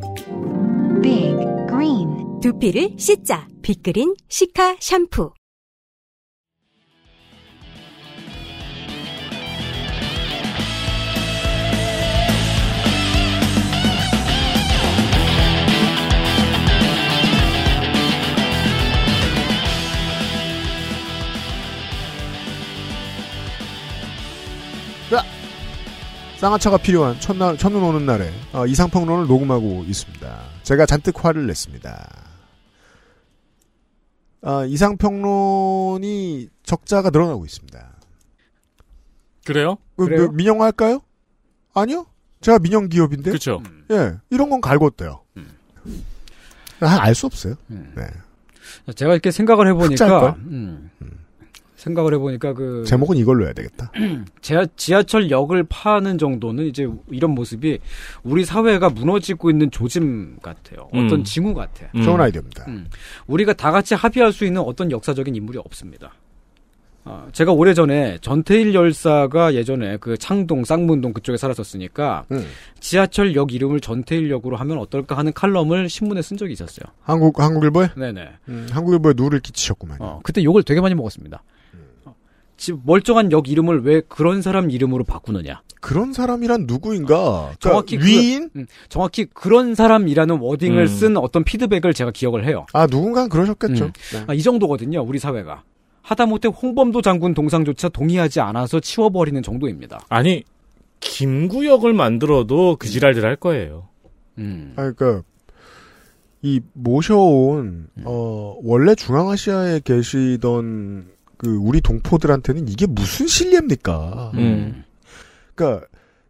Big 1.03 1.35
Green. 1.67 2.39
두피를 2.39 2.95
씻자. 2.97 3.45
빅그린 3.61 4.15
시카 4.29 4.77
샴푸 4.79 5.33
쌍화차가 26.41 26.77
필요한 26.77 27.19
첫날, 27.19 27.55
첫눈 27.55 27.83
오는 27.83 28.03
날에 28.03 28.33
어, 28.51 28.65
이상평론을 28.65 29.27
녹음하고 29.27 29.83
있습니다. 29.87 30.39
제가 30.63 30.87
잔뜩 30.87 31.23
화를 31.23 31.45
냈습니다. 31.45 32.09
아, 34.41 34.65
이상평론이 34.65 36.49
적자가 36.63 37.11
늘어나고 37.11 37.45
있습니다. 37.45 37.91
그래요? 39.45 39.77
그, 39.95 40.05
그래요? 40.05 40.31
그 40.31 40.35
민영화할까요? 40.35 41.01
아니요. 41.75 42.07
제가 42.41 42.57
민영 42.57 42.89
기업인데. 42.89 43.29
그렇죠. 43.29 43.61
예, 43.91 44.17
이런 44.31 44.49
건 44.49 44.61
갈궜대요. 44.61 45.19
알수 46.79 47.27
없어요. 47.27 47.53
네. 47.67 48.07
제가 48.95 49.11
이렇게 49.13 49.29
생각을 49.29 49.67
해보니까 49.67 50.05
흑자일걸? 50.05 50.29
음, 50.47 50.89
생각을 51.81 52.13
해보니까 52.13 52.53
그 52.53 52.83
제목은 52.85 53.17
이걸로 53.17 53.45
해야 53.45 53.53
되겠다. 53.53 53.91
지하, 54.41 54.65
지하철 54.75 55.31
역을 55.31 55.65
파는 55.67 56.17
정도는 56.17 56.65
이제 56.65 56.87
이런 57.09 57.31
모습이 57.31 57.79
우리 58.23 58.45
사회가 58.45 58.89
무너지고 58.89 59.49
있는 59.49 59.71
조짐 59.71 60.37
같아요. 60.41 60.87
어떤 60.89 61.11
음. 61.11 61.23
징후 61.23 61.53
같아. 61.53 61.87
음. 61.95 62.03
좋은 62.03 62.21
아이디어입니다. 62.21 62.65
음. 62.67 62.87
우리가 63.27 63.53
다 63.53 63.71
같이 63.71 63.95
합의할 63.95 64.31
수 64.31 64.45
있는 64.45 64.61
어떤 64.61 64.91
역사적인 64.91 65.35
인물이 65.35 65.57
없습니다. 65.57 66.13
아, 67.03 67.25
제가 67.31 67.51
오래전에 67.51 68.19
전태일 68.21 68.75
열사가 68.75 69.55
예전에 69.55 69.97
그 69.97 70.17
창동, 70.17 70.63
쌍문동 70.63 71.13
그쪽에 71.13 71.35
살았었으니까 71.35 72.25
음. 72.31 72.45
지하철역 72.79 73.53
이름을 73.53 73.79
전태일역으로 73.79 74.55
하면 74.55 74.77
어떨까 74.77 75.17
하는 75.17 75.33
칼럼을 75.33 75.89
신문에 75.89 76.21
쓴 76.21 76.37
적이 76.37 76.53
있었어요. 76.53 76.85
한국 77.01 77.39
한국일보에? 77.39 77.89
네네. 77.97 78.29
음, 78.49 78.67
한국일보에 78.69 79.13
누를 79.15 79.39
끼치셨구만. 79.39 79.97
어, 79.99 80.19
그때 80.21 80.43
욕을 80.43 80.61
되게 80.61 80.79
많이 80.79 80.93
먹었습니다. 80.93 81.41
어, 82.61 82.63
지- 82.63 82.73
멀쩡한 82.85 83.31
역 83.31 83.49
이름을 83.49 83.83
왜 83.83 84.01
그런 84.07 84.41
사람 84.43 84.69
이름으로 84.69 85.03
바꾸느냐? 85.03 85.61
그런 85.81 86.13
사람이란 86.13 86.65
누구인가? 86.67 87.53
정확히 87.59 87.97
그러니까 87.97 88.19
위인? 88.21 88.49
그, 88.53 88.59
음, 88.59 88.65
정확히 88.87 89.25
그런 89.25 89.73
사람이라는 89.73 90.37
워딩을 90.39 90.83
음. 90.83 90.87
쓴 90.87 91.17
어떤 91.17 91.43
피드백을 91.43 91.93
제가 91.95 92.11
기억을 92.11 92.45
해요. 92.45 92.67
아 92.73 92.85
누군가는 92.85 93.29
그러셨겠죠. 93.29 93.85
음. 93.85 93.91
네. 94.13 94.23
아, 94.27 94.33
이 94.35 94.41
정도거든요, 94.43 95.01
우리 95.01 95.17
사회가. 95.17 95.63
하다못해 96.03 96.49
홍범도 96.49 97.01
장군 97.01 97.33
동상조차 97.33 97.89
동의하지 97.89 98.41
않아서 98.41 98.79
치워버리는 98.79 99.41
정도입니다. 99.41 100.01
아니 100.09 100.43
김구역을 100.99 101.93
만들어도 101.93 102.75
그 102.77 102.87
지랄들 102.87 103.25
할 103.25 103.35
거예요. 103.35 103.87
음. 104.37 104.73
아, 104.75 104.91
그러니까 104.91 105.23
이 106.43 106.59
모셔온 106.73 107.87
음. 107.97 108.03
어 108.05 108.55
원래 108.63 108.93
중앙아시아에 108.95 109.81
계시던 109.83 111.10
그 111.41 111.57
우리 111.59 111.81
동포들한테는 111.81 112.67
이게 112.67 112.85
무슨 112.85 113.25
신뢰입니까? 113.25 114.31
음. 114.35 114.83
그러니까 115.55 115.87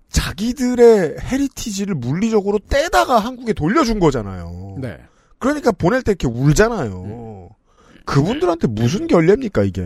자기들의 0.08 1.18
헤리티지를 1.20 1.96
물리적으로 1.96 2.60
떼다가 2.60 3.20
한국에 3.20 3.52
돌려준 3.52 4.00
거잖아요. 4.00 4.78
네. 4.80 4.98
그러니까 5.38 5.74
보낼 5.74 6.02
때 6.02 6.14
이렇게 6.14 6.28
울잖아요. 6.28 7.50
그분들한테 8.06 8.68
무슨 8.68 9.08
결례입니까 9.08 9.64
이게? 9.64 9.86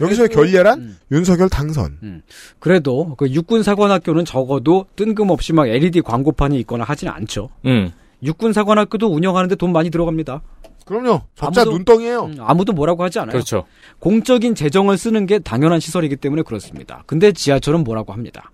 여기서의 0.00 0.30
결례란 0.30 0.96
윤석열 1.12 1.48
당선. 1.48 1.98
음. 2.02 2.22
그래도 2.58 3.14
그 3.14 3.30
육군 3.30 3.62
사관학교는 3.62 4.24
적어도 4.24 4.86
뜬금없이 4.96 5.52
막 5.52 5.68
LED 5.68 6.00
광고판이 6.00 6.58
있거나 6.60 6.82
하진 6.82 7.08
않죠. 7.08 7.50
음. 7.66 7.92
육군 8.24 8.52
사관학교도 8.52 9.06
운영하는데 9.14 9.54
돈 9.54 9.70
많이 9.72 9.90
들어갑니다. 9.90 10.42
그럼요. 10.84 11.22
적자 11.34 11.62
아무도- 11.64 11.70
눈덩이에요. 11.72 12.24
음, 12.24 12.36
아무도 12.40 12.72
뭐라고 12.72 13.02
하지 13.02 13.18
않아요. 13.18 13.32
그렇죠. 13.32 13.64
공적인 14.00 14.54
재정을 14.54 14.98
쓰는 14.98 15.26
게 15.26 15.38
당연한 15.38 15.80
시설이기 15.80 16.16
때문에 16.16 16.42
그렇습니다. 16.42 17.02
근데 17.06 17.32
지하철은 17.32 17.84
뭐라고 17.84 18.12
합니다. 18.12 18.50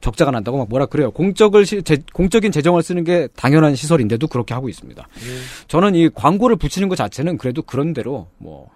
적자가 0.00 0.30
난다고 0.32 0.58
막 0.58 0.68
뭐라 0.68 0.86
그래요. 0.86 1.10
공적을 1.12 1.64
시- 1.66 1.82
재- 1.82 1.98
공적인 2.12 2.50
재정을 2.50 2.82
쓰는 2.82 3.04
게 3.04 3.28
당연한 3.36 3.76
시설인데도 3.76 4.26
그렇게 4.26 4.54
하고 4.54 4.68
있습니다. 4.68 5.06
저는 5.68 5.94
이 5.94 6.08
광고를 6.08 6.56
붙이는 6.56 6.88
것 6.88 6.96
자체는 6.96 7.38
그래도 7.38 7.62
그런 7.62 7.92
대로 7.92 8.28
뭐 8.38 8.68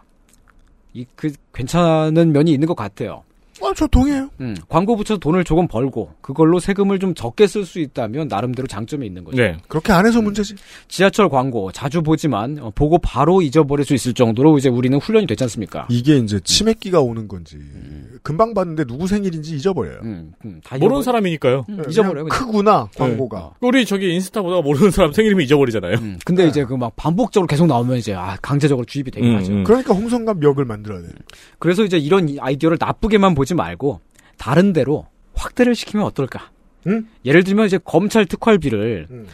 이 0.94 1.04
그 1.14 1.30
괜찮은 1.52 2.32
면이 2.32 2.50
있는 2.52 2.66
것 2.66 2.74
같아요. 2.74 3.22
아, 3.62 3.72
저 3.76 3.86
동의해요. 3.86 4.28
음, 4.40 4.54
광고 4.68 4.96
붙여서 4.96 5.18
돈을 5.18 5.44
조금 5.44 5.66
벌고 5.66 6.10
그걸로 6.20 6.58
세금을 6.60 6.98
좀 6.98 7.14
적게 7.14 7.46
쓸 7.46 7.64
수 7.64 7.80
있다면 7.80 8.28
나름대로 8.28 8.66
장점이 8.68 9.06
있는 9.06 9.24
거죠. 9.24 9.36
네. 9.38 9.56
그렇게 9.68 9.92
안 9.92 10.06
해서 10.06 10.20
문제지. 10.22 10.54
지하철 10.88 11.28
광고 11.28 11.72
자주 11.72 12.02
보지만 12.02 12.58
어, 12.60 12.70
보고 12.74 12.98
바로 12.98 13.42
잊어버릴 13.42 13.84
수 13.84 13.94
있을 13.94 14.14
정도로 14.14 14.58
이제 14.58 14.68
우리는 14.68 14.98
훈련이 14.98 15.26
됐지 15.26 15.44
않습니까? 15.44 15.86
이게 15.90 16.16
이제 16.18 16.38
치맥기가 16.40 17.00
오는 17.00 17.28
건지 17.28 17.58
금방 18.22 18.54
봤는데 18.54 18.84
누구 18.84 19.06
생일인지 19.06 19.54
잊어버려요. 19.56 19.98
음, 20.02 20.32
다 20.64 20.76
모르는 20.78 21.00
잊어버려- 21.00 21.02
사람이니까요. 21.04 21.64
음, 21.68 21.76
그냥 21.76 21.90
잊어버려요. 21.90 22.24
그냥. 22.26 22.28
크구나 22.28 22.88
네. 22.92 22.98
광고가. 22.98 23.52
우리 23.60 23.84
저기 23.84 24.12
인스타 24.14 24.42
보다가 24.42 24.62
모르는 24.62 24.90
사람 24.90 25.12
생일이면 25.12 25.44
잊어버리잖아요. 25.44 25.96
근데 26.24 26.46
이제 26.46 26.64
그 26.64 26.76
막 26.76 26.94
반복적으로 26.94 27.46
계속 27.46 27.66
나오면 27.66 27.96
이제 27.96 28.12
아, 28.12 28.36
강제적으로 28.42 28.84
주입이 28.84 29.10
되긴 29.10 29.30
음, 29.30 29.36
하죠. 29.38 29.50
음. 29.52 29.64
그러니까 29.64 29.94
홍성갑 29.94 30.42
역을 30.42 30.66
만들어야 30.66 31.00
돼. 31.00 31.08
그래서 31.58 31.84
이제 31.84 31.96
이런 31.96 32.28
이 32.28 32.38
아이디어를 32.38 32.76
나쁘게만 32.78 33.34
보지 33.34 33.45
말고 33.54 34.00
다른 34.38 34.72
데로 34.72 35.06
확대를 35.34 35.74
시키면 35.74 36.04
어떨까? 36.06 36.50
응? 36.86 37.06
예를 37.24 37.44
들면 37.44 37.66
이제 37.66 37.78
검찰 37.84 38.26
특활비를 38.26 39.08
음. 39.10 39.26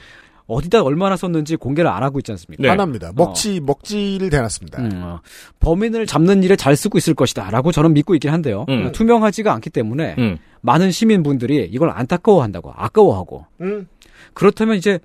어디다 0.47 0.83
얼마나 0.83 1.17
썼는지 1.17 1.57
공개를 1.57 1.91
안 1.91 2.03
하고 2.03 2.19
있지 2.19 2.33
않습니까? 2.33 2.63
네. 2.63 2.69
안 2.69 2.81
합니다. 2.81 3.13
먹지 3.15 3.61
먹지를 3.61 4.29
대놨습니다. 4.29 4.83
음, 4.83 4.91
어. 5.03 5.21
범인을 5.61 6.07
잡는 6.07 6.43
일에 6.43 6.57
잘 6.57 6.77
쓰고 6.77 6.99
있을 6.99 7.15
것이다라고 7.15 7.73
저는 7.73 7.95
믿고 7.95 8.15
있긴 8.15 8.31
한데요. 8.33 8.67
음. 8.69 8.93
투명하지가 8.93 9.53
않기 9.55 9.71
때문에 9.71 10.17
음. 10.19 10.39
많은 10.61 10.91
시민분들이 10.91 11.69
이걸 11.71 11.91
안타까워한다고 11.91 12.73
아까워하고 12.75 13.47
음. 13.61 13.87
그렇다면 14.35 14.77
이제 14.77 14.99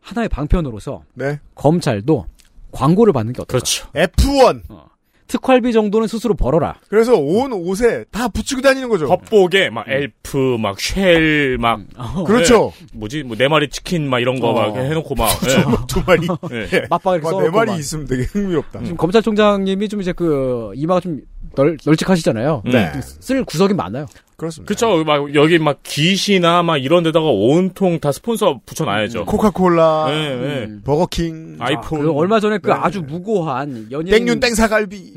하나의 0.00 0.28
방편으로서 0.28 1.02
네. 1.14 1.38
검찰도 1.54 2.26
광고를 2.72 3.12
받는 3.12 3.32
게 3.34 3.42
어떨까? 3.42 3.52
그렇죠. 3.52 3.88
F1. 3.92 4.62
특활비 5.28 5.72
정도는 5.72 6.08
스스로 6.08 6.34
벌어라. 6.34 6.76
그래서 6.88 7.14
온 7.16 7.52
옷에 7.52 8.04
다 8.10 8.28
붙이고 8.28 8.60
다니는 8.62 8.88
거죠. 8.88 9.06
법복에 9.06 9.70
막 9.70 9.84
엘프, 9.88 10.56
막 10.58 10.80
쉘, 10.80 11.58
막 11.60 11.80
그렇죠. 12.26 12.72
네. 12.80 12.86
뭐지, 12.94 13.22
뭐 13.22 13.36
네 13.36 13.46
마리 13.48 13.68
치킨 13.68 14.08
막 14.08 14.18
이런 14.20 14.40
거 14.40 14.52
막 14.52 14.74
어. 14.74 14.78
해놓고 14.78 15.14
막 15.14 15.28
두 15.86 16.02
마리. 16.06 16.26
네. 16.50 16.82
맞빡 16.90 17.14
이렇게 17.14 17.26
와, 17.26 17.30
써놓고 17.32 17.42
네 17.42 17.50
마리 17.50 17.70
막. 17.72 17.78
있으면 17.78 18.06
되게 18.06 18.22
흥미롭다. 18.24 18.80
지금 18.82 18.96
검찰총장님이 18.96 19.88
좀 19.88 20.00
이제 20.00 20.12
그 20.12 20.72
이마가 20.74 21.00
좀 21.00 21.20
널, 21.58 21.76
널찍하시잖아요. 21.84 22.62
네. 22.66 22.92
쓸 23.02 23.44
구석이 23.44 23.74
많아요. 23.74 24.06
그렇습니다. 24.36 24.68
그쵸. 24.68 25.02
막 25.04 25.34
여기 25.34 25.58
막 25.58 25.80
깃이나 25.82 26.62
막 26.62 26.76
이런 26.76 27.02
데다가 27.02 27.26
온통 27.26 27.98
다 27.98 28.12
스폰서 28.12 28.60
붙여놔야죠. 28.64 29.24
코카콜라, 29.24 30.06
네, 30.08 30.36
네. 30.36 30.64
음. 30.66 30.82
버거킹, 30.84 31.56
아이폰. 31.58 32.02
그 32.02 32.12
얼마 32.12 32.38
전에 32.38 32.58
그 32.58 32.68
네. 32.68 32.74
아주 32.74 33.02
무고한 33.02 33.88
연예인 33.90 34.24
땡윤 34.26 34.38
땡사갈비. 34.38 35.14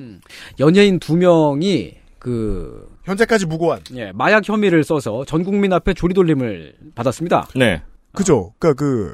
연예인 0.60 0.98
두 0.98 1.16
명이 1.16 1.94
그 2.18 2.90
현재까지 3.04 3.46
무고한. 3.46 3.82
예, 3.96 4.12
마약 4.16 4.48
혐의를 4.48 4.84
써서 4.84 5.24
전 5.26 5.44
국민 5.44 5.72
앞에 5.74 5.94
조리돌림을 5.94 6.74
받았습니다. 6.96 7.50
네. 7.56 7.84
그죠. 8.14 8.54
그러니까 8.58 8.84
그 8.84 9.14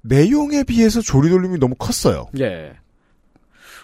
내용에 0.00 0.64
비해서 0.64 1.02
조리돌림이 1.02 1.58
너무 1.58 1.74
컸어요. 1.78 2.28
예. 2.40 2.72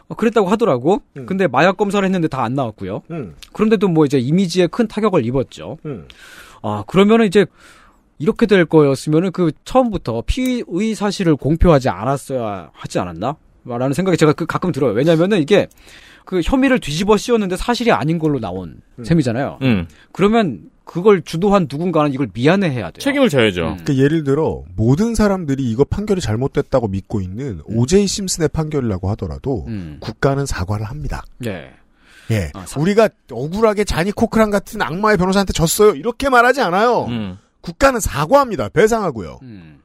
어, 0.09 0.15
그랬다고 0.15 0.49
하더라고. 0.49 1.03
음. 1.17 1.27
근데 1.27 1.47
마약 1.47 1.77
검사를 1.77 2.05
했는데 2.05 2.29
다 2.29 2.43
안 2.43 2.55
나왔고요. 2.55 3.03
음. 3.11 3.35
그런데도 3.53 3.89
뭐 3.89 4.05
이제 4.05 4.19
이미지에 4.19 4.69
큰 4.69 4.87
타격을 4.87 5.25
입었죠. 5.27 5.79
음. 5.87 6.07
아, 6.63 6.85
그러면은 6.87 7.27
이제 7.27 7.47
이렇게 8.19 8.47
될 8.47 8.65
거였으면은 8.65 9.33
그 9.33 9.51
처음부터 9.65 10.23
피의 10.27 10.95
사실을 10.95 11.37
공표하지 11.37 11.89
않았어야 11.89 12.71
하지 12.73 12.99
않았나? 12.99 13.37
라는 13.65 13.93
생각이 13.95 14.17
제가 14.17 14.33
그 14.33 14.47
가끔 14.47 14.71
들어요. 14.71 14.93
왜냐면은 14.93 15.41
이게 15.41 15.67
그 16.25 16.41
혐의를 16.43 16.79
뒤집어 16.79 17.17
씌웠는데 17.17 17.57
사실이 17.57 17.91
아닌 17.91 18.19
걸로 18.19 18.39
나온 18.39 18.81
셈이잖아요. 19.03 19.59
음. 19.63 19.89
그러면 20.13 20.71
그걸 20.87 21.21
주도한 21.23 21.67
누군가는 21.71 22.13
이걸 22.15 22.29
미안해 22.33 22.71
해야 22.71 22.85
돼요. 22.93 23.01
책임을 23.01 23.29
져야죠. 23.29 23.61
음. 23.63 23.77
그러니까 23.79 23.97
예를 23.97 24.23
들어 24.25 24.63
모든 24.77 25.15
사람들이 25.17 25.65
이거 25.65 25.85
판결이 25.85 26.21
잘못됐다고 26.21 26.89
믿고 26.89 27.21
있는 27.21 27.61
오제이 27.67 28.07
심슨의 28.07 28.49
판결이라고 28.51 29.11
하더라도 29.11 29.65
음. 29.67 29.99
국가는 30.01 30.47
사과를 30.47 30.87
합니다. 30.87 31.25
예. 31.45 31.71
예, 32.31 32.51
아, 32.55 32.65
사- 32.67 32.81
우리가 32.81 33.09
억울하게 33.31 33.85
자니 33.85 34.11
코크란 34.13 34.51
같은 34.51 34.81
악마의 34.81 35.17
변호사한테 35.17 35.53
졌어요. 35.53 35.95
이렇게 35.97 36.29
말하지 36.29 36.61
않아요. 36.63 37.05
음. 37.07 37.39
국가는 37.61 37.99
사과합니다. 38.01 38.69
배상하고요. 38.69 39.41
음. 39.43 39.81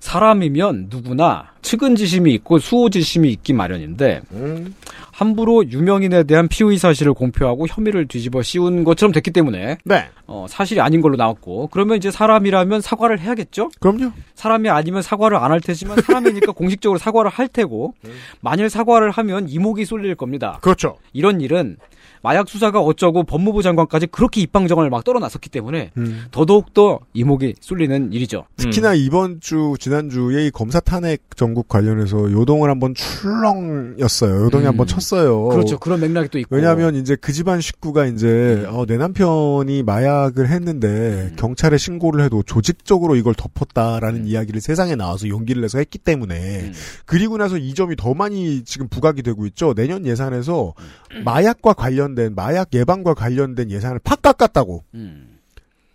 사람이면 0.00 0.86
누구나 0.90 1.48
측은지심이 1.62 2.32
있고 2.34 2.58
수호지심이 2.58 3.28
있기 3.32 3.52
마련인데 3.52 4.22
음. 4.32 4.74
함부로 5.12 5.68
유명인에 5.68 6.22
대한 6.22 6.46
피의 6.46 6.78
사실을 6.78 7.12
공표하고 7.12 7.66
혐의를 7.68 8.06
뒤집어 8.06 8.40
씌운 8.42 8.84
것처럼 8.84 9.12
됐기 9.12 9.32
때문에 9.32 9.78
네, 9.84 10.04
어, 10.28 10.46
사실이 10.48 10.80
아닌 10.80 11.00
걸로 11.00 11.16
나왔고 11.16 11.66
그러면 11.72 11.96
이제 11.96 12.10
사람이라면 12.12 12.80
사과를 12.80 13.18
해야겠죠? 13.18 13.70
그럼요. 13.80 14.12
사람이 14.36 14.68
아니면 14.70 15.02
사과를 15.02 15.36
안 15.36 15.48
할 15.48 15.60
테지만 15.62 15.96
사람이니까 16.02 16.52
공식적으로 16.52 16.98
사과를 16.98 17.30
할 17.30 17.48
테고 17.48 17.94
만일 18.42 18.68
사과를 18.68 19.10
하면 19.10 19.48
이목이 19.48 19.86
쏠릴 19.86 20.14
겁니다. 20.14 20.58
그렇죠. 20.60 20.98
이런 21.14 21.40
일은 21.40 21.78
마약 22.28 22.46
수사가 22.46 22.80
어쩌고 22.82 23.22
법무부 23.22 23.62
장관까지 23.62 24.08
그렇게 24.08 24.42
입방정을 24.42 24.90
막 24.90 25.02
떨어놨었기 25.02 25.48
때문에 25.48 25.92
음. 25.96 26.26
더더욱더 26.30 27.00
이목이 27.14 27.54
쏠리는 27.58 28.12
일이죠. 28.12 28.44
특히나 28.58 28.92
이번 28.92 29.40
주 29.40 29.76
지난주에 29.80 30.48
이 30.48 30.50
검사 30.50 30.78
탄핵 30.78 31.22
전국 31.36 31.68
관련해서 31.68 32.30
요동을 32.30 32.68
한번 32.68 32.92
출렁였어요. 32.94 34.44
요동이 34.44 34.64
음. 34.64 34.68
한번 34.68 34.86
쳤어요. 34.86 35.48
그렇죠. 35.48 35.78
그런 35.78 36.00
맥락이 36.00 36.28
또 36.28 36.38
있고. 36.38 36.54
왜냐하면 36.54 36.96
이제 36.96 37.16
그 37.18 37.32
집안 37.32 37.62
식구가 37.62 38.04
이제 38.04 38.66
어, 38.68 38.84
내 38.84 38.98
남편이 38.98 39.82
마약을 39.84 40.50
했는데 40.50 41.32
경찰에 41.38 41.78
신고를 41.78 42.22
해도 42.22 42.42
조직적으로 42.42 43.16
이걸 43.16 43.32
덮었다라는 43.34 44.26
이야기를 44.26 44.60
세상에 44.60 44.96
나와서 44.96 45.28
용기를 45.28 45.62
내서 45.62 45.78
했기 45.78 45.96
때문에 45.96 46.72
그리고 47.06 47.38
나서 47.38 47.56
이 47.56 47.72
점이 47.72 47.96
더 47.96 48.12
많이 48.12 48.64
지금 48.64 48.86
부각이 48.88 49.22
되고 49.22 49.46
있죠. 49.46 49.72
내년 49.72 50.04
예산에서 50.04 50.74
마약과 51.24 51.72
관련 51.72 52.17
된 52.18 52.34
마약 52.34 52.74
예방과 52.74 53.14
관련된 53.14 53.70
예산을 53.70 54.00
팍 54.00 54.20
깎았다고. 54.22 54.84
음. 54.94 55.38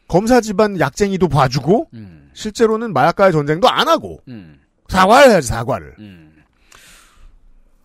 검사 0.08 0.40
집안 0.42 0.80
약쟁이도 0.80 1.28
봐주고 1.28 1.90
음. 1.94 2.30
실제로는 2.34 2.94
마약과의 2.94 3.32
전쟁도 3.34 3.68
안 3.68 3.88
하고 3.90 4.22
음. 4.30 4.60
사과를 4.88 5.32
해야지 5.32 5.48
사과를. 5.50 5.96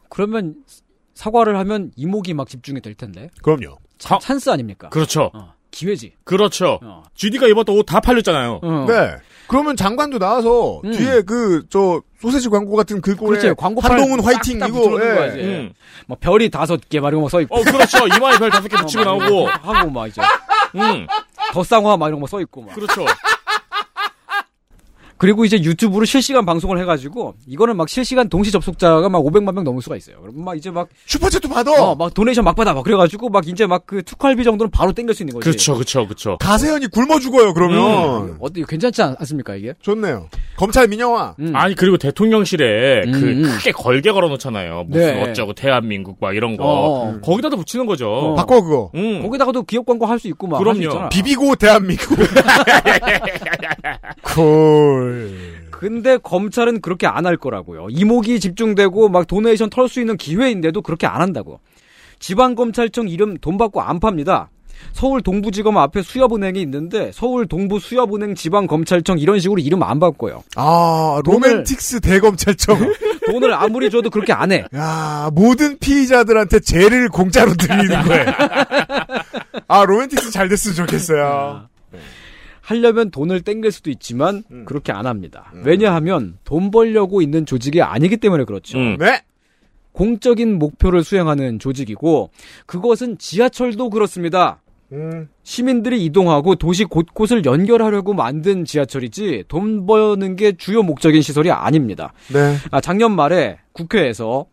그러면 0.08 0.54
사과를 1.14 1.56
하면 1.58 1.90
이목이 1.96 2.34
막 2.34 2.48
집중이 2.48 2.80
될 2.80 2.94
텐데. 2.94 3.28
그럼요. 3.42 3.78
차- 3.98 4.18
찬스 4.20 4.50
아닙니까? 4.50 4.88
그렇죠. 4.90 5.30
어, 5.34 5.54
기회지. 5.70 6.14
그렇죠. 6.24 6.78
어. 6.82 7.02
GD가 7.14 7.46
입었던 7.48 7.76
옷 7.76 7.84
다 7.84 8.00
팔렸잖아요. 8.00 8.60
어. 8.62 8.86
네. 8.86 9.16
그러면 9.48 9.76
장관도 9.76 10.18
나와서 10.18 10.80
음. 10.84 10.92
뒤에 10.92 11.22
그 11.22 11.62
저 11.70 12.02
소세지 12.20 12.48
광고 12.48 12.74
같은 12.76 13.00
글꼴에 13.00 13.38
그렇죠. 13.38 13.54
광고 13.54 13.80
한동훈 13.80 14.20
팔 14.20 14.34
화이팅 14.34 14.58
딱 14.58 14.68
이거 14.68 14.98
예. 15.02 15.28
음. 15.42 15.72
뭐 16.06 16.16
별이 16.20 16.50
다섯 16.50 16.80
개막 16.88 17.08
이런 17.08 17.22
거써 17.22 17.40
있고. 17.42 17.56
어, 17.56 17.62
그렇죠. 17.62 18.06
이마에 18.08 18.38
별 18.38 18.50
다섯 18.50 18.66
개 18.68 18.76
붙이고 18.76 19.04
막 19.04 19.18
나오고. 19.18 19.46
하고 19.48 19.90
막 19.90 20.06
이제 20.08 20.20
음. 20.74 21.06
덧쌍화 21.52 21.96
막 21.96 22.08
이런 22.08 22.20
거 22.20 22.26
써 22.26 22.40
있고 22.40 22.62
막. 22.62 22.74
그렇죠. 22.74 23.04
그리고 25.18 25.44
이제 25.44 25.60
유튜브로 25.60 26.04
실시간 26.04 26.46
방송을 26.46 26.78
해가지고 26.80 27.34
이거는 27.46 27.76
막 27.76 27.88
실시간 27.88 28.28
동시 28.28 28.50
접속자가 28.52 29.08
막 29.08 29.18
500만 29.24 29.52
명 29.54 29.64
넘을 29.64 29.82
수가 29.82 29.96
있어요. 29.96 30.20
그럼 30.20 30.44
막 30.44 30.56
이제 30.56 30.70
막 30.70 30.88
슈퍼챗도 31.08 31.50
받아. 31.50 31.72
어, 31.72 31.94
막 31.96 32.14
도네이션 32.14 32.44
막 32.44 32.54
받아 32.54 32.72
막 32.72 32.84
그래가지고 32.84 33.28
막 33.28 33.46
이제 33.48 33.66
막그 33.66 34.02
특활비 34.04 34.44
정도는 34.44 34.70
바로 34.70 34.92
땡길 34.92 35.14
수 35.14 35.22
있는 35.22 35.34
거지. 35.34 35.44
그렇죠, 35.44 35.74
그렇죠, 35.74 36.04
그렇죠. 36.06 36.36
가세현이 36.38 36.86
굶어 36.88 37.18
죽어요. 37.18 37.52
그러면 37.54 38.36
어때 38.40 38.62
괜찮지 38.66 39.02
않, 39.02 39.16
않습니까 39.18 39.56
이게? 39.56 39.74
좋네요. 39.82 40.28
검찰 40.56 40.86
민영화. 40.88 41.34
음. 41.40 41.54
아니 41.54 41.74
그리고 41.74 41.96
대통령실에 41.98 43.02
음, 43.06 43.12
그 43.12 43.18
음. 43.18 43.42
크게 43.42 43.72
걸게 43.72 44.12
걸어놓잖아요. 44.12 44.84
무슨 44.88 45.06
네. 45.14 45.22
어쩌고 45.22 45.54
대한민국 45.54 46.18
막 46.20 46.34
이런 46.36 46.56
거 46.56 46.64
어. 46.64 47.18
거기다도 47.22 47.56
붙이는 47.56 47.86
거죠. 47.86 48.08
어. 48.10 48.34
바꿔 48.34 48.62
그거. 48.62 48.90
음. 48.94 49.22
거기다가도 49.22 49.64
기업 49.64 49.84
광고 49.86 50.06
할 50.06 50.18
수 50.18 50.26
있고 50.28 50.48
막. 50.48 50.58
그럼요. 50.58 50.82
있잖아. 50.82 51.08
비비고 51.10 51.54
대한민국. 51.56 52.18
콜. 54.22 55.07
근데 55.70 56.16
검찰은 56.18 56.80
그렇게 56.80 57.06
안 57.06 57.26
할 57.26 57.36
거라고요. 57.36 57.88
이목이 57.90 58.40
집중되고 58.40 59.08
막 59.08 59.26
donation 59.26 59.70
털 59.70 59.88
수 59.88 60.00
있는 60.00 60.16
기회인데도 60.16 60.82
그렇게 60.82 61.06
안 61.06 61.20
한다고. 61.20 61.60
지방검찰청 62.20 63.08
이름 63.08 63.36
돈 63.38 63.58
받고 63.58 63.80
안 63.80 64.00
팝니다. 64.00 64.50
서울 64.92 65.20
동부지검 65.22 65.76
앞에 65.76 66.02
수협은행이 66.02 66.60
있는데 66.62 67.10
서울 67.12 67.46
동부 67.46 67.80
수협은행 67.80 68.36
지방검찰청 68.36 69.18
이런 69.18 69.40
식으로 69.40 69.60
이름 69.60 69.82
안 69.82 69.98
바꿔요. 69.98 70.42
아 70.56 71.20
돈을- 71.24 71.32
로맨틱스 71.32 72.00
대검찰청. 72.00 72.78
돈을 73.26 73.52
아무리 73.54 73.90
줘도 73.90 74.08
그렇게 74.08 74.32
안 74.32 74.52
해. 74.52 74.64
야 74.74 75.30
모든 75.34 75.78
피의자들한테 75.78 76.60
젤을 76.60 77.08
공짜로 77.08 77.54
드리는 77.54 78.02
거예요. 78.02 78.26
아 79.68 79.84
로맨틱스 79.84 80.30
잘 80.30 80.48
됐으면 80.48 80.76
좋겠어요. 80.76 81.68
하려면 82.68 83.10
돈을 83.10 83.40
땡길 83.40 83.72
수도 83.72 83.88
있지만 83.88 84.44
음. 84.50 84.66
그렇게 84.66 84.92
안 84.92 85.06
합니다. 85.06 85.50
왜냐하면 85.64 86.36
돈 86.44 86.70
벌려고 86.70 87.22
있는 87.22 87.46
조직이 87.46 87.80
아니기 87.80 88.18
때문에 88.18 88.44
그렇죠. 88.44 88.76
음. 88.76 88.98
네. 88.98 89.22
공적인 89.92 90.58
목표를 90.58 91.02
수행하는 91.02 91.58
조직이고 91.58 92.28
그것은 92.66 93.16
지하철도 93.16 93.88
그렇습니다. 93.88 94.60
음. 94.92 95.30
시민들이 95.44 96.04
이동하고 96.04 96.56
도시 96.56 96.84
곳곳을 96.84 97.46
연결하려고 97.46 98.12
만든 98.12 98.66
지하철이지 98.66 99.44
돈 99.48 99.86
버는 99.86 100.36
게 100.36 100.52
주요 100.52 100.82
목적인 100.82 101.22
시설이 101.22 101.50
아닙니다. 101.50 102.12
네. 102.30 102.54
아, 102.70 102.82
작년 102.82 103.16
말에 103.16 103.60
국회에서 103.72 104.44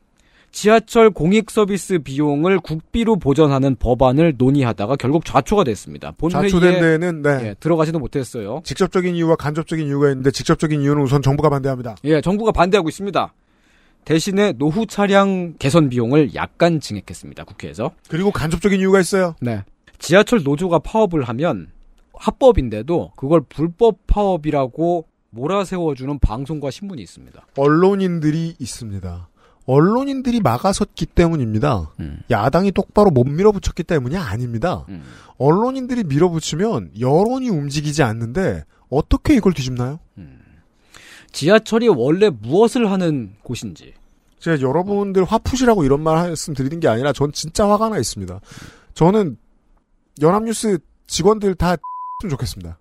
지하철 0.56 1.10
공익 1.10 1.52
서비스 1.52 2.00
비용을 2.00 2.62
국비로 2.62 3.18
보전하는 3.18 3.76
법안을 3.76 4.36
논의하다가 4.38 4.96
결국 4.96 5.26
좌초가 5.26 5.66
됐습니다. 5.66 6.12
본회의에 6.12 6.48
좌초된 6.48 6.80
데에는 6.80 7.22
네. 7.24 7.30
예, 7.42 7.56
들어가지도 7.60 8.00
못했어요. 8.00 8.62
직접적인 8.64 9.16
이유와 9.16 9.36
간접적인 9.36 9.86
이유가 9.86 10.08
있는데 10.12 10.32
직접적인 10.32 10.82
이유는 10.82 11.04
우선 11.04 11.22
정부가 11.22 11.50
반대합니다. 11.50 11.96
예, 12.06 12.22
정부가 12.22 12.54
반대하고 12.54 12.88
있습니다. 12.88 13.34
대신에 14.06 14.54
노후 14.54 14.86
차량 14.86 15.56
개선 15.60 15.90
비용을 15.90 16.36
약간 16.36 16.80
증액했습니다. 16.80 17.44
국회에서. 17.44 17.92
그리고 18.08 18.32
간접적인 18.32 18.80
이유가 18.80 19.02
있어요. 19.02 19.36
네. 19.42 19.62
지하철 20.00 20.42
노조가 20.42 20.80
파업을 20.80 21.24
하면 21.24 21.68
합법인데도 22.14 23.12
그걸 23.18 23.42
불법 23.42 24.08
파업이라고 24.08 25.06
몰아세워주는 25.32 26.18
방송과 26.20 26.72
신문이 26.72 27.02
있습니다. 27.02 27.46
언론인들이 27.58 28.56
있습니다. 28.58 29.28
언론인들이 29.66 30.42
막아섰기 30.42 31.08
때문입니다. 31.08 31.92
음. 32.00 32.20
야당이 32.30 32.72
똑바로 32.72 33.10
못 33.10 33.26
밀어붙였기 33.26 33.84
때문이 33.84 34.16
아닙니다. 34.18 34.86
언론인들이 35.38 36.04
밀어붙이면 36.04 36.92
여론이 37.00 37.50
움직이지 37.50 38.04
않는데 38.04 38.64
어떻게 38.90 39.36
이걸 39.36 39.54
뒤집나요? 39.54 40.00
지하철이 41.32 41.90
원래 41.90 42.30
무엇을 42.30 42.90
하는 42.90 43.36
곳인지. 43.44 43.94
제가 44.40 44.62
여러분들 44.62 45.24
화푸시라고 45.26 45.84
이런 45.84 46.02
말 46.02 46.16
말씀 46.16 46.54
드리는 46.54 46.80
게 46.80 46.88
아니라 46.88 47.12
전 47.12 47.32
진짜 47.32 47.68
화가 47.68 47.90
나 47.90 47.98
있습니다. 47.98 48.40
저는 48.94 49.38
연합뉴스 50.22 50.78
직원들 51.08 51.56
다 51.56 51.76
X으면 52.22 52.30
좋겠습니다. 52.30 52.78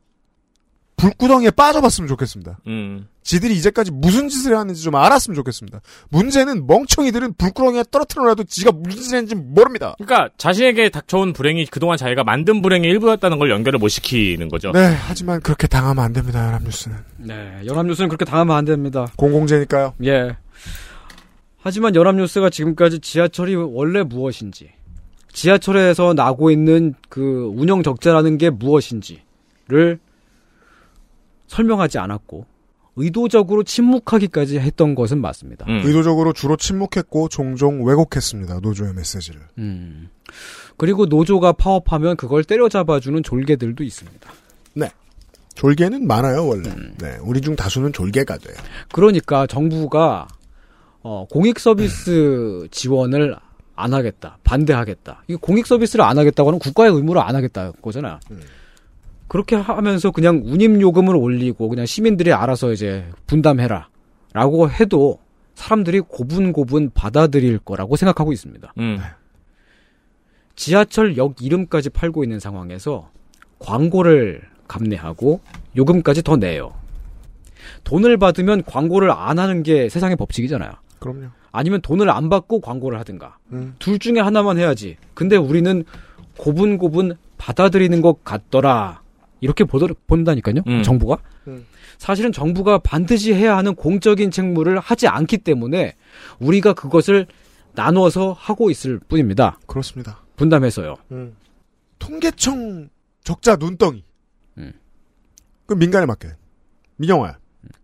불구덩이에 1.05 1.51
빠져봤으면 1.51 2.09
좋겠습니다. 2.09 2.59
음. 2.67 3.09
지들이 3.23 3.55
이제까지 3.57 3.91
무슨 3.91 4.29
짓을 4.29 4.53
해왔는지 4.53 4.83
좀 4.83 4.95
알았으면 4.95 5.35
좋겠습니다. 5.35 5.81
문제는 6.09 6.67
멍청이들은 6.67 7.35
불구덩이에 7.35 7.85
떨어뜨려놔도 7.91 8.45
지가 8.45 8.73
무슨 8.73 9.03
짓을 9.03 9.19
했는지 9.19 9.35
모릅니다. 9.35 9.95
그러니까 9.99 10.31
자신에게 10.39 10.89
닥쳐온 10.89 11.35
불행이 11.35 11.67
그동안 11.67 11.99
자기가 11.99 12.25
만든 12.25 12.63
불행의 12.63 12.91
일부였다는 12.91 13.39
걸 13.39 13.51
연결을 13.51 13.79
못 13.79 13.89
시키는 13.89 14.49
거죠. 14.49 14.73
네, 14.73 14.97
하지만 15.07 15.41
그렇게 15.41 15.67
당하면 15.67 16.05
안 16.05 16.13
됩니다, 16.13 16.47
연합뉴스는. 16.47 16.97
네, 17.19 17.61
연합뉴스는 17.67 18.09
그렇게 18.09 18.25
당하면 18.25 18.57
안 18.57 18.65
됩니다. 18.65 19.07
공공재니까요. 19.17 19.95
예. 20.05 20.37
하지만 21.61 21.95
연합뉴스가 21.95 22.51
지금까지 22.51 23.01
지하철이 23.01 23.55
원래 23.57 24.03
무엇인지, 24.03 24.71
지하철에서 25.33 26.15
나고 26.15 26.51
있는 26.51 26.95
그 27.09 27.51
운영 27.55 27.83
적자라는 27.83 28.39
게 28.39 28.51
무엇인지를 28.51 29.99
설명하지 31.55 31.99
않았고, 31.99 32.47
의도적으로 32.97 33.65
침묵하기까지 33.65 34.59
했던 34.59 34.95
것은 34.95 35.21
맞습니다. 35.21 35.67
음. 35.69 35.83
의도적으로 35.85 36.33
주로 36.33 36.57
침묵했고 36.57 37.29
종종 37.29 37.85
왜곡했습니다. 37.87 38.61
노조의 38.61 38.95
메시지를. 38.95 39.41
음. 39.59 40.09
그리고 40.77 41.07
노조가 41.07 41.53
파업하면 41.53 42.17
그걸 42.17 42.45
때려잡아주는 42.45 43.23
졸개들도 43.23 43.83
있습니다. 43.83 44.31
네. 44.75 44.91
졸개는 45.55 46.07
많아요, 46.07 46.47
원래. 46.47 46.71
네. 46.99 47.19
우리 47.23 47.41
중 47.41 47.57
다수는 47.57 47.93
졸개가 47.93 48.39
돼요. 48.39 48.57
그러니까 48.93 49.47
정부가 49.47 50.29
어, 51.03 51.27
공익 51.31 51.59
서비스 51.61 52.67
지원을 52.71 53.37
안 53.77 53.93
하겠다, 53.93 54.39
반대하겠다. 54.45 55.25
이 55.29 55.35
공익 55.35 55.67
서비스를 55.67 56.05
안 56.05 56.17
하겠다고 56.19 56.49
하는 56.49 56.59
국가의 56.59 56.93
의무를 56.93 57.21
안 57.21 57.35
하겠다 57.37 57.73
거잖아. 57.83 58.21
그렇게 59.35 59.57
하면서 59.57 60.13
그냥 60.13 60.43
운임 60.45 60.81
요금을 60.81 61.17
올리고 61.17 61.69
그냥 61.69 61.87
시민들이 61.87 62.33
알아서 62.33 62.71
이제 62.71 63.05
분담해라라고 63.27 64.71
해도 64.71 65.19
사람들이 65.57 66.03
고분고분 66.03 66.93
받아들일 66.95 67.59
거라고 67.59 67.97
생각하고 67.97 68.33
있습니다. 68.33 68.73
음. 68.79 69.01
지하철 70.55 71.17
역 71.17 71.43
이름까지 71.43 71.91
팔고 71.91 72.23
있는 72.23 72.39
상황에서 72.39 73.11
광고를 73.59 74.43
감내하고 74.69 75.41
요금까지 75.77 76.23
더 76.23 76.37
내요. 76.37 76.73
돈을 77.83 78.19
받으면 78.19 78.63
광고를 78.63 79.11
안 79.11 79.41
하는 79.41 79.65
게 79.65 79.89
세상의 79.89 80.15
법칙이잖아요. 80.15 80.71
그럼요. 81.01 81.27
아니면 81.51 81.81
돈을 81.81 82.09
안 82.09 82.29
받고 82.29 82.61
광고를 82.61 83.01
하든가. 83.01 83.39
음. 83.51 83.75
둘 83.81 83.99
중에 83.99 84.21
하나만 84.21 84.59
해야지. 84.59 84.97
근데 85.13 85.35
우리는 85.35 85.83
고분고분 86.39 87.17
받아들이는 87.37 88.01
것 88.01 88.23
같더라. 88.23 89.03
이렇게 89.45 89.65
보더, 89.65 89.87
본다니까요. 90.07 90.63
음. 90.67 90.83
정부가. 90.83 91.19
음. 91.49 91.67
사실은 91.99 92.33
정부가 92.33 92.79
반드시 92.79 93.35
해야 93.35 93.59
하는 93.59 93.75
공적인 93.75 94.31
책무를 94.31 94.79
하지 94.81 95.07
않기 95.07 95.39
때문에 95.39 95.95
우리가 96.39 96.73
그것을 96.73 97.27
나눠서 97.75 98.33
하고 98.33 98.71
있을 98.71 98.99
뿐입니다. 99.01 99.59
그렇습니다. 99.67 100.23
분담해서요. 100.37 100.95
음. 101.13 101.37
통계청 101.99 102.89
적자 103.23 103.57
눈덩이. 103.57 104.03
음. 104.57 104.73
그럼 105.67 105.79
민간에 105.79 106.07
맡겨. 106.07 106.31
민영화야. 106.97 107.37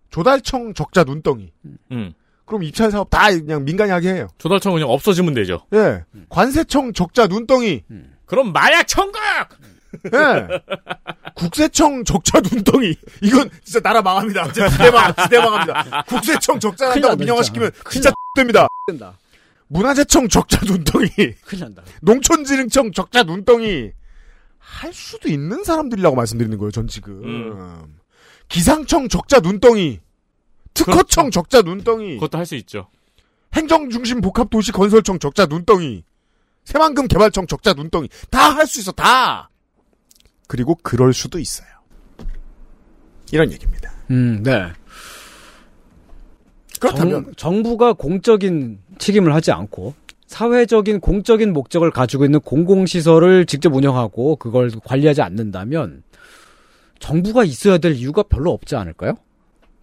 조달청 0.08 0.72
적자 0.72 1.04
눈덩이. 1.04 1.52
음. 1.92 2.14
그럼 2.46 2.62
입찰 2.62 2.90
사업 2.90 3.10
다 3.10 3.30
그냥 3.30 3.64
민간이 3.64 3.90
하게 3.90 4.14
해요. 4.14 4.28
조달청 4.38 4.72
그냥 4.72 4.88
없어지면 4.88 5.34
되죠. 5.34 5.66
예. 5.74 6.04
관세청 6.30 6.94
적자 6.94 7.26
눈덩이. 7.26 7.84
그럼 8.24 8.52
마약 8.52 8.88
천국! 8.88 9.20
예. 10.06 10.60
국세청 11.34 12.04
적자 12.04 12.40
눈덩이. 12.40 12.94
이건 13.22 13.50
진짜 13.64 13.80
나라 13.80 14.02
망합니다. 14.02 14.44
진짜 14.52 14.68
지대 14.68 14.90
망, 14.90 15.12
지대 15.22 15.38
망합니다. 15.38 16.04
국세청 16.06 16.60
적자 16.60 16.86
난다고 16.88 17.08
난다, 17.08 17.20
민영화시키면 17.20 17.70
진짜. 17.90 18.10
됩니다. 18.36 18.68
된다. 18.86 19.18
문화재청 19.68 20.28
적자 20.28 20.60
눈덩이. 20.64 21.08
큰일 21.44 21.60
난다. 21.64 21.82
농촌진흥청 22.02 22.92
적자 22.92 23.22
눈덩이. 23.24 23.90
할 24.58 24.92
수도 24.94 25.28
있는 25.28 25.64
사람들이라고 25.64 26.14
말씀드리는 26.14 26.56
거예요, 26.58 26.70
전 26.70 26.86
지금. 26.86 27.24
음. 27.24 27.96
기상청 28.48 29.08
적자 29.08 29.40
눈덩이. 29.40 30.00
특허청 30.74 31.30
적자 31.32 31.62
눈덩이. 31.62 32.14
그것도 32.14 32.38
할 32.38 32.46
수 32.46 32.54
있죠. 32.56 32.88
행정중심 33.54 34.20
복합도시 34.20 34.70
건설청 34.72 35.18
적자 35.18 35.46
눈덩이. 35.46 36.04
새만금 36.64 37.08
개발청 37.08 37.46
적자 37.48 37.72
눈덩이. 37.72 38.08
다 38.30 38.54
할 38.54 38.66
수 38.68 38.78
있어, 38.80 38.92
다! 38.92 39.49
그리고 40.50 40.76
그럴 40.82 41.14
수도 41.14 41.38
있어요. 41.38 41.68
이런 43.30 43.52
얘기입니다. 43.52 43.92
음, 44.10 44.42
네. 44.42 44.66
그렇다면. 46.80 47.32
정, 47.36 47.62
부가 47.62 47.92
공적인 47.92 48.80
책임을 48.98 49.32
하지 49.32 49.52
않고 49.52 49.94
사회적인 50.26 50.98
공적인 50.98 51.52
목적을 51.52 51.92
가지고 51.92 52.24
있는 52.24 52.40
공공시설을 52.40 53.46
직접 53.46 53.72
운영하고 53.72 54.34
그걸 54.36 54.72
관리하지 54.82 55.22
않는다면 55.22 56.02
정부가 56.98 57.44
있어야 57.44 57.78
될 57.78 57.92
이유가 57.92 58.24
별로 58.24 58.50
없지 58.50 58.74
않을까요? 58.74 59.14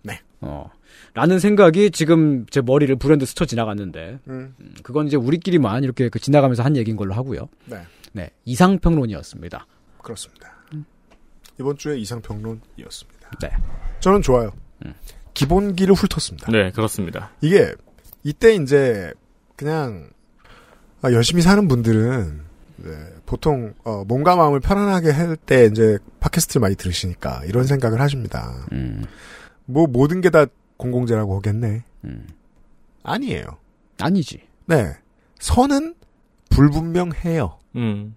네. 0.04 0.20
어. 0.42 0.70
라는 1.14 1.40
생각이 1.40 1.92
지금 1.92 2.46
제 2.50 2.60
머리를 2.60 2.94
불현듯 2.98 3.26
스쳐 3.26 3.46
지나갔는데, 3.46 4.20
음. 4.28 4.54
음, 4.60 4.74
그건 4.84 5.08
이제 5.08 5.16
우리끼리만 5.16 5.86
이렇게 5.86 6.10
그 6.10 6.20
지나가면서 6.20 6.62
한 6.62 6.76
얘기인 6.76 6.98
걸로 6.98 7.14
하고요. 7.14 7.48
네. 7.68 7.84
네. 8.12 8.32
이상평론이었습니다. 8.44 9.66
그렇습니다. 10.02 10.57
이번 11.60 11.78
주에 11.78 11.98
이상평론이었습니다. 11.98 13.30
네. 13.42 13.50
저는 14.00 14.22
좋아요. 14.22 14.52
기본기를 15.34 15.94
훑었습니다. 15.94 16.52
네, 16.52 16.72
그렇습니다. 16.72 17.32
이게 17.42 17.74
이때 18.24 18.56
이제 18.56 19.12
그냥 19.56 20.10
아, 21.02 21.12
열심히 21.12 21.42
사는 21.42 21.68
분들은 21.68 22.42
네, 22.78 22.90
보통 23.26 23.74
어, 23.84 24.04
몸과 24.06 24.36
마음을 24.36 24.60
편안하게 24.60 25.12
할 25.12 25.36
때 25.36 25.66
이제 25.66 25.98
팟캐스트를 26.20 26.60
많이 26.62 26.76
들으시니까 26.76 27.44
이런 27.46 27.66
생각을 27.66 28.00
하십니다. 28.02 28.66
음. 28.72 29.04
뭐 29.66 29.88
모든 29.88 30.22
게 30.22 30.30
다 30.30 30.46
공공재라고 30.78 31.36
하겠네. 31.38 31.84
음. 32.06 32.28
아니에요. 33.04 33.46
아니지. 34.00 34.42
네. 34.66 34.94
선은 35.40 35.96
불분명해요. 36.50 37.58
음. 37.76 38.16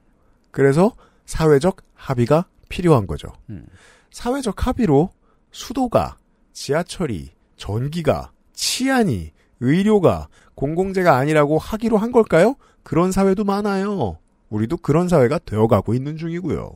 그래서 0.51 0.95
사회적 1.27 1.79
합의가 1.95 2.47
필요한 2.71 3.07
거죠. 3.07 3.29
음. 3.51 3.67
사회적 4.11 4.67
합의로 4.67 5.11
수도가, 5.53 6.17
지하철이, 6.55 7.31
전기가, 7.57 8.33
치안이, 8.55 9.33
의료가 9.61 10.29
공공재가 10.55 11.17
아니라고 11.17 11.59
하기로 11.59 11.99
한 11.99 12.13
걸까요? 12.13 12.55
그런 12.83 13.13
사회도 13.13 13.45
많아요. 13.45 14.17
우리도 14.49 14.79
그런 14.79 15.09
사회가 15.09 15.39
되어가고 15.45 15.93
있는 15.93 16.17
중이고요. 16.17 16.73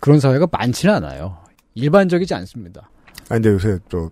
그런 0.00 0.18
사회가 0.20 0.46
많지는 0.50 0.94
않아요. 0.94 1.38
일반적이지 1.74 2.34
않습니다. 2.34 2.90
아 3.28 3.34
근데 3.34 3.50
요새 3.50 3.78
저 3.90 4.10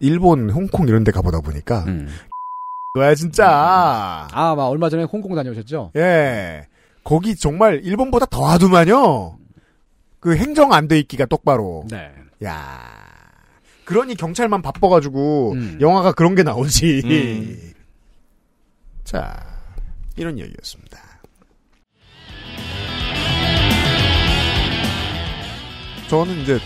일본, 0.00 0.50
홍콩 0.50 0.88
이런 0.88 1.04
데 1.04 1.12
가보다 1.12 1.40
보니까 1.40 1.84
음. 1.84 2.08
그거야 2.94 3.14
진짜. 3.14 4.26
아, 4.32 4.54
막 4.56 4.66
얼마 4.66 4.88
전에 4.88 5.04
홍콩 5.04 5.34
다녀오셨죠? 5.34 5.92
예. 5.96 6.66
거기 7.04 7.36
정말 7.36 7.80
일본보다 7.84 8.26
더 8.26 8.46
하더만요. 8.46 9.39
그 10.20 10.36
행정 10.36 10.72
안 10.72 10.86
돼 10.86 10.98
있기가 11.00 11.26
똑바로. 11.26 11.84
네. 11.90 12.10
야. 12.44 12.80
그러니 13.84 14.14
경찰만 14.14 14.62
바빠가지고 14.62 15.52
음. 15.54 15.78
영화가 15.80 16.12
그런 16.12 16.34
게 16.34 16.42
나오지. 16.42 17.02
음. 17.04 17.72
자, 19.04 19.36
이런 20.16 20.38
얘기였습니다. 20.38 20.98
저는 26.08 26.40
이제 26.40 26.58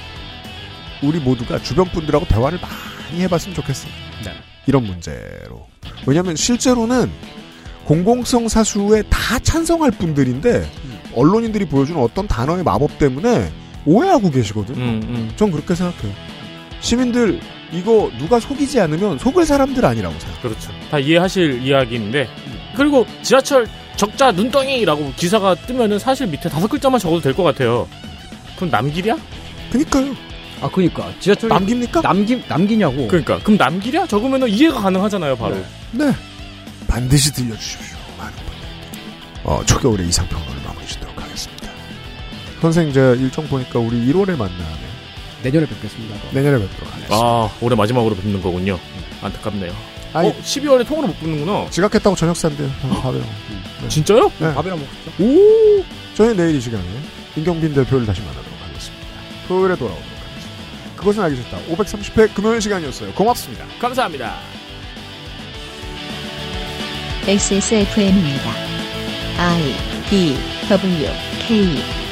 우리 1.03 1.19
모두가 1.21 1.59
주변 1.63 1.87
분들하고 1.87 2.27
대화를 2.27 2.59
많이 2.61 3.21
해봤으면 3.23 3.55
좋겠어요. 3.55 3.93
네. 4.25 4.33
이런 4.67 4.85
문제로. 4.85 5.67
왜냐하면 6.07 6.35
실제로는 6.37 7.11
공공성 7.85 8.49
사수에 8.49 9.03
다 9.11 9.39
찬성할 9.39 9.91
분들인데 9.93 10.67
언론인들이 11.17 11.65
보여주는 11.67 12.01
어떤 12.01 12.27
단어의 12.27 12.63
마법 12.65 12.99
때문에 12.99 13.51
오해하고 13.87 14.31
계시거든. 14.31 14.75
음, 14.77 15.33
전 15.37 15.51
그렇게 15.51 15.75
생각해요. 15.75 16.13
시민들 16.81 17.41
이거 17.73 18.11
누가 18.19 18.39
속이지 18.41 18.81
않으면 18.81 19.19
속을 19.19 19.45
사람들 19.47 19.85
아니라고 19.85 20.19
생각. 20.19 20.43
그렇죠. 20.43 20.71
다 20.91 20.99
이해하실 20.99 21.63
이야기인데 21.63 22.29
그리고 22.77 23.07
지하철 23.23 23.67
적자 23.97 24.33
눈덩이라고 24.33 25.13
기사가 25.17 25.55
뜨면은 25.55 25.99
사실 25.99 26.27
밑에 26.27 26.49
다섯 26.49 26.69
글자만 26.69 26.99
적어도 27.01 27.21
될 27.21 27.33
것 27.35 27.43
같아요. 27.43 27.89
그럼 28.57 28.71
남길이야? 28.71 29.17
그니까요. 29.71 30.15
아, 30.61 30.69
그니까. 30.71 31.13
지하철. 31.21 31.49
남깁니까? 31.49 32.01
남기, 32.01 32.43
남기냐고. 32.49 33.09
그러니까 33.09 33.39
그럼 33.41 33.57
남길이야? 33.59 34.07
적으면은 34.07 34.49
이해가 34.49 34.81
가능하잖아요, 34.81 35.37
바로. 35.37 35.57
네. 35.93 36.13
반드시 36.87 37.33
들려주십시오. 37.33 37.94
어, 39.45 39.63
초겨울의 39.65 40.09
이상평론을 40.09 40.63
마무리 40.65 40.87
짓도록 40.87 41.21
하겠습니다. 41.21 41.69
선생, 42.61 42.93
제가 42.93 43.13
일정 43.15 43.47
보니까 43.47 43.79
우리 43.79 44.07
1월에 44.07 44.31
만나면 44.37 44.85
내년에 45.43 45.67
뵙겠습니다. 45.67 46.17
내년에 46.33 46.59
뵙도록 46.59 46.93
하겠습니다. 46.93 47.15
아, 47.15 47.51
올해 47.61 47.77
마지막으로 47.77 48.15
뵙는 48.17 48.41
거군요. 48.41 48.79
안타깝네요. 49.23 49.73
아니, 50.15 50.29
어, 50.29 50.35
12월에 50.43 50.87
통으로 50.87 51.09
못 51.09 51.21
뵙는구나. 51.21 51.69
지각했다고 51.71 52.17
저녁 52.17 52.37
산대요. 52.37 52.71
밥에. 53.03 53.19
네. 53.19 53.89
진짜요? 53.89 54.31
네. 54.39 54.55
밥이랑 54.55 54.79
먹었죠. 54.79 55.23
오! 55.23 55.85
저희는 56.15 56.37
내일 56.37 56.57
이 56.57 56.61
시간에 56.61 56.83
임경빈 57.37 57.75
대표를 57.75 58.07
다시 58.07 58.21
만나도록 58.23 58.53
하겠습니다. 58.67 59.07
토요일에 59.49 59.77
돌아오도록 59.77 60.09
하겠습니다. 60.09 60.97
그것은 60.97 61.23
알기 61.25 61.43
싫다. 61.43 61.59
530회 61.69 62.33
금요일 62.33 62.63
시간이었어요. 62.63 63.13
고맙습니다. 63.13 63.67
감사합니다. 63.81 64.37
XSFM입니다. 67.27 68.84
I 69.39 69.77
D 70.11 70.37
W 70.69 71.09
K 71.41 72.04